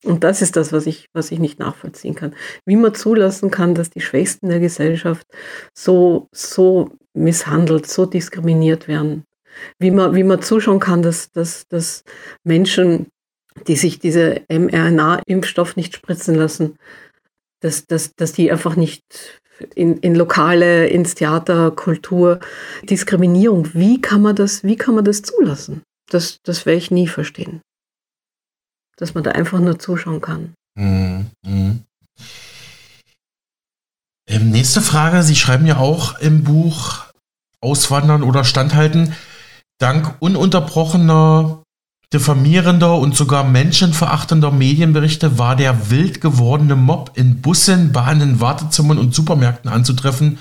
Und 0.04 0.24
das 0.24 0.42
ist 0.42 0.56
das, 0.56 0.72
was 0.72 0.86
ich, 0.86 1.08
was 1.12 1.30
ich 1.30 1.38
nicht 1.38 1.58
nachvollziehen 1.58 2.14
kann. 2.14 2.34
Wie 2.66 2.76
man 2.76 2.94
zulassen 2.94 3.50
kann, 3.50 3.74
dass 3.74 3.90
die 3.90 4.00
Schwächsten 4.00 4.48
der 4.48 4.58
Gesellschaft 4.58 5.26
so, 5.74 6.28
so 6.32 6.90
misshandelt, 7.14 7.86
so 7.86 8.06
diskriminiert 8.06 8.88
werden. 8.88 9.24
Wie 9.78 9.90
man, 9.90 10.14
wie 10.14 10.24
man 10.24 10.42
zuschauen 10.42 10.80
kann, 10.80 11.02
dass, 11.02 11.30
dass, 11.30 11.68
dass 11.68 12.04
Menschen, 12.42 13.08
die 13.68 13.76
sich 13.76 13.98
diese 13.98 14.42
mRNA-Impfstoff 14.48 15.76
nicht 15.76 15.94
spritzen 15.94 16.34
lassen, 16.34 16.76
dass, 17.60 17.86
dass, 17.86 18.14
dass 18.16 18.32
die 18.32 18.50
einfach 18.50 18.74
nicht 18.74 19.04
in, 19.74 19.98
in 19.98 20.14
Lokale, 20.14 20.88
ins 20.88 21.14
Theater, 21.14 21.70
Kultur, 21.70 22.40
Diskriminierung. 22.82 23.68
Wie 23.74 24.00
kann 24.00 24.22
man 24.22 24.34
das, 24.34 24.64
wie 24.64 24.76
kann 24.76 24.94
man 24.94 25.04
das 25.04 25.22
zulassen? 25.22 25.82
Das, 26.10 26.38
das 26.42 26.66
werde 26.66 26.78
ich 26.78 26.90
nie 26.90 27.06
verstehen. 27.06 27.60
Dass 28.96 29.14
man 29.14 29.24
da 29.24 29.32
einfach 29.32 29.58
nur 29.58 29.78
zuschauen 29.78 30.20
kann. 30.20 30.54
Mhm. 30.74 31.30
Mhm. 31.46 31.84
Ähm, 34.28 34.50
nächste 34.50 34.80
Frage. 34.80 35.22
Sie 35.22 35.36
schreiben 35.36 35.66
ja 35.66 35.78
auch 35.78 36.18
im 36.18 36.44
Buch 36.44 37.04
Auswandern 37.60 38.22
oder 38.22 38.44
Standhalten. 38.44 39.14
Dank 39.78 40.16
ununterbrochener 40.20 41.62
diffamierender 42.12 42.98
und 42.98 43.16
sogar 43.16 43.44
menschenverachtender 43.44 44.50
Medienberichte 44.50 45.38
war 45.38 45.56
der 45.56 45.90
wild 45.90 46.20
gewordene 46.20 46.76
Mob 46.76 47.12
in 47.14 47.40
Bussen, 47.40 47.92
Bahnen, 47.92 48.40
Wartezimmern 48.40 48.98
und 48.98 49.14
Supermärkten 49.14 49.70
anzutreffen, 49.70 50.38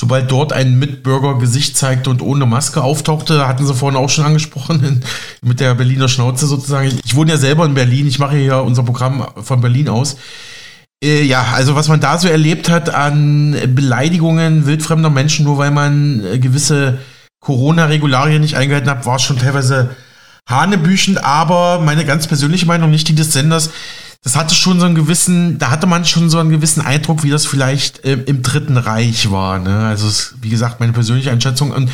sobald 0.00 0.30
dort 0.30 0.54
ein 0.54 0.78
Mitbürger 0.78 1.38
Gesicht 1.38 1.76
zeigte 1.76 2.08
und 2.08 2.22
ohne 2.22 2.46
Maske 2.46 2.82
auftauchte, 2.82 3.46
hatten 3.46 3.66
sie 3.66 3.74
vorhin 3.74 4.00
auch 4.00 4.08
schon 4.08 4.24
angesprochen, 4.24 5.04
mit 5.42 5.60
der 5.60 5.74
Berliner 5.74 6.08
Schnauze 6.08 6.46
sozusagen. 6.46 6.98
Ich 7.04 7.14
wohne 7.16 7.32
ja 7.32 7.36
selber 7.36 7.66
in 7.66 7.74
Berlin, 7.74 8.06
ich 8.06 8.18
mache 8.18 8.34
hier 8.34 8.62
unser 8.62 8.82
Programm 8.82 9.26
von 9.36 9.60
Berlin 9.60 9.90
aus. 9.90 10.16
Äh, 11.04 11.24
ja, 11.24 11.48
also 11.52 11.76
was 11.76 11.88
man 11.88 12.00
da 12.00 12.16
so 12.16 12.28
erlebt 12.28 12.70
hat 12.70 12.88
an 12.88 13.54
Beleidigungen 13.74 14.64
wildfremder 14.64 15.10
Menschen, 15.10 15.44
nur 15.44 15.58
weil 15.58 15.70
man 15.70 16.24
äh, 16.24 16.38
gewisse 16.38 17.00
Corona-Regularien 17.42 18.40
nicht 18.40 18.56
eingehalten 18.56 18.88
hat, 18.88 19.04
war 19.04 19.18
schon 19.18 19.38
teilweise 19.38 19.90
hanebüchend, 20.48 21.22
aber 21.22 21.78
meine 21.80 22.06
ganz 22.06 22.26
persönliche 22.26 22.64
Meinung, 22.64 22.90
nicht 22.90 23.06
die 23.08 23.14
des 23.14 23.34
Senders, 23.34 23.68
das 24.22 24.36
hatte 24.36 24.54
schon 24.54 24.78
so 24.78 24.86
einen 24.86 24.94
gewissen, 24.94 25.58
da 25.58 25.70
hatte 25.70 25.86
man 25.86 26.04
schon 26.04 26.28
so 26.28 26.38
einen 26.38 26.50
gewissen 26.50 26.82
Eindruck, 26.82 27.22
wie 27.22 27.30
das 27.30 27.46
vielleicht 27.46 28.04
äh, 28.04 28.12
im 28.26 28.42
Dritten 28.42 28.76
Reich 28.76 29.30
war. 29.30 29.58
Ne? 29.58 29.86
Also 29.86 30.08
es, 30.08 30.34
wie 30.42 30.50
gesagt, 30.50 30.78
meine 30.78 30.92
persönliche 30.92 31.30
Einschätzung. 31.30 31.70
Und, 31.70 31.90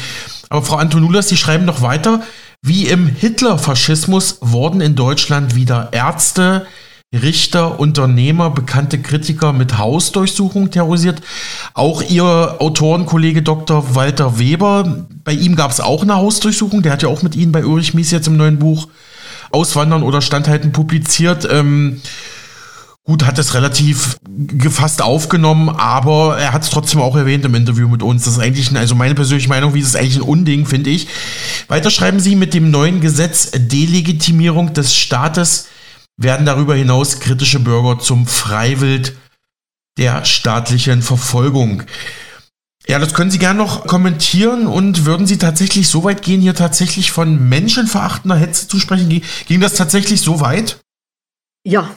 aber 0.48 0.62
Frau 0.62 0.76
Antonulas, 0.76 1.28
die 1.28 1.36
schreiben 1.36 1.64
noch 1.64 1.82
weiter, 1.82 2.22
wie 2.62 2.86
im 2.86 3.06
Hitlerfaschismus 3.06 4.38
wurden 4.40 4.80
in 4.80 4.96
Deutschland 4.96 5.54
wieder 5.54 5.90
Ärzte, 5.92 6.66
Richter, 7.14 7.78
Unternehmer, 7.78 8.50
bekannte 8.50 9.00
Kritiker 9.00 9.52
mit 9.52 9.78
Hausdurchsuchung 9.78 10.72
terrorisiert. 10.72 11.20
Auch 11.74 12.02
ihr 12.02 12.56
Autorenkollege 12.58 13.42
Dr. 13.42 13.94
Walter 13.94 14.40
Weber, 14.40 15.06
bei 15.22 15.32
ihm 15.32 15.54
gab 15.54 15.70
es 15.70 15.80
auch 15.80 16.02
eine 16.02 16.16
Hausdurchsuchung, 16.16 16.82
der 16.82 16.92
hat 16.92 17.04
ja 17.04 17.08
auch 17.08 17.22
mit 17.22 17.36
Ihnen 17.36 17.52
bei 17.52 17.64
Ulrich 17.64 17.94
Mies 17.94 18.10
jetzt 18.10 18.26
im 18.26 18.36
neuen 18.36 18.58
Buch 18.58 18.88
Auswandern 19.50 20.02
oder 20.02 20.20
Standhalten 20.20 20.72
publiziert. 20.72 21.46
Ähm, 21.50 22.00
gut, 23.04 23.24
hat 23.24 23.38
es 23.38 23.54
relativ 23.54 24.18
gefasst 24.28 25.00
aufgenommen, 25.02 25.70
aber 25.70 26.38
er 26.38 26.52
hat 26.52 26.62
es 26.62 26.70
trotzdem 26.70 27.00
auch 27.00 27.16
erwähnt 27.16 27.44
im 27.44 27.54
Interview 27.54 27.88
mit 27.88 28.02
uns. 28.02 28.24
Das 28.24 28.34
ist 28.34 28.40
eigentlich, 28.40 28.70
ein, 28.70 28.76
also 28.76 28.94
meine 28.94 29.14
persönliche 29.14 29.48
Meinung, 29.48 29.74
wie 29.74 29.80
es 29.80 29.88
ist 29.88 29.96
eigentlich 29.96 30.16
ein 30.16 30.22
Unding, 30.22 30.66
finde 30.66 30.90
ich. 30.90 31.08
Weiter 31.68 31.90
schreiben 31.90 32.20
sie 32.20 32.34
mit 32.34 32.52
dem 32.52 32.70
neuen 32.70 33.00
Gesetz 33.00 33.50
Delegitimierung 33.54 34.74
des 34.74 34.94
Staates 34.94 35.68
werden 36.16 36.46
darüber 36.46 36.74
hinaus 36.74 37.20
kritische 37.20 37.60
Bürger 37.60 37.98
zum 37.98 38.26
Freiwild 38.26 39.14
der 39.98 40.24
staatlichen 40.24 41.02
Verfolgung. 41.02 41.82
Ja, 42.88 43.00
das 43.00 43.14
können 43.14 43.32
Sie 43.32 43.38
gerne 43.38 43.58
noch 43.58 43.86
kommentieren 43.86 44.66
und 44.66 45.06
würden 45.06 45.26
Sie 45.26 45.38
tatsächlich 45.38 45.88
so 45.88 46.04
weit 46.04 46.22
gehen, 46.22 46.40
hier 46.40 46.54
tatsächlich 46.54 47.10
von 47.10 47.48
menschenverachtender 47.48 48.36
Hetze 48.36 48.68
zu 48.68 48.78
sprechen? 48.78 49.22
Ging 49.48 49.60
das 49.60 49.74
tatsächlich 49.74 50.20
so 50.20 50.40
weit? 50.40 50.80
Ja, 51.64 51.96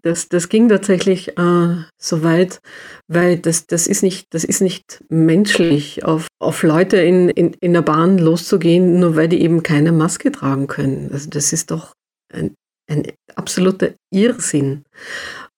das, 0.00 0.30
das 0.30 0.48
ging 0.48 0.70
tatsächlich 0.70 1.36
äh, 1.36 1.76
so 1.98 2.22
weit, 2.22 2.60
weil 3.08 3.38
das, 3.38 3.66
das, 3.66 3.86
ist 3.86 4.02
nicht, 4.02 4.28
das 4.30 4.44
ist 4.44 4.62
nicht 4.62 5.04
menschlich, 5.10 6.04
auf, 6.04 6.28
auf 6.38 6.62
Leute 6.62 6.96
in, 6.96 7.28
in, 7.28 7.52
in 7.60 7.74
der 7.74 7.82
Bahn 7.82 8.16
loszugehen, 8.16 9.00
nur 9.00 9.16
weil 9.16 9.28
die 9.28 9.42
eben 9.42 9.62
keine 9.62 9.92
Maske 9.92 10.32
tragen 10.32 10.66
können. 10.66 11.10
Also 11.12 11.28
das 11.28 11.52
ist 11.52 11.70
doch 11.70 11.92
ein, 12.32 12.54
ein 12.90 13.06
absoluter 13.34 13.90
Irrsinn. 14.10 14.84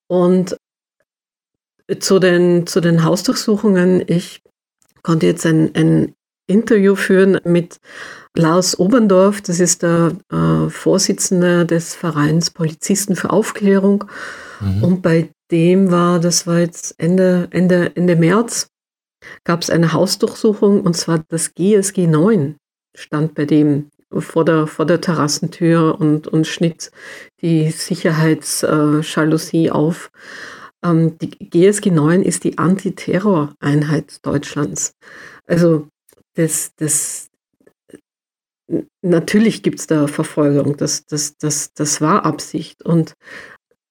Und 0.08 0.56
zu 2.00 2.18
den, 2.18 2.66
zu 2.66 2.80
den 2.80 3.04
Hausdurchsuchungen, 3.04 4.02
ich 4.06 4.40
konnte 5.04 5.26
jetzt 5.26 5.46
ein, 5.46 5.70
ein 5.74 6.14
Interview 6.46 6.96
führen 6.96 7.40
mit 7.44 7.78
Lars 8.36 8.78
Oberndorf, 8.78 9.40
das 9.40 9.60
ist 9.60 9.82
der 9.82 10.16
äh, 10.32 10.68
Vorsitzende 10.68 11.64
des 11.64 11.94
Vereins 11.94 12.50
Polizisten 12.50 13.14
für 13.14 13.30
Aufklärung. 13.30 14.04
Mhm. 14.60 14.82
Und 14.82 15.02
bei 15.02 15.30
dem 15.52 15.92
war, 15.92 16.18
das 16.18 16.46
war 16.46 16.58
jetzt 16.58 16.96
Ende, 16.98 17.46
Ende, 17.50 17.92
Ende 17.94 18.16
März, 18.16 18.70
gab 19.44 19.62
es 19.62 19.70
eine 19.70 19.92
Hausdurchsuchung 19.92 20.80
und 20.80 20.96
zwar 20.96 21.22
das 21.28 21.54
GSG 21.54 22.08
9 22.08 22.56
stand 22.96 23.34
bei 23.34 23.44
dem 23.44 23.90
vor 24.10 24.44
der, 24.44 24.66
vor 24.66 24.86
der 24.86 25.00
Terrassentür 25.00 25.98
und, 25.98 26.28
und 26.28 26.46
schnitt 26.46 26.90
die 27.40 27.70
Sicherheitsjalousie 27.70 29.66
äh, 29.66 29.70
auf. 29.70 30.10
Ähm, 30.84 31.18
die 31.18 31.30
GSG 31.30 31.90
9 31.90 32.22
ist 32.22 32.44
die 32.44 32.58
Antiterror-Einheit 32.58 34.24
Deutschlands. 34.24 34.94
Also 35.46 35.88
das, 36.34 36.74
das, 36.76 37.30
natürlich 39.02 39.62
gibt 39.62 39.80
es 39.80 39.86
da 39.86 40.06
Verfolgung, 40.06 40.76
das, 40.76 41.06
das, 41.06 41.36
das, 41.38 41.72
das 41.72 42.00
war 42.00 42.24
Absicht. 42.24 42.84
Und, 42.84 43.14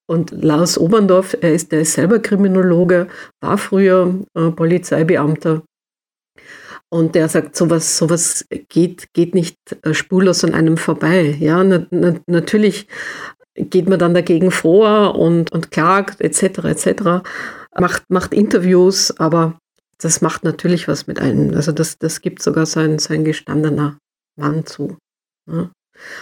und 0.08 0.32
Lars 0.32 0.78
Oberndorf, 0.78 1.36
er 1.42 1.54
ist, 1.54 1.72
der 1.72 1.82
ist 1.82 1.94
selber 1.94 2.20
Kriminologe, 2.20 3.08
war 3.42 3.58
früher 3.58 4.14
äh, 4.36 4.52
Polizeibeamter. 4.52 5.64
Und 6.90 7.16
der 7.16 7.28
sagt, 7.28 7.56
sowas, 7.56 7.98
sowas 7.98 8.46
geht, 8.70 9.14
geht 9.14 9.34
nicht 9.34 9.58
äh, 9.82 9.96
spurlos 9.96 10.44
an 10.44 10.54
einem 10.54 10.78
vorbei. 10.78 11.36
Ja, 11.40 11.64
na, 11.64 11.88
na, 11.90 12.20
natürlich 12.28 12.88
geht 13.56 13.88
man 13.88 14.00
dann 14.00 14.14
dagegen 14.14 14.52
vor 14.52 15.16
und, 15.16 15.52
und 15.52 15.72
klagt 15.72 16.22
etc. 16.22 16.66
etc. 16.66 17.26
Macht, 17.80 18.04
macht 18.10 18.34
Interviews, 18.34 19.18
aber 19.20 19.58
das 20.00 20.22
macht 20.22 20.44
natürlich 20.44 20.88
was 20.88 21.08
mit 21.08 21.20
einem. 21.20 21.54
Also 21.56 21.72
das, 21.72 21.98
das 21.98 22.22
gibt 22.22 22.42
sogar 22.42 22.66
sein, 22.66 23.00
sein 23.00 23.24
gestandener 23.24 23.98
Mann 24.36 24.66
zu. 24.66 24.98
Ja. 25.50 25.70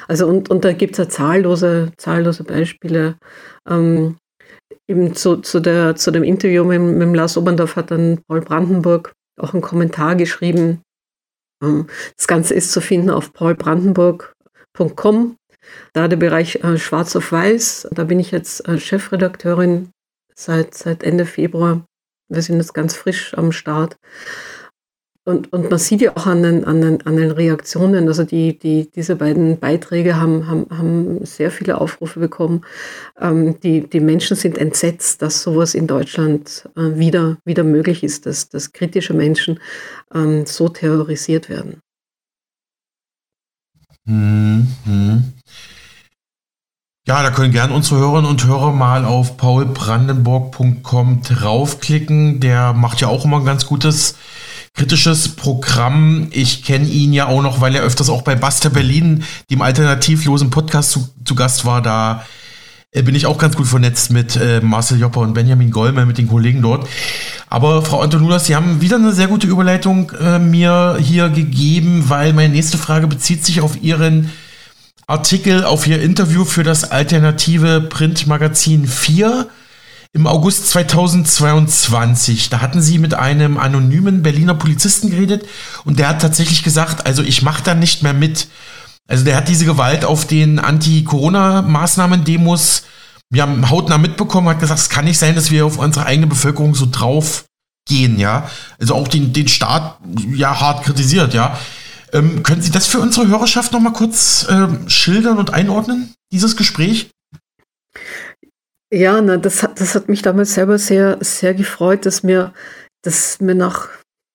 Also 0.08 0.28
und, 0.28 0.50
und 0.50 0.66
da 0.66 0.74
gibt 0.74 0.94
es 0.94 0.98
ja 0.98 1.10
zahllose, 1.10 1.92
zahllose 1.98 2.44
Beispiele. 2.44 3.18
Ähm, 3.68 4.18
eben 4.88 5.16
zu, 5.16 5.38
zu, 5.38 5.60
der, 5.60 5.96
zu 5.96 6.12
dem 6.12 6.24
Interview 6.24 6.66
mit, 6.66 6.82
mit 6.82 7.16
Lars 7.16 7.38
Oberndorf 7.38 7.76
hat 7.76 7.92
dann 7.92 8.22
Paul 8.28 8.42
Brandenburg 8.42 9.14
auch 9.40 9.54
einen 9.54 9.62
Kommentar 9.62 10.16
geschrieben. 10.16 10.82
Ähm, 11.64 11.88
das 12.18 12.28
Ganze 12.28 12.54
ist 12.54 12.72
zu 12.72 12.82
finden 12.82 13.10
auf 13.10 13.34
paulbrandenburg.com 13.34 15.38
da 15.94 16.08
der 16.08 16.18
Bereich 16.18 16.64
äh, 16.64 16.78
Schwarz 16.78 17.16
auf 17.16 17.32
Weiß, 17.32 17.88
da 17.92 18.04
bin 18.04 18.20
ich 18.20 18.32
jetzt 18.32 18.68
äh, 18.68 18.80
Chefredakteurin 18.80 19.90
seit, 20.36 20.74
seit 20.74 21.04
Ende 21.04 21.26
Februar. 21.26 21.86
Wir 22.30 22.42
sind 22.42 22.58
jetzt 22.58 22.74
ganz 22.74 22.96
frisch 22.96 23.38
am 23.38 23.52
Start. 23.52 23.98
Und, 25.24 25.54
und 25.54 25.70
man 25.70 25.78
sieht 25.78 26.02
ja 26.02 26.18
auch 26.18 26.26
an 26.26 26.42
den, 26.42 26.66
an 26.66 26.82
den, 26.82 27.06
an 27.06 27.16
den 27.16 27.30
Reaktionen, 27.30 28.08
also 28.08 28.24
die, 28.24 28.58
die, 28.58 28.90
diese 28.90 29.16
beiden 29.16 29.60
Beiträge 29.60 30.20
haben, 30.20 30.48
haben, 30.48 30.66
haben 30.76 31.26
sehr 31.26 31.52
viele 31.52 31.80
Aufrufe 31.80 32.20
bekommen. 32.20 32.66
Ähm, 33.20 33.60
die, 33.60 33.88
die 33.88 34.00
Menschen 34.00 34.36
sind 34.36 34.58
entsetzt, 34.58 35.22
dass 35.22 35.44
sowas 35.44 35.76
in 35.76 35.86
Deutschland 35.86 36.68
äh, 36.76 36.98
wieder, 36.98 37.38
wieder 37.46 37.64
möglich 37.64 38.04
ist, 38.04 38.26
dass, 38.26 38.50
dass 38.50 38.74
kritische 38.74 39.14
Menschen 39.14 39.60
ähm, 40.12 40.48
so 40.48 40.70
terrorisiert 40.70 41.50
werden. 41.50 41.82
Mhm. 44.06 45.34
Ja, 47.08 47.24
da 47.24 47.32
können 47.32 47.52
gern 47.52 47.72
unsere 47.72 48.00
Hörerinnen 48.00 48.30
und 48.30 48.46
Hörer 48.46 48.72
mal 48.72 49.06
auf 49.06 49.36
paulbrandenburg.com 49.36 51.24
draufklicken. 51.24 52.40
Der 52.40 52.74
macht 52.74 53.02
ja 53.02 53.08
auch 53.08 53.26
immer 53.26 53.38
ein 53.38 53.46
ganz 53.46 53.66
gutes 53.66 54.18
kritisches 54.76 55.30
Programm. 55.30 56.28
Ich 56.30 56.64
kenne 56.64 56.88
ihn 56.88 57.12
ja 57.12 57.26
auch 57.26 57.42
noch, 57.42 57.60
weil 57.60 57.74
er 57.74 57.82
öfters 57.82 58.12
auch 58.12 58.22
bei 58.22 58.36
Buster 58.36 58.70
Berlin, 58.70 59.24
dem 59.50 59.64
alternativlosen 59.64 60.52
Podcast, 60.52 60.92
zu, 60.92 61.10
zu 61.26 61.34
Gast 61.34 61.66
war. 61.66 61.82
Da 61.82 62.24
äh, 62.92 63.02
bin 63.02 63.16
ich 63.16 63.26
auch 63.26 63.40
ganz 63.40 63.56
gut 63.56 63.66
vernetzt 63.66 64.12
mit 64.12 64.36
äh, 64.36 64.62
Marcel 64.62 65.00
Jopper 65.00 65.22
und 65.22 65.34
Benjamin 65.34 65.72
Gollmer, 65.72 66.06
mit 66.06 66.20
den 66.20 66.28
Kollegen 66.28 66.62
dort. 66.62 66.88
Aber 67.50 67.82
Frau 67.82 68.02
Antonulas, 68.02 68.46
Sie 68.46 68.56
haben 68.56 68.80
wieder 68.80 68.98
eine 68.98 69.12
sehr 69.12 69.28
gute 69.28 69.48
Überleitung 69.48 70.12
äh, 70.22 70.38
mir 70.38 71.00
hier 71.02 71.30
gegeben, 71.30 72.06
weil 72.10 72.34
meine 72.34 72.54
nächste 72.54 72.78
Frage 72.78 73.08
bezieht 73.08 73.44
sich 73.44 73.60
auf 73.60 73.82
Ihren 73.82 74.30
Artikel, 75.12 75.64
auf 75.66 75.88
Ihr 75.88 76.02
Interview 76.02 76.46
für 76.46 76.64
das 76.64 76.90
alternative 76.90 77.82
Printmagazin 77.82 78.88
4 78.88 79.50
im 80.14 80.26
August 80.26 80.70
2022. 80.70 82.50
Da 82.50 82.62
hatten 82.62 82.82
Sie 82.82 82.98
mit 82.98 83.14
einem 83.14 83.58
anonymen 83.58 84.24
Berliner 84.24 84.56
Polizisten 84.56 85.10
geredet 85.10 85.46
und 85.84 86.00
der 86.00 86.08
hat 86.08 86.22
tatsächlich 86.22 86.64
gesagt, 86.64 87.06
also 87.06 87.24
ich 87.24 87.42
mache 87.42 87.62
da 87.62 87.76
nicht 87.76 88.04
mehr 88.04 88.14
mit. 88.14 88.48
Also 89.06 89.26
der 89.26 89.36
hat 89.36 89.50
diese 89.50 89.66
Gewalt 89.66 90.06
auf 90.06 90.26
den 90.26 90.60
Anti-Corona-Maßnahmen-Demos 90.60 92.84
haben 93.36 93.70
hautnah 93.70 93.98
mitbekommen, 93.98 94.48
hat 94.48 94.60
gesagt, 94.60 94.80
es 94.80 94.90
kann 94.90 95.04
nicht 95.06 95.20
sein, 95.20 95.36
dass 95.36 95.52
wir 95.52 95.66
auf 95.66 95.78
unsere 95.78 96.06
eigene 96.06 96.28
Bevölkerung 96.28 96.74
so 96.74 96.88
drauf 96.90 97.44
gehen, 97.86 98.18
ja. 98.18 98.50
Also 98.80 98.96
auch 98.96 99.10
den, 99.10 99.34
den 99.34 99.50
Staat 99.50 99.98
ja 100.34 100.58
hart 100.60 100.84
kritisiert, 100.84 101.34
ja. 101.34 101.58
Ähm, 102.14 102.44
können 102.44 102.62
Sie 102.62 102.72
das 102.72 102.88
für 102.88 103.00
unsere 103.00 103.28
Hörerschaft 103.28 103.72
nochmal 103.72 103.94
kurz 103.94 104.46
ähm, 104.50 104.90
schildern 104.90 105.38
und 105.38 105.54
einordnen, 105.54 106.14
dieses 106.32 106.58
Gespräch? 106.58 107.12
Ja, 108.94 109.22
na, 109.22 109.38
das, 109.38 109.64
hat, 109.64 109.80
das 109.80 109.96
hat 109.96 110.10
mich 110.10 110.22
damals 110.22 110.54
selber 110.54 110.78
sehr, 110.78 111.18
sehr 111.22 111.54
gefreut, 111.54 112.06
dass 112.06 112.24
mir, 112.24 112.54
dass 113.04 113.40
mir 113.40 113.56
nach, 113.56 113.88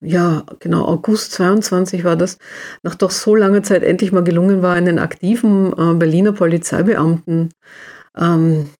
ja, 0.02 0.46
genau, 0.60 0.86
August 0.86 1.32
22 1.32 2.04
war 2.04 2.16
das, 2.16 2.38
nach 2.82 2.94
doch 2.94 3.10
so 3.10 3.34
langer 3.34 3.62
Zeit 3.62 3.82
endlich 3.82 4.12
mal 4.12 4.24
gelungen 4.24 4.62
war, 4.62 4.74
einen 4.74 4.98
aktiven 4.98 5.72
äh, 5.72 5.94
Berliner 5.94 6.32
Polizeibeamten 6.32 7.52
ähm, 8.16 8.70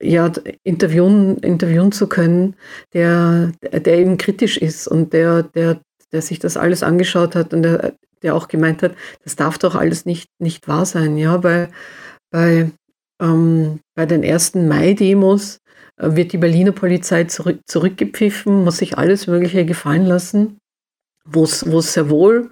ja, 0.00 0.30
interviewen, 0.62 1.38
interviewen 1.38 1.92
zu 1.92 2.08
können, 2.08 2.54
der, 2.92 3.52
der 3.62 3.98
eben 3.98 4.18
kritisch 4.18 4.56
ist 4.56 4.86
und 4.86 5.12
der, 5.12 5.44
der, 5.44 5.80
der 6.12 6.22
sich 6.22 6.38
das 6.38 6.56
alles 6.56 6.82
angeschaut 6.82 7.34
hat 7.34 7.54
und 7.54 7.62
der, 7.62 7.94
der 8.22 8.34
auch 8.34 8.48
gemeint 8.48 8.82
hat, 8.82 8.94
das 9.24 9.36
darf 9.36 9.58
doch 9.58 9.74
alles 9.74 10.04
nicht, 10.06 10.30
nicht 10.38 10.68
wahr 10.68 10.86
sein. 10.86 11.16
Ja, 11.16 11.36
bei, 11.38 11.68
bei, 12.30 12.70
ähm, 13.20 13.80
bei 13.94 14.06
den 14.06 14.22
ersten 14.22 14.68
Mai-Demos 14.68 15.60
äh, 15.96 16.14
wird 16.16 16.32
die 16.32 16.38
Berliner 16.38 16.72
Polizei 16.72 17.24
zurück, 17.24 17.60
zurückgepfiffen, 17.66 18.64
muss 18.64 18.78
sich 18.78 18.98
alles 18.98 19.26
Mögliche 19.26 19.64
gefallen 19.64 20.06
lassen, 20.06 20.58
wo 21.24 21.44
es 21.44 21.60
sehr 21.92 22.10
wohl 22.10 22.50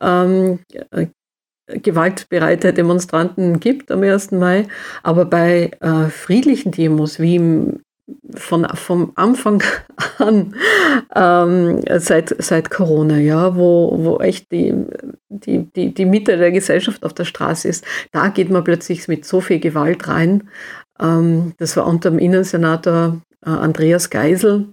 ähm, 0.00 0.60
äh, 0.90 1.06
gewaltbereite 1.66 2.72
Demonstranten 2.72 3.58
gibt 3.58 3.90
am 3.90 4.02
1. 4.02 4.32
Mai, 4.32 4.68
aber 5.02 5.24
bei 5.24 5.70
äh, 5.80 6.08
friedlichen 6.10 6.70
Demos, 6.70 7.18
wie 7.18 7.36
im, 7.36 7.80
von, 8.34 8.66
vom 8.74 9.12
Anfang 9.14 9.62
an 10.18 10.54
ähm, 11.14 11.80
seit, 11.98 12.34
seit 12.38 12.70
Corona, 12.70 13.18
ja, 13.18 13.56
wo, 13.56 13.96
wo 13.98 14.18
echt 14.18 14.50
die, 14.52 14.74
die, 15.28 15.64
die, 15.74 15.92
die 15.92 16.04
Mitte 16.04 16.36
der 16.36 16.52
Gesellschaft 16.52 17.04
auf 17.04 17.14
der 17.14 17.24
Straße 17.24 17.68
ist, 17.68 17.84
da 18.12 18.28
geht 18.28 18.50
man 18.50 18.64
plötzlich 18.64 19.08
mit 19.08 19.24
so 19.24 19.40
viel 19.40 19.60
Gewalt 19.60 20.08
rein. 20.08 20.48
Ähm, 21.00 21.52
das 21.58 21.76
war 21.76 21.86
unter 21.86 22.10
dem 22.10 22.18
Innensenator 22.18 23.20
äh, 23.44 23.50
Andreas 23.50 24.10
Geisel, 24.10 24.68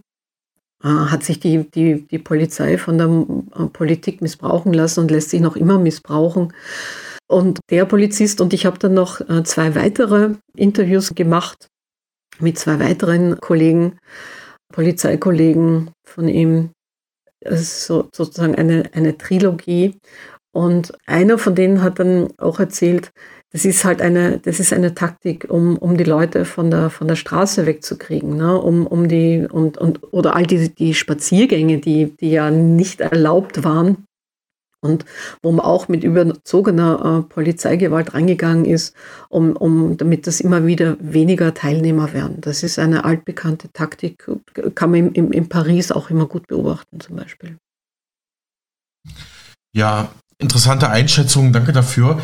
äh, 0.83 0.87
hat 0.87 1.23
sich 1.23 1.39
die, 1.39 1.69
die, 1.69 2.07
die 2.07 2.19
Polizei 2.19 2.77
von 2.77 2.97
der 2.97 3.07
äh, 3.07 3.67
Politik 3.69 4.21
missbrauchen 4.21 4.73
lassen 4.73 5.01
und 5.01 5.11
lässt 5.11 5.29
sich 5.29 5.41
noch 5.41 5.55
immer 5.55 5.79
missbrauchen. 5.79 6.53
Und 7.27 7.59
der 7.71 7.85
Polizist 7.85 8.41
und 8.41 8.53
ich 8.53 8.65
habe 8.65 8.77
dann 8.77 8.93
noch 8.93 9.21
äh, 9.21 9.43
zwei 9.43 9.75
weitere 9.75 10.35
Interviews 10.55 11.15
gemacht 11.15 11.69
mit 12.39 12.57
zwei 12.57 12.79
weiteren 12.79 13.39
Kollegen, 13.39 13.99
Polizeikollegen 14.71 15.91
von 16.03 16.27
ihm. 16.27 16.71
Es 17.39 17.61
ist 17.61 17.85
so, 17.85 18.09
sozusagen 18.13 18.55
eine, 18.55 18.89
eine 18.93 19.17
Trilogie. 19.17 19.99
Und 20.51 20.93
einer 21.07 21.37
von 21.37 21.55
denen 21.55 21.81
hat 21.81 21.99
dann 21.99 22.29
auch 22.37 22.59
erzählt, 22.59 23.11
das 23.51 23.65
ist 23.65 23.85
halt 23.85 24.01
eine, 24.01 24.39
das 24.39 24.59
ist 24.59 24.73
eine 24.73 24.95
Taktik, 24.95 25.45
um, 25.49 25.77
um 25.77 25.97
die 25.97 26.03
Leute 26.03 26.45
von 26.45 26.71
der, 26.71 26.89
von 26.89 27.07
der 27.07 27.15
Straße 27.15 27.65
wegzukriegen, 27.65 28.35
ne? 28.35 28.59
um, 28.59 28.87
um 28.87 29.07
die, 29.07 29.47
und, 29.51 29.77
und, 29.77 30.01
oder 30.11 30.35
all 30.35 30.45
die, 30.45 30.73
die 30.73 30.93
Spaziergänge, 30.93 31.79
die, 31.79 32.15
die 32.17 32.31
ja 32.31 32.49
nicht 32.49 33.01
erlaubt 33.01 33.63
waren 33.63 34.05
und 34.83 35.05
wo 35.41 35.51
man 35.51 35.65
auch 35.65 35.87
mit 35.87 36.03
überzogener 36.03 37.23
äh, 37.25 37.33
Polizeigewalt 37.33 38.13
reingegangen 38.13 38.65
ist, 38.65 38.93
um, 39.29 39.55
um, 39.55 39.97
damit 39.97 40.27
das 40.27 40.41
immer 40.41 40.65
wieder 40.65 40.97
weniger 40.99 41.53
Teilnehmer 41.53 42.13
werden. 42.13 42.41
Das 42.41 42.63
ist 42.63 42.77
eine 42.77 43.05
altbekannte 43.05 43.71
Taktik, 43.71 44.29
kann 44.75 44.91
man 44.91 44.99
in, 44.99 45.11
in, 45.13 45.31
in 45.31 45.49
Paris 45.49 45.91
auch 45.91 46.09
immer 46.09 46.27
gut 46.27 46.47
beobachten 46.47 46.99
zum 46.99 47.15
Beispiel. 47.15 47.57
Ja, 49.75 50.09
interessante 50.37 50.89
Einschätzung, 50.89 51.51
danke 51.51 51.71
dafür. 51.71 52.21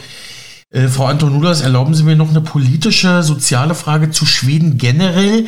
Äh, 0.72 0.88
Frau 0.88 1.06
Antonulas, 1.06 1.62
erlauben 1.62 1.95
Sie 1.95 2.04
mir 2.04 2.15
noch 2.15 2.30
eine 2.30 2.41
politische, 2.41 3.24
soziale 3.24 3.74
Frage 3.74 4.12
zu 4.12 4.26
Schweden 4.26 4.78
generell. 4.78 5.48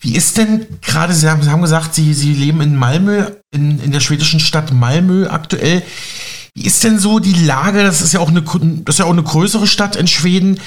Wie 0.00 0.14
ist 0.14 0.38
denn 0.38 0.66
gerade, 0.80 1.12
Sie 1.12 1.28
haben, 1.28 1.42
Sie 1.42 1.50
haben 1.50 1.62
gesagt, 1.62 1.94
Sie, 1.94 2.14
Sie 2.14 2.32
leben 2.32 2.60
in 2.60 2.76
Malmö, 2.76 3.26
in, 3.50 3.80
in 3.80 3.90
der 3.90 4.00
schwedischen 4.00 4.38
Stadt 4.38 4.72
Malmö 4.72 5.26
aktuell. 5.28 5.82
Wie 6.54 6.64
ist 6.64 6.84
denn 6.84 6.98
so 6.98 7.18
die 7.18 7.32
Lage? 7.32 7.82
Das 7.82 8.00
ist 8.00 8.12
ja 8.12 8.20
auch 8.20 8.30
eine, 8.30 8.42
das 8.42 8.94
ist 8.94 8.98
ja 8.98 9.04
auch 9.04 9.12
eine 9.12 9.22
größere 9.22 9.66
Stadt 9.66 9.96
in 9.96 10.06
Schweden. 10.06 10.60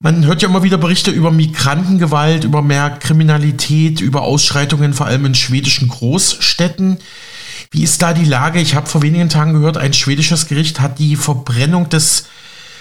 Man 0.00 0.24
hört 0.24 0.42
ja 0.42 0.48
immer 0.48 0.62
wieder 0.62 0.78
Berichte 0.78 1.10
über 1.10 1.32
Migrantengewalt, 1.32 2.44
über 2.44 2.62
mehr 2.62 2.90
Kriminalität, 2.90 4.00
über 4.00 4.22
Ausschreitungen, 4.22 4.94
vor 4.94 5.06
allem 5.06 5.24
in 5.24 5.34
schwedischen 5.34 5.88
Großstädten. 5.88 6.98
Wie 7.72 7.82
ist 7.82 8.00
da 8.00 8.12
die 8.12 8.24
Lage? 8.24 8.60
Ich 8.60 8.76
habe 8.76 8.86
vor 8.86 9.02
wenigen 9.02 9.28
Tagen 9.28 9.54
gehört, 9.54 9.76
ein 9.76 9.92
schwedisches 9.92 10.46
Gericht 10.46 10.80
hat 10.80 11.00
die 11.00 11.16
Verbrennung 11.16 11.88
des 11.88 12.26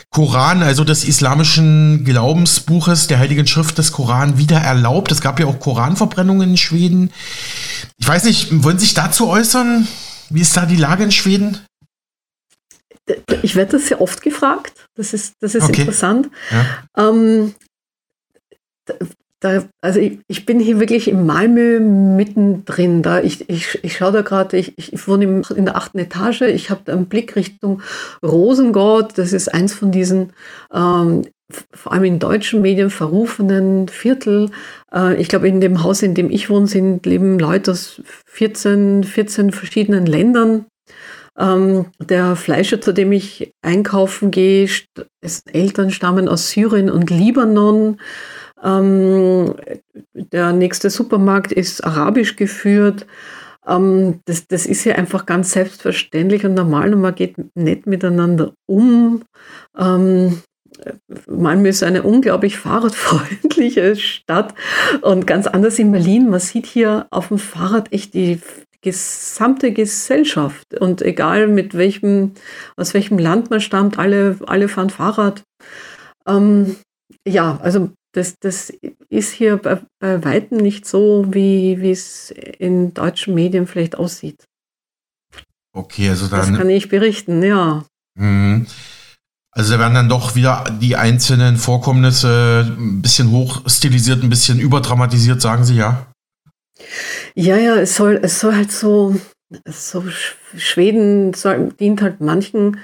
Koran, 0.09 0.63
also 0.63 0.83
des 0.83 1.03
islamischen 1.03 2.03
Glaubensbuches, 2.03 3.07
der 3.07 3.19
Heiligen 3.19 3.45
Schrift 3.45 3.77
des 3.77 3.91
Koran, 3.91 4.37
wieder 4.37 4.57
erlaubt. 4.57 5.11
Es 5.11 5.21
gab 5.21 5.39
ja 5.39 5.45
auch 5.45 5.59
Koranverbrennungen 5.59 6.51
in 6.51 6.57
Schweden. 6.57 7.11
Ich 7.97 8.07
weiß 8.07 8.23
nicht, 8.23 8.63
wollen 8.63 8.79
Sie 8.79 8.85
sich 8.85 8.93
dazu 8.93 9.27
äußern? 9.27 9.87
Wie 10.29 10.41
ist 10.41 10.55
da 10.55 10.65
die 10.65 10.75
Lage 10.75 11.03
in 11.03 11.11
Schweden? 11.11 11.59
Ich 13.41 13.55
werde 13.55 13.73
das 13.73 13.87
sehr 13.87 14.01
oft 14.01 14.21
gefragt. 14.21 14.87
Das 14.95 15.13
ist, 15.13 15.35
das 15.39 15.55
ist 15.55 15.63
okay. 15.63 15.81
interessant. 15.81 16.29
Ja. 16.51 17.09
Ähm, 17.09 17.53
da, 19.39 19.63
also 19.81 19.99
ich, 19.99 20.19
ich, 20.27 20.45
bin 20.45 20.59
hier 20.59 20.79
wirklich 20.79 21.07
in 21.07 21.25
Malmö 21.25 21.79
mittendrin. 21.79 23.03
Da 23.03 23.21
ich, 23.21 23.49
ich, 23.49 23.79
ich 23.83 23.97
schaue 23.97 24.11
da 24.11 24.21
gerade, 24.21 24.57
ich, 24.57 24.77
ich 24.77 25.07
wohne 25.07 25.25
im, 25.25 25.43
in 25.55 25.65
der 25.65 25.75
achten 25.75 25.99
Etage, 25.99 26.41
ich 26.41 26.69
habe 26.69 26.91
einen 26.91 27.05
Blick 27.05 27.35
Richtung 27.35 27.81
Rosengott, 28.23 29.17
das 29.17 29.33
ist 29.33 29.53
eins 29.53 29.73
von 29.73 29.91
diesen 29.91 30.33
ähm, 30.73 31.23
vor 31.73 31.93
allem 31.93 32.03
in 32.03 32.19
deutschen 32.19 32.61
Medien 32.61 32.89
verrufenen 32.89 33.87
Viertel. 33.87 34.49
Äh, 34.93 35.19
ich 35.21 35.29
glaube, 35.29 35.47
in 35.47 35.61
dem 35.61 35.83
Haus, 35.83 36.01
in 36.01 36.13
dem 36.13 36.29
ich 36.29 36.49
wohne, 36.49 36.67
sind, 36.67 37.05
leben 37.05 37.39
Leute 37.39 37.71
aus 37.71 38.01
14, 38.25 39.03
14 39.03 39.51
verschiedenen 39.51 40.05
Ländern. 40.05 40.65
Ähm, 41.37 41.85
der 41.99 42.35
Fleischer, 42.35 42.81
zu 42.81 42.93
dem 42.93 43.11
ich 43.11 43.53
einkaufen 43.61 44.31
gehe, 44.31 44.67
Eltern 45.53 45.91
stammen 45.91 46.27
aus 46.27 46.49
Syrien 46.49 46.89
und 46.89 47.09
Libanon. 47.09 47.99
Ähm, 48.63 49.53
der 50.13 50.53
nächste 50.53 50.89
Supermarkt 50.89 51.51
ist 51.51 51.83
arabisch 51.83 52.35
geführt. 52.35 53.05
Ähm, 53.67 54.21
das, 54.25 54.47
das 54.47 54.65
ist 54.65 54.83
ja 54.85 54.95
einfach 54.95 55.25
ganz 55.25 55.51
selbstverständlich 55.51 56.45
und 56.45 56.53
normal 56.53 56.93
und 56.93 57.01
man 57.01 57.15
geht 57.15 57.35
nett 57.55 57.85
miteinander 57.85 58.53
um. 58.65 59.23
Ähm, 59.77 60.41
Malmö 61.27 61.69
ist 61.69 61.83
eine 61.83 62.03
unglaublich 62.03 62.57
fahrradfreundliche 62.57 63.95
Stadt 63.95 64.53
und 65.01 65.27
ganz 65.27 65.47
anders 65.47 65.79
in 65.79 65.91
Berlin. 65.91 66.29
Man 66.29 66.39
sieht 66.39 66.65
hier 66.65 67.07
auf 67.09 67.29
dem 67.29 67.39
Fahrrad 67.39 67.91
echt 67.91 68.13
die 68.13 68.39
gesamte 68.81 69.73
Gesellschaft 69.73 70.79
und 70.79 71.01
egal 71.01 71.47
mit 71.47 71.75
welchem, 71.75 72.33
aus 72.75 72.93
welchem 72.93 73.17
Land 73.17 73.49
man 73.49 73.59
stammt, 73.59 73.97
alle, 73.97 74.37
alle 74.45 74.67
fahren 74.67 74.91
Fahrrad. 74.91 75.43
Ähm, 76.27 76.75
ja, 77.27 77.59
also 77.61 77.89
das, 78.13 78.35
das 78.39 78.73
ist 79.09 79.31
hier 79.31 79.57
bei, 79.57 79.81
bei 79.99 80.23
Weitem 80.23 80.57
nicht 80.57 80.85
so, 80.85 81.25
wie, 81.29 81.89
es 81.89 82.31
in 82.31 82.93
deutschen 82.93 83.35
Medien 83.35 83.67
vielleicht 83.67 83.97
aussieht. 83.97 84.45
Okay, 85.73 86.09
also 86.09 86.27
dann. 86.27 86.51
Das 86.51 86.57
kann 86.57 86.69
ich 86.69 86.89
berichten, 86.89 87.43
ja. 87.43 87.85
Mhm. 88.15 88.65
Also 89.51 89.73
da 89.73 89.79
werden 89.79 89.95
dann 89.95 90.09
doch 90.09 90.35
wieder 90.35 90.65
die 90.81 90.95
einzelnen 90.95 91.57
Vorkommnisse 91.57 92.75
ein 92.77 93.01
bisschen 93.01 93.31
hochstilisiert, 93.31 94.21
ein 94.23 94.29
bisschen 94.29 94.59
überdramatisiert, 94.59 95.41
sagen 95.41 95.63
Sie 95.63 95.75
ja? 95.75 96.05
Ja, 97.33 97.57
ja, 97.57 97.75
es 97.75 97.95
soll, 97.95 98.19
es 98.21 98.39
soll 98.39 98.55
halt 98.55 98.71
so, 98.71 99.15
so 99.65 100.03
Schweden 100.55 101.33
soll, 101.33 101.73
dient 101.79 102.01
halt 102.01 102.21
manchen 102.21 102.77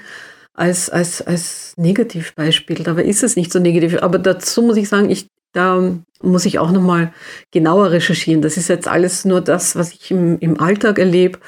als, 0.54 0.88
als, 0.88 1.20
als 1.20 1.74
Negativbeispiel. 1.76 2.82
Dabei 2.82 3.04
ist 3.04 3.22
es 3.22 3.36
nicht 3.36 3.52
so 3.52 3.58
negativ. 3.58 4.02
Aber 4.02 4.18
dazu 4.18 4.62
muss 4.62 4.76
ich 4.76 4.88
sagen, 4.88 5.10
ich, 5.10 5.26
da 5.52 5.96
muss 6.22 6.46
ich 6.46 6.58
auch 6.58 6.70
nochmal 6.70 7.12
genauer 7.50 7.90
recherchieren. 7.90 8.42
Das 8.42 8.56
ist 8.56 8.68
jetzt 8.68 8.88
alles 8.88 9.24
nur 9.24 9.40
das, 9.40 9.76
was 9.76 9.92
ich 9.92 10.10
im, 10.10 10.38
im 10.38 10.60
Alltag 10.60 10.98
erlebe. 10.98 11.38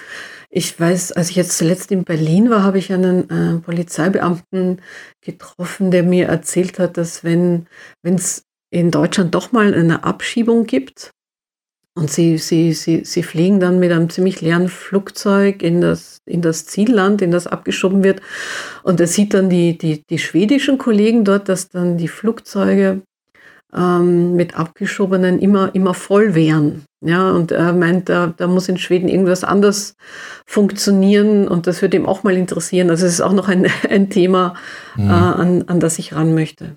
Ich 0.50 0.78
weiß, 0.78 1.12
als 1.12 1.30
ich 1.30 1.36
jetzt 1.36 1.58
zuletzt 1.58 1.90
in 1.90 2.04
Berlin 2.04 2.50
war, 2.50 2.62
habe 2.62 2.78
ich 2.78 2.92
einen 2.92 3.30
äh, 3.30 3.60
Polizeibeamten 3.60 4.80
getroffen, 5.20 5.90
der 5.90 6.02
mir 6.02 6.26
erzählt 6.28 6.78
hat, 6.78 6.96
dass 6.96 7.24
wenn 7.24 7.66
es 8.02 8.44
in 8.70 8.90
Deutschland 8.90 9.34
doch 9.34 9.52
mal 9.52 9.74
eine 9.74 10.04
Abschiebung 10.04 10.66
gibt, 10.66 11.10
und 11.96 12.10
sie, 12.10 12.36
sie, 12.36 12.74
sie, 12.74 13.04
sie 13.04 13.22
fliegen 13.22 13.58
dann 13.58 13.80
mit 13.80 13.90
einem 13.90 14.10
ziemlich 14.10 14.42
leeren 14.42 14.68
Flugzeug 14.68 15.62
in 15.62 15.80
das, 15.80 16.18
in 16.26 16.42
das 16.42 16.66
Zielland, 16.66 17.22
in 17.22 17.30
das 17.30 17.46
abgeschoben 17.46 18.04
wird. 18.04 18.20
Und 18.82 19.00
er 19.00 19.06
sieht 19.06 19.32
dann 19.32 19.48
die, 19.48 19.78
die, 19.78 20.02
die 20.10 20.18
schwedischen 20.18 20.76
Kollegen 20.76 21.24
dort, 21.24 21.48
dass 21.48 21.70
dann 21.70 21.96
die 21.96 22.08
Flugzeuge 22.08 23.00
ähm, 23.74 24.36
mit 24.36 24.58
abgeschobenen 24.58 25.38
immer, 25.38 25.74
immer 25.74 25.94
voll 25.94 26.34
wären. 26.34 26.84
Ja, 27.02 27.30
und 27.30 27.50
er 27.50 27.72
meint, 27.72 28.10
da, 28.10 28.34
da 28.36 28.46
muss 28.46 28.68
in 28.68 28.76
Schweden 28.76 29.08
irgendwas 29.08 29.42
anders 29.42 29.94
funktionieren 30.46 31.48
und 31.48 31.66
das 31.66 31.80
würde 31.80 31.96
ihm 31.96 32.04
auch 32.06 32.24
mal 32.24 32.36
interessieren. 32.36 32.90
Also 32.90 33.06
es 33.06 33.14
ist 33.14 33.20
auch 33.22 33.32
noch 33.32 33.48
ein, 33.48 33.66
ein 33.90 34.10
Thema, 34.10 34.52
mhm. 34.96 35.08
äh, 35.08 35.12
an, 35.12 35.62
an 35.62 35.80
das 35.80 35.98
ich 35.98 36.14
ran 36.14 36.34
möchte. 36.34 36.76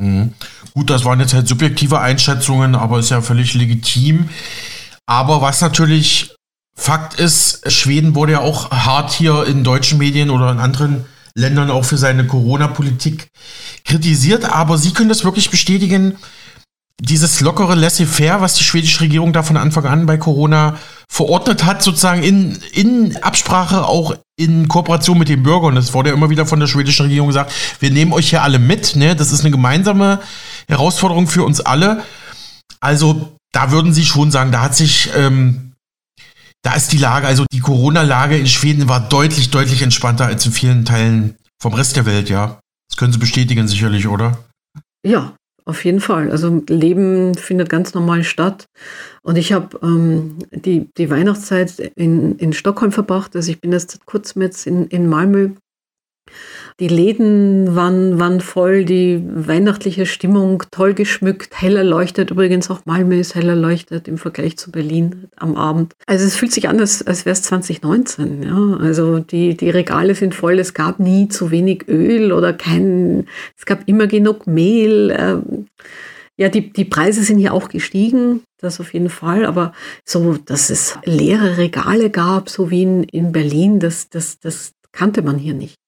Mhm. 0.00 0.32
Gut, 0.72 0.88
das 0.88 1.04
waren 1.04 1.20
jetzt 1.20 1.34
halt 1.34 1.46
subjektive 1.46 2.00
Einschätzungen, 2.00 2.74
aber 2.74 2.98
ist 2.98 3.10
ja 3.10 3.20
völlig 3.20 3.54
legitim. 3.54 4.30
Aber 5.06 5.42
was 5.42 5.60
natürlich 5.60 6.34
Fakt 6.74 7.20
ist, 7.20 7.70
Schweden 7.70 8.14
wurde 8.14 8.32
ja 8.32 8.40
auch 8.40 8.70
hart 8.70 9.12
hier 9.12 9.46
in 9.46 9.62
deutschen 9.62 9.98
Medien 9.98 10.30
oder 10.30 10.50
in 10.50 10.58
anderen 10.58 11.04
Ländern 11.34 11.70
auch 11.70 11.84
für 11.84 11.98
seine 11.98 12.26
Corona-Politik 12.26 13.28
kritisiert. 13.84 14.46
Aber 14.46 14.78
Sie 14.78 14.92
können 14.92 15.10
das 15.10 15.24
wirklich 15.24 15.50
bestätigen. 15.50 16.16
dieses 17.02 17.40
lockere 17.40 17.74
Laissez-faire, 17.74 18.40
was 18.40 18.54
die 18.54 18.64
schwedische 18.64 19.00
Regierung 19.00 19.32
da 19.32 19.42
von 19.42 19.56
Anfang 19.56 19.86
an 19.86 20.06
bei 20.06 20.16
Corona 20.16 20.78
verordnet 21.08 21.64
hat, 21.64 21.82
sozusagen 21.82 22.22
in, 22.22 22.58
in 22.72 23.16
Absprache, 23.22 23.86
auch 23.86 24.16
in 24.40 24.68
Kooperation 24.68 25.18
mit 25.18 25.28
den 25.28 25.42
Bürgern. 25.42 25.74
Das 25.74 25.92
wurde 25.92 26.08
ja 26.08 26.14
immer 26.14 26.30
wieder 26.30 26.46
von 26.46 26.58
der 26.58 26.66
schwedischen 26.66 27.02
Regierung 27.02 27.28
gesagt, 27.28 27.52
wir 27.78 27.90
nehmen 27.90 28.14
euch 28.14 28.30
hier 28.30 28.42
alle 28.42 28.58
mit. 28.58 28.96
Ne? 28.96 29.14
Das 29.14 29.32
ist 29.32 29.40
eine 29.40 29.50
gemeinsame 29.50 30.20
Herausforderung 30.66 31.28
für 31.28 31.44
uns 31.44 31.60
alle. 31.60 32.04
Also 32.80 33.36
da 33.52 33.70
würden 33.70 33.92
Sie 33.92 34.06
schon 34.06 34.30
sagen, 34.30 34.50
da 34.50 34.62
hat 34.62 34.74
sich, 34.74 35.10
ähm, 35.14 35.72
da 36.62 36.72
ist 36.72 36.90
die 36.92 36.98
Lage, 36.98 37.26
also 37.26 37.44
die 37.52 37.60
Corona-Lage 37.60 38.38
in 38.38 38.46
Schweden 38.46 38.88
war 38.88 39.00
deutlich, 39.00 39.50
deutlich 39.50 39.82
entspannter 39.82 40.24
als 40.24 40.46
in 40.46 40.52
vielen 40.52 40.84
Teilen 40.86 41.36
vom 41.60 41.74
Rest 41.74 41.96
der 41.96 42.06
Welt, 42.06 42.30
ja. 42.30 42.58
Das 42.88 42.96
können 42.96 43.12
Sie 43.12 43.18
bestätigen 43.18 43.68
sicherlich, 43.68 44.08
oder? 44.08 44.38
Ja, 45.06 45.34
auf 45.70 45.84
jeden 45.84 46.00
Fall. 46.00 46.30
Also 46.30 46.62
Leben 46.68 47.34
findet 47.34 47.68
ganz 47.68 47.94
normal 47.94 48.24
statt. 48.24 48.66
Und 49.22 49.36
ich 49.36 49.52
habe 49.52 49.78
ähm, 49.82 50.38
die, 50.50 50.90
die 50.96 51.10
Weihnachtszeit 51.10 51.78
in, 51.96 52.36
in 52.36 52.52
Stockholm 52.52 52.92
verbracht. 52.92 53.34
Also 53.34 53.50
ich 53.50 53.60
bin 53.60 53.72
jetzt 53.72 54.04
kurz 54.06 54.34
mit 54.34 54.66
in, 54.66 54.86
in 54.88 55.08
Malmö 55.08 55.50
die 56.80 56.88
Läden 56.88 57.76
waren, 57.76 58.18
waren 58.18 58.40
voll, 58.40 58.86
die 58.86 59.22
weihnachtliche 59.22 60.06
Stimmung 60.06 60.62
toll 60.70 60.94
geschmückt, 60.94 61.60
hell 61.60 61.76
erleuchtet. 61.76 62.30
Übrigens 62.30 62.70
auch 62.70 62.80
Malmö 62.86 63.20
ist 63.20 63.34
hell 63.34 63.48
erleuchtet 63.48 64.08
im 64.08 64.16
Vergleich 64.16 64.56
zu 64.56 64.70
Berlin 64.70 65.28
am 65.36 65.56
Abend. 65.56 65.92
Also 66.06 66.24
es 66.24 66.36
fühlt 66.36 66.52
sich 66.52 66.70
an, 66.70 66.80
als, 66.80 67.06
als 67.06 67.26
wäre 67.26 67.34
es 67.34 67.42
2019. 67.42 68.42
Ja? 68.42 68.78
Also 68.80 69.18
die, 69.18 69.56
die 69.56 69.68
Regale 69.68 70.14
sind 70.14 70.34
voll, 70.34 70.58
es 70.58 70.72
gab 70.72 71.00
nie 71.00 71.28
zu 71.28 71.50
wenig 71.50 71.86
Öl 71.86 72.32
oder 72.32 72.54
kein, 72.54 73.26
es 73.58 73.66
gab 73.66 73.86
immer 73.86 74.06
genug 74.06 74.46
Mehl. 74.46 75.14
Ähm, 75.18 75.66
ja, 76.38 76.48
die, 76.48 76.72
die 76.72 76.86
Preise 76.86 77.22
sind 77.22 77.36
hier 77.36 77.52
auch 77.52 77.68
gestiegen, 77.68 78.40
das 78.58 78.80
auf 78.80 78.94
jeden 78.94 79.10
Fall, 79.10 79.44
aber 79.44 79.74
so, 80.06 80.38
dass 80.38 80.70
es 80.70 80.98
leere 81.04 81.58
Regale 81.58 82.08
gab, 82.08 82.48
so 82.48 82.70
wie 82.70 82.82
in, 82.82 83.02
in 83.04 83.32
Berlin, 83.32 83.78
das, 83.78 84.08
das, 84.08 84.40
das 84.40 84.72
kannte 84.92 85.20
man 85.20 85.36
hier 85.36 85.52
nicht. 85.52 85.79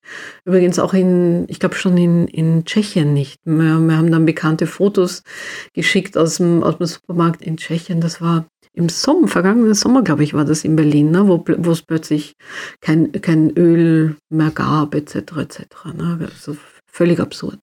Übrigens 0.45 0.79
auch 0.79 0.95
in, 0.95 1.45
ich 1.49 1.61
glaube 1.61 1.75
schon 1.75 1.97
in, 1.97 2.27
in 2.29 2.65
Tschechien 2.65 3.13
nicht. 3.13 3.41
Wir, 3.45 3.79
wir, 3.79 3.97
haben 3.97 4.11
dann 4.11 4.27
bekannte 4.27 4.67
Fotos 4.67 5.23
geschickt 5.75 6.17
aus 6.17 6.37
dem, 6.37 6.63
aus 6.63 6.79
dem 6.79 6.87
Supermarkt 6.87 7.43
in 7.43 7.57
Tschechien. 7.57 8.01
Das 8.01 8.21
war 8.21 8.47
im 8.75 8.89
Sommer, 8.89 9.29
vergangenen 9.29 9.75
Sommer, 9.75 10.03
glaube 10.03 10.25
ich, 10.25 10.35
war 10.35 10.45
das 10.45 10.65
in 10.65 10.77
Berlin, 10.77 11.11
ne, 11.11 11.29
wo, 11.29 11.45
es 11.71 11.83
plötzlich 11.83 12.35
kein, 12.81 13.13
kein 13.13 13.51
Öl 13.51 14.17
mehr 14.31 14.51
gab, 14.51 14.95
etc. 14.95 15.15
etc. 15.15 15.67
Ne? 15.95 16.29
Also 16.35 16.57
völlig 16.87 17.21
absurd. 17.21 17.59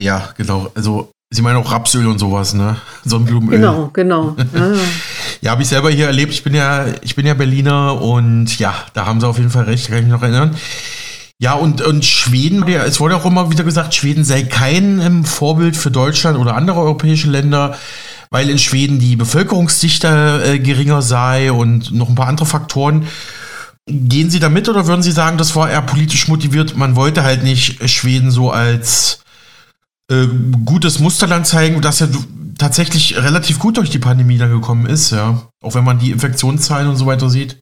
Ja, 0.00 0.32
genau. 0.36 0.70
Also 0.74 1.10
Sie 1.30 1.42
meinen 1.42 1.56
auch 1.56 1.70
Rapsöl 1.70 2.06
und 2.06 2.18
sowas, 2.18 2.54
ne? 2.54 2.76
Sonnenblumenöl. 3.04 3.58
Genau, 3.58 3.90
genau. 3.92 4.36
Ja, 4.54 4.72
ja. 4.72 4.80
ja 5.42 5.50
habe 5.50 5.62
ich 5.62 5.68
selber 5.68 5.90
hier 5.90 6.06
erlebt. 6.06 6.32
Ich 6.32 6.42
bin 6.42 6.54
ja, 6.54 6.86
ich 7.02 7.14
bin 7.14 7.26
ja 7.26 7.34
Berliner 7.34 8.00
und 8.00 8.58
ja, 8.58 8.74
da 8.94 9.04
haben 9.04 9.20
sie 9.20 9.28
auf 9.28 9.36
jeden 9.36 9.50
Fall 9.50 9.64
recht, 9.64 9.88
kann 9.88 9.98
ich 9.98 10.04
mich 10.04 10.12
noch 10.12 10.22
erinnern. 10.22 10.56
Ja, 11.40 11.54
und, 11.54 11.80
und 11.82 12.04
Schweden, 12.04 12.66
es 12.66 12.98
wurde 12.98 13.14
auch 13.14 13.24
immer 13.24 13.50
wieder 13.50 13.62
gesagt, 13.62 13.94
Schweden 13.94 14.24
sei 14.24 14.42
kein 14.42 15.00
ähm, 15.00 15.24
Vorbild 15.24 15.76
für 15.76 15.92
Deutschland 15.92 16.36
oder 16.36 16.56
andere 16.56 16.80
europäische 16.80 17.30
Länder, 17.30 17.78
weil 18.30 18.50
in 18.50 18.58
Schweden 18.58 18.98
die 18.98 19.14
Bevölkerungsdichte 19.14 20.42
äh, 20.44 20.58
geringer 20.58 21.00
sei 21.00 21.52
und 21.52 21.92
noch 21.92 22.08
ein 22.08 22.16
paar 22.16 22.26
andere 22.26 22.46
Faktoren. 22.46 23.06
Gehen 23.86 24.30
Sie 24.30 24.40
da 24.40 24.48
mit 24.48 24.68
oder 24.68 24.88
würden 24.88 25.02
Sie 25.04 25.12
sagen, 25.12 25.38
das 25.38 25.54
war 25.54 25.70
eher 25.70 25.82
politisch 25.82 26.26
motiviert? 26.26 26.76
Man 26.76 26.96
wollte 26.96 27.22
halt 27.22 27.44
nicht 27.44 27.88
Schweden 27.88 28.32
so 28.32 28.50
als 28.50 29.20
äh, 30.10 30.26
gutes 30.64 30.98
Musterland 30.98 31.46
zeigen, 31.46 31.80
das 31.80 32.00
ja 32.00 32.08
tatsächlich 32.58 33.16
relativ 33.16 33.60
gut 33.60 33.76
durch 33.76 33.90
die 33.90 34.00
Pandemie 34.00 34.38
da 34.38 34.48
gekommen 34.48 34.86
ist, 34.86 35.12
ja. 35.12 35.48
Auch 35.62 35.76
wenn 35.76 35.84
man 35.84 36.00
die 36.00 36.10
Infektionszahlen 36.10 36.88
und 36.88 36.96
so 36.96 37.06
weiter 37.06 37.30
sieht. 37.30 37.60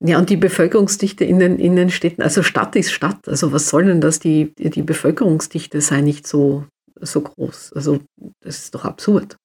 Ja, 0.00 0.18
und 0.18 0.30
die 0.30 0.36
Bevölkerungsdichte 0.36 1.24
in 1.24 1.38
den, 1.38 1.58
in 1.58 1.76
den 1.76 1.90
Städten, 1.90 2.22
also 2.22 2.42
Stadt 2.42 2.76
ist 2.76 2.92
Stadt. 2.92 3.28
Also 3.28 3.52
was 3.52 3.68
soll 3.68 3.84
denn 3.84 4.00
das? 4.00 4.18
Die, 4.18 4.52
die 4.56 4.82
Bevölkerungsdichte 4.82 5.80
sei 5.80 6.00
nicht 6.00 6.26
so, 6.26 6.66
so 7.00 7.20
groß. 7.20 7.72
Also 7.74 8.00
das 8.40 8.58
ist 8.58 8.74
doch 8.74 8.84
absurd. 8.84 9.36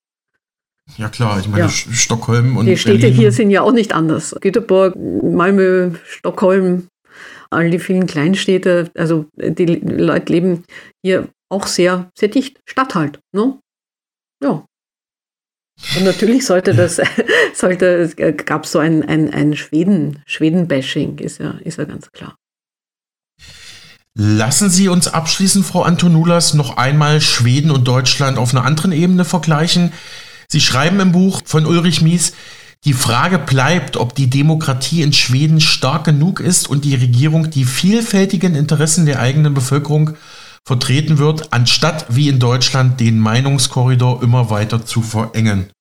Ja 0.97 1.09
klar, 1.09 1.39
ich 1.39 1.47
meine 1.47 1.65
ja. 1.65 1.69
Stockholm 1.69 2.57
und 2.57 2.65
Die 2.65 2.77
Städte 2.77 2.99
Berlin. 2.99 3.17
hier 3.17 3.31
sind 3.31 3.51
ja 3.51 3.61
auch 3.61 3.71
nicht 3.71 3.93
anders. 3.93 4.35
Göteborg, 4.41 4.95
Malmö, 4.95 5.91
Stockholm, 6.05 6.87
all 7.51 7.69
die 7.69 7.79
vielen 7.79 8.07
Kleinstädte, 8.07 8.89
also 8.95 9.25
die 9.35 9.65
Leute 9.65 10.33
leben 10.33 10.63
hier 11.03 11.29
auch 11.49 11.67
sehr, 11.67 12.09
sehr 12.17 12.29
dicht. 12.29 12.59
Stadt 12.65 12.95
halt. 12.95 13.19
Ne? 13.33 13.59
Ja. 14.43 14.65
Und 15.95 16.03
natürlich 16.03 16.45
sollte 16.45 16.73
das, 16.73 16.99
sollte, 17.53 18.09
gab 18.45 18.65
es 18.65 18.71
so 18.71 18.80
ein, 18.80 19.03
ein, 19.07 19.34
ein 19.34 19.55
Schweden, 19.55 20.21
Schweden-Bashing, 20.25 21.19
ist 21.19 21.39
ja, 21.39 21.55
ist 21.63 21.77
ja 21.77 21.86
ganz 21.86 22.11
klar. 22.11 22.36
Lassen 24.15 24.69
Sie 24.69 24.89
uns 24.89 25.07
abschließend, 25.07 25.65
Frau 25.65 25.84
Antonulas, 25.84 26.53
noch 26.53 26.77
einmal 26.77 27.21
Schweden 27.21 27.71
und 27.71 27.88
Deutschland 27.88 28.38
auf 28.38 28.53
einer 28.53 28.65
anderen 28.65 28.91
Ebene 28.91 29.23
vergleichen. 29.23 29.93
Sie 30.49 30.59
schreiben 30.59 30.99
im 30.99 31.11
Buch 31.11 31.41
von 31.45 31.65
Ulrich 31.65 32.01
Mies, 32.01 32.34
die 32.86 32.93
Frage 32.93 33.39
bleibt, 33.39 33.97
ob 33.97 34.15
die 34.15 34.30
Demokratie 34.30 35.01
in 35.01 35.13
Schweden 35.13 35.59
stark 35.61 36.05
genug 36.05 36.39
ist 36.39 36.69
und 36.69 36.86
die 36.86 36.95
Regierung 36.95 37.49
die 37.49 37.65
vielfältigen 37.65 38.55
Interessen 38.55 39.05
der 39.05 39.19
eigenen 39.19 39.53
Bevölkerung 39.53 40.11
vertreten 40.70 41.17
wird, 41.17 41.51
anstatt 41.51 42.05
wie 42.09 42.30
in 42.30 42.38
Deutschland 42.38 42.99
den 42.99 43.17
Meinungskorridor 43.17 44.22
immer 44.22 44.51
weiter 44.51 44.86
zu 44.86 45.01
verengen. 45.01 45.72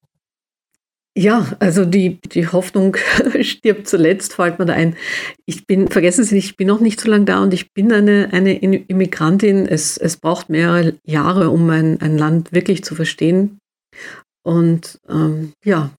Ja, 1.15 1.47
also 1.59 1.85
die, 1.85 2.19
die 2.23 2.49
Hoffnung 2.49 2.97
stirbt 3.43 3.87
zuletzt, 3.87 4.33
fällt 4.33 4.59
mir 4.59 4.65
da 4.65 4.73
ein. 4.73 4.97
Ich 5.45 5.67
bin, 5.67 5.89
vergessen 5.89 6.25
Sie 6.25 6.37
nicht, 6.37 6.47
ich 6.47 6.57
bin 6.57 6.69
noch 6.69 6.81
nicht 6.81 7.03
so 7.03 7.11
lange 7.11 7.27
da 7.27 7.43
und 7.43 7.53
ich 7.53 7.75
bin 7.75 7.93
eine, 7.93 8.31
eine 8.33 8.55
Immigrantin. 8.55 9.67
Es, 9.67 9.99
es 9.99 10.17
braucht 10.17 10.49
mehrere 10.49 10.95
Jahre, 11.05 11.51
um 11.51 11.69
ein, 11.69 12.01
ein 12.01 12.17
Land 12.17 12.53
wirklich 12.53 12.83
zu 12.83 12.95
verstehen. 12.95 13.59
Und 14.43 15.01
ähm, 15.11 15.53
ja, 15.63 15.91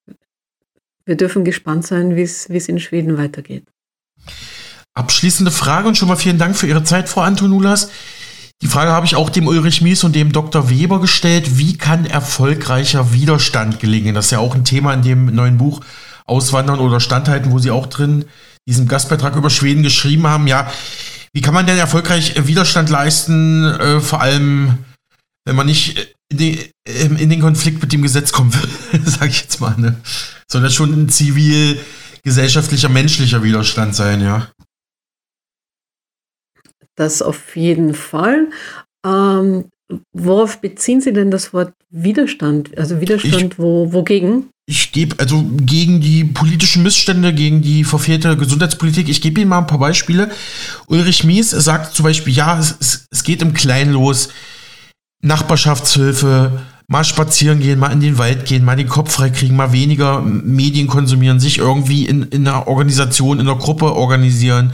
wir 1.05 1.15
dürfen 1.15 1.45
gespannt 1.45 1.85
sein, 1.85 2.15
wie 2.15 2.23
es 2.23 2.47
in 2.47 2.79
Schweden 2.79 3.19
weitergeht. 3.19 3.65
Abschließende 4.95 5.51
Frage 5.51 5.87
und 5.87 5.95
schon 5.95 6.07
mal 6.07 6.15
vielen 6.15 6.39
Dank 6.39 6.55
für 6.55 6.65
Ihre 6.65 6.83
Zeit, 6.83 7.07
Frau 7.07 7.21
Antonulas. 7.21 7.91
Die 8.61 8.67
Frage 8.67 8.91
habe 8.91 9.05
ich 9.05 9.15
auch 9.15 9.29
dem 9.29 9.47
Ulrich 9.47 9.81
Mies 9.81 10.03
und 10.03 10.15
dem 10.15 10.33
Dr. 10.33 10.69
Weber 10.69 10.99
gestellt. 10.99 11.57
Wie 11.57 11.77
kann 11.77 12.05
erfolgreicher 12.05 13.13
Widerstand 13.13 13.79
gelingen? 13.79 14.15
Das 14.15 14.25
ist 14.25 14.31
ja 14.31 14.39
auch 14.39 14.53
ein 14.53 14.65
Thema 14.65 14.93
in 14.93 15.01
dem 15.01 15.33
neuen 15.33 15.57
Buch 15.57 15.81
Auswandern 16.25 16.79
oder 16.79 16.99
Standhalten, 16.99 17.51
wo 17.51 17.59
Sie 17.59 17.71
auch 17.71 17.87
drin 17.87 18.25
diesen 18.67 18.87
Gastbeitrag 18.87 19.35
über 19.35 19.49
Schweden 19.49 19.81
geschrieben 19.81 20.27
haben. 20.27 20.45
Ja, 20.47 20.71
wie 21.33 21.41
kann 21.41 21.53
man 21.53 21.65
denn 21.65 21.77
erfolgreich 21.77 22.35
Widerstand 22.47 22.89
leisten, 22.89 23.63
äh, 23.65 23.99
vor 24.01 24.21
allem 24.21 24.79
wenn 25.45 25.55
man 25.55 25.65
nicht 25.65 26.15
in 26.29 26.37
den, 26.37 26.57
in 26.85 27.29
den 27.29 27.41
Konflikt 27.41 27.81
mit 27.81 27.91
dem 27.91 28.01
Gesetz 28.01 28.31
kommen 28.31 28.53
will, 28.53 29.01
sage 29.05 29.31
ich 29.31 29.41
jetzt 29.41 29.61
mal, 29.61 29.75
ne? 29.77 29.95
Soll 30.51 30.61
das 30.61 30.75
schon 30.75 30.93
ein 30.93 31.09
zivil, 31.09 31.79
gesellschaftlicher, 32.23 32.89
menschlicher 32.89 33.41
Widerstand 33.41 33.95
sein, 33.95 34.21
ja? 34.21 34.49
Das 36.99 37.21
auf 37.21 37.55
jeden 37.55 37.93
Fall. 37.93 38.49
Ähm, 39.07 39.69
worauf 40.11 40.59
beziehen 40.59 40.99
Sie 40.99 41.13
denn 41.13 41.31
das 41.31 41.53
Wort 41.53 41.71
Widerstand? 41.89 42.77
Also 42.77 42.99
Widerstand 42.99 43.53
ich, 43.53 43.59
wo, 43.59 43.93
wogegen? 43.93 44.49
Ich 44.65 44.91
gebe 44.91 45.17
also 45.17 45.49
gegen 45.61 46.01
die 46.01 46.25
politischen 46.25 46.83
Missstände, 46.83 47.33
gegen 47.33 47.61
die 47.61 47.85
verfehlte 47.85 48.35
Gesundheitspolitik. 48.35 49.07
Ich 49.07 49.21
gebe 49.21 49.39
Ihnen 49.39 49.49
mal 49.49 49.59
ein 49.59 49.67
paar 49.67 49.79
Beispiele. 49.79 50.29
Ulrich 50.87 51.23
Mies 51.23 51.51
sagt 51.51 51.95
zum 51.95 52.03
Beispiel, 52.03 52.33
ja, 52.33 52.59
es, 52.59 53.07
es, 53.09 53.23
geht 53.23 53.41
im 53.41 53.53
Kleinen 53.53 53.93
los. 53.93 54.27
Nachbarschaftshilfe, 55.23 56.61
mal 56.87 57.05
spazieren 57.05 57.61
gehen, 57.61 57.79
mal 57.79 57.93
in 57.93 58.01
den 58.01 58.17
Wald 58.17 58.45
gehen, 58.45 58.65
mal 58.65 58.75
den 58.75 58.89
Kopf 58.89 59.13
freikriegen, 59.13 59.55
mal 59.55 59.71
weniger 59.71 60.21
Medien 60.21 60.87
konsumieren, 60.87 61.39
sich 61.39 61.59
irgendwie 61.59 62.05
in, 62.07 62.23
in 62.23 62.45
einer 62.45 62.67
Organisation, 62.67 63.39
in 63.39 63.47
einer 63.47 63.57
Gruppe 63.57 63.95
organisieren 63.95 64.73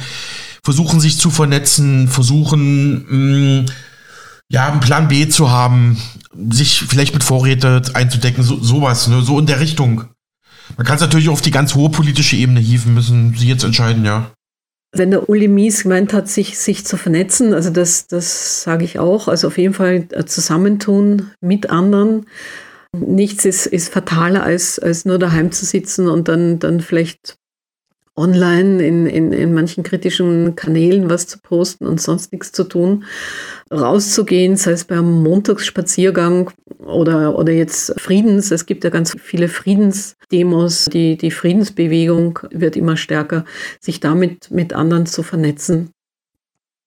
versuchen 0.65 0.99
sich 0.99 1.19
zu 1.19 1.29
vernetzen, 1.29 2.07
versuchen, 2.07 3.05
mh, 3.07 3.61
mm, 3.61 3.65
ja, 4.49 4.67
einen 4.67 4.79
Plan 4.79 5.07
B 5.07 5.29
zu 5.29 5.51
haben, 5.51 5.97
sich 6.49 6.83
vielleicht 6.87 7.13
mit 7.13 7.23
Vorräte 7.23 7.83
einzudecken, 7.93 8.43
so, 8.43 8.61
sowas, 8.61 9.07
ne, 9.07 9.21
so 9.21 9.39
in 9.39 9.45
der 9.45 9.59
Richtung. 9.59 10.05
Man 10.75 10.85
kann 10.85 10.95
es 10.95 11.01
natürlich 11.01 11.29
auf 11.29 11.41
die 11.41 11.51
ganz 11.51 11.75
hohe 11.75 11.89
politische 11.89 12.35
Ebene 12.35 12.59
hieven, 12.59 12.95
müssen 12.95 13.35
Sie 13.37 13.47
jetzt 13.47 13.63
entscheiden, 13.63 14.05
ja. 14.05 14.31
Wenn 14.91 15.11
der 15.11 15.29
Uli 15.29 15.47
Mies 15.47 15.83
gemeint 15.83 16.13
hat, 16.13 16.29
sich, 16.29 16.57
sich 16.57 16.85
zu 16.85 16.97
vernetzen, 16.97 17.53
also 17.53 17.69
das, 17.69 18.07
das 18.07 18.63
sage 18.63 18.85
ich 18.85 18.97
auch, 18.97 19.27
also 19.27 19.47
auf 19.47 19.57
jeden 19.57 19.73
Fall 19.73 20.07
zusammentun 20.25 21.31
mit 21.41 21.69
anderen. 21.69 22.25
Nichts 22.93 23.45
ist, 23.45 23.65
ist 23.67 23.93
fataler, 23.93 24.43
als, 24.43 24.79
als 24.79 25.05
nur 25.05 25.19
daheim 25.19 25.51
zu 25.51 25.65
sitzen 25.65 26.07
und 26.07 26.27
dann, 26.27 26.59
dann 26.59 26.79
vielleicht 26.79 27.37
online 28.15 28.81
in, 28.81 29.05
in, 29.05 29.33
in 29.33 29.53
manchen 29.53 29.83
kritischen 29.83 30.55
Kanälen 30.55 31.09
was 31.09 31.27
zu 31.27 31.39
posten 31.39 31.85
und 31.85 32.01
sonst 32.01 32.31
nichts 32.31 32.51
zu 32.51 32.63
tun, 32.63 33.03
rauszugehen, 33.71 34.55
sei 34.55 34.71
es 34.71 34.85
beim 34.85 35.23
Montagsspaziergang 35.23 36.51
oder, 36.79 37.37
oder 37.37 37.51
jetzt 37.51 37.99
Friedens. 37.99 38.51
Es 38.51 38.65
gibt 38.65 38.83
ja 38.83 38.89
ganz 38.89 39.15
viele 39.21 39.49
Friedensdemos. 39.49 40.85
Die, 40.85 41.17
die 41.17 41.31
Friedensbewegung 41.31 42.39
wird 42.51 42.75
immer 42.77 42.95
stärker, 42.95 43.43
sich 43.79 43.99
damit 43.99 44.49
mit 44.49 44.73
anderen 44.73 45.05
zu 45.05 45.21
vernetzen. 45.21 45.89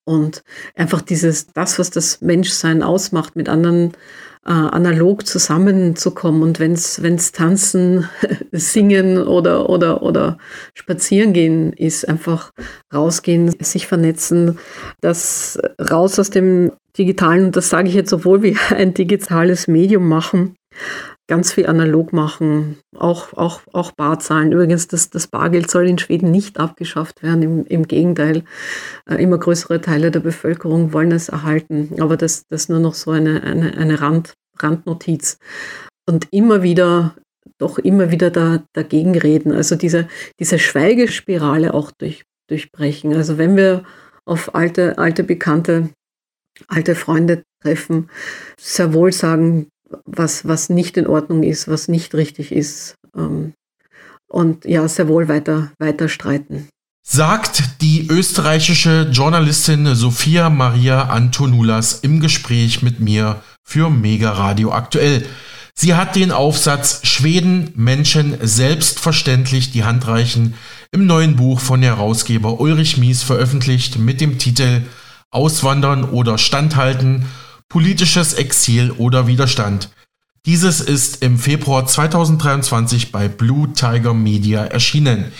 Und 0.05 0.43
einfach 0.75 1.03
dieses, 1.03 1.49
das, 1.49 1.79
was 1.79 1.91
das 1.91 2.23
Menschsein 2.23 2.83
ausmacht, 2.83 3.37
mit 3.37 3.51
anderen 3.51 3.93
äh, 4.45 4.51
analog 4.51 5.27
zusammenzukommen. 5.27 6.43
Und 6.43 6.61
wenn 6.61 6.73
es 6.73 7.33
Tanzen, 7.33 8.09
Singen 8.53 9.19
oder, 9.19 9.69
oder, 9.69 10.03
oder 10.03 10.39
Spazieren 10.75 11.33
gehen 11.33 11.73
ist, 11.73 12.09
einfach 12.09 12.53
rausgehen, 12.93 13.55
sich 13.61 13.87
vernetzen, 13.87 14.59
das 15.01 15.59
raus 15.79 16.19
aus 16.19 16.31
dem 16.31 16.73
Digitalen, 16.97 17.47
und 17.47 17.57
das 17.57 17.71
sage 17.71 17.89
ich 17.89 17.95
jetzt 17.95 18.11
sowohl 18.11 18.43
wie 18.43 18.57
ein 18.71 18.95
digitales 18.95 19.69
Medium 19.69 20.09
machen, 20.09 20.57
ganz 21.29 21.53
viel 21.53 21.67
analog 21.67 22.13
machen, 22.13 22.79
auch, 22.97 23.35
auch, 23.35 23.61
auch 23.73 23.93
Bar 23.93 24.19
zahlen. 24.19 24.53
Übrigens, 24.53 24.89
das, 24.89 25.11
das 25.11 25.29
Bargeld 25.29 25.71
soll 25.71 25.87
in 25.87 25.99
Schweden 25.99 26.31
nicht 26.31 26.59
abgeschafft 26.59 27.23
werden, 27.23 27.43
im, 27.43 27.67
im 27.67 27.87
Gegenteil. 27.87 28.45
Äh, 29.09 29.23
immer 29.23 29.39
größere 29.39 29.81
Teile 29.81 30.11
der 30.11 30.21
Bevölkerung 30.21 30.93
wollen 30.93 31.13
es 31.13 31.29
erhalten, 31.29 32.01
aber 32.01 32.17
das, 32.17 32.47
das 32.49 32.69
nur 32.69 32.81
noch 32.81 32.95
so 32.95 33.11
eine, 33.11 33.43
eine, 33.43 33.77
eine 33.77 34.01
Rand, 34.01 34.35
Randnotiz. 34.59 35.39
Und 36.09 36.29
immer 36.33 36.63
wieder, 36.63 37.15
doch 37.59 37.79
immer 37.79 38.11
wieder 38.11 38.31
da, 38.31 38.65
dagegen 38.73 39.17
reden, 39.17 39.53
also 39.53 39.77
diese, 39.77 40.09
diese 40.41 40.59
Schweigespirale 40.59 41.75
auch 41.75 41.91
durch, 41.91 42.25
durchbrechen. 42.49 43.15
Also 43.15 43.37
wenn 43.37 43.57
wir 43.57 43.85
auf 44.25 44.55
alte, 44.55 44.97
alte 44.97 45.25
Bekannte, 45.25 45.91
alte 46.69 46.95
Freunde 46.95 47.43
treffen, 47.63 48.09
sehr 48.59 48.95
wohl 48.95 49.13
sagen, 49.13 49.69
was, 50.05 50.47
was 50.47 50.69
nicht 50.69 50.97
in 50.97 51.07
Ordnung 51.07 51.43
ist, 51.43 51.69
was 51.69 51.89
nicht 51.89 52.15
richtig 52.15 52.53
ist. 52.53 52.95
Ähm, 53.17 53.55
und 54.29 54.65
ja, 54.65 54.87
sehr 54.89 55.09
wohl 55.09 55.29
weiter, 55.29 55.73
weiter 55.79 56.09
streiten. 56.09 56.69
Sagt 57.03 57.81
die 57.81 58.07
österreichische 58.11 59.09
Journalistin 59.11 59.95
Sophia 59.95 60.51
Maria 60.51 61.05
Antonulas 61.05 62.01
im 62.01 62.21
Gespräch 62.21 62.83
mit 62.83 63.01
mir 63.01 63.43
für 63.65 63.89
Mega 63.89 64.33
Radio 64.33 64.73
aktuell. 64.73 65.25
Sie 65.75 65.95
hat 65.95 66.17
den 66.17 66.33
Aufsatz 66.33 67.07
Schweden 67.07 67.73
Menschen 67.77 68.37
selbstverständlich 68.43 69.71
die 69.71 69.85
Hand 69.85 70.07
reichen 70.07 70.55
im 70.91 71.07
neuen 71.07 71.37
Buch 71.37 71.61
von 71.61 71.83
Herausgeber 71.83 72.61
Ulrich 72.61 72.99
Mies 72.99 73.23
veröffentlicht 73.23 73.99
mit 73.99 74.21
dem 74.21 74.39
Titel 74.39 74.83
Auswandern 75.31 76.05
oder 76.05 76.37
Standhalten 76.37 77.27
politisches 77.69 78.35
Exil 78.35 78.91
oder 78.93 79.27
Widerstand. 79.27 79.91
Dieses 80.47 80.81
ist 80.81 81.23
im 81.23 81.39
Februar 81.39 81.87
2023 81.87 83.13
bei 83.13 83.29
Blue 83.29 83.73
Tiger 83.73 84.15
Media 84.15 84.65
erschienen. 84.65 85.33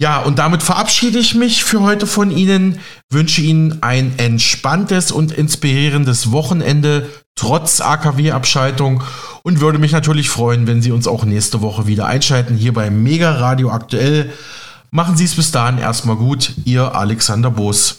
Ja, 0.00 0.20
und 0.20 0.38
damit 0.38 0.62
verabschiede 0.62 1.18
ich 1.18 1.34
mich 1.34 1.64
für 1.64 1.80
heute 1.80 2.06
von 2.06 2.30
Ihnen, 2.30 2.78
wünsche 3.10 3.40
Ihnen 3.40 3.82
ein 3.82 4.16
entspanntes 4.18 5.10
und 5.10 5.32
inspirierendes 5.32 6.30
Wochenende 6.30 7.08
trotz 7.34 7.80
AKW-Abschaltung 7.80 9.02
und 9.42 9.60
würde 9.60 9.78
mich 9.78 9.92
natürlich 9.92 10.30
freuen, 10.30 10.66
wenn 10.66 10.82
Sie 10.82 10.92
uns 10.92 11.08
auch 11.08 11.24
nächste 11.24 11.62
Woche 11.62 11.86
wieder 11.86 12.06
einschalten 12.06 12.56
hier 12.56 12.74
bei 12.74 12.90
Mega 12.90 13.32
Radio 13.32 13.70
aktuell. 13.70 14.32
Machen 14.90 15.16
Sie 15.16 15.24
es 15.24 15.34
bis 15.34 15.50
dahin 15.50 15.78
erstmal 15.78 16.16
gut, 16.16 16.52
Ihr 16.64 16.94
Alexander 16.94 17.50
Boos. 17.50 17.97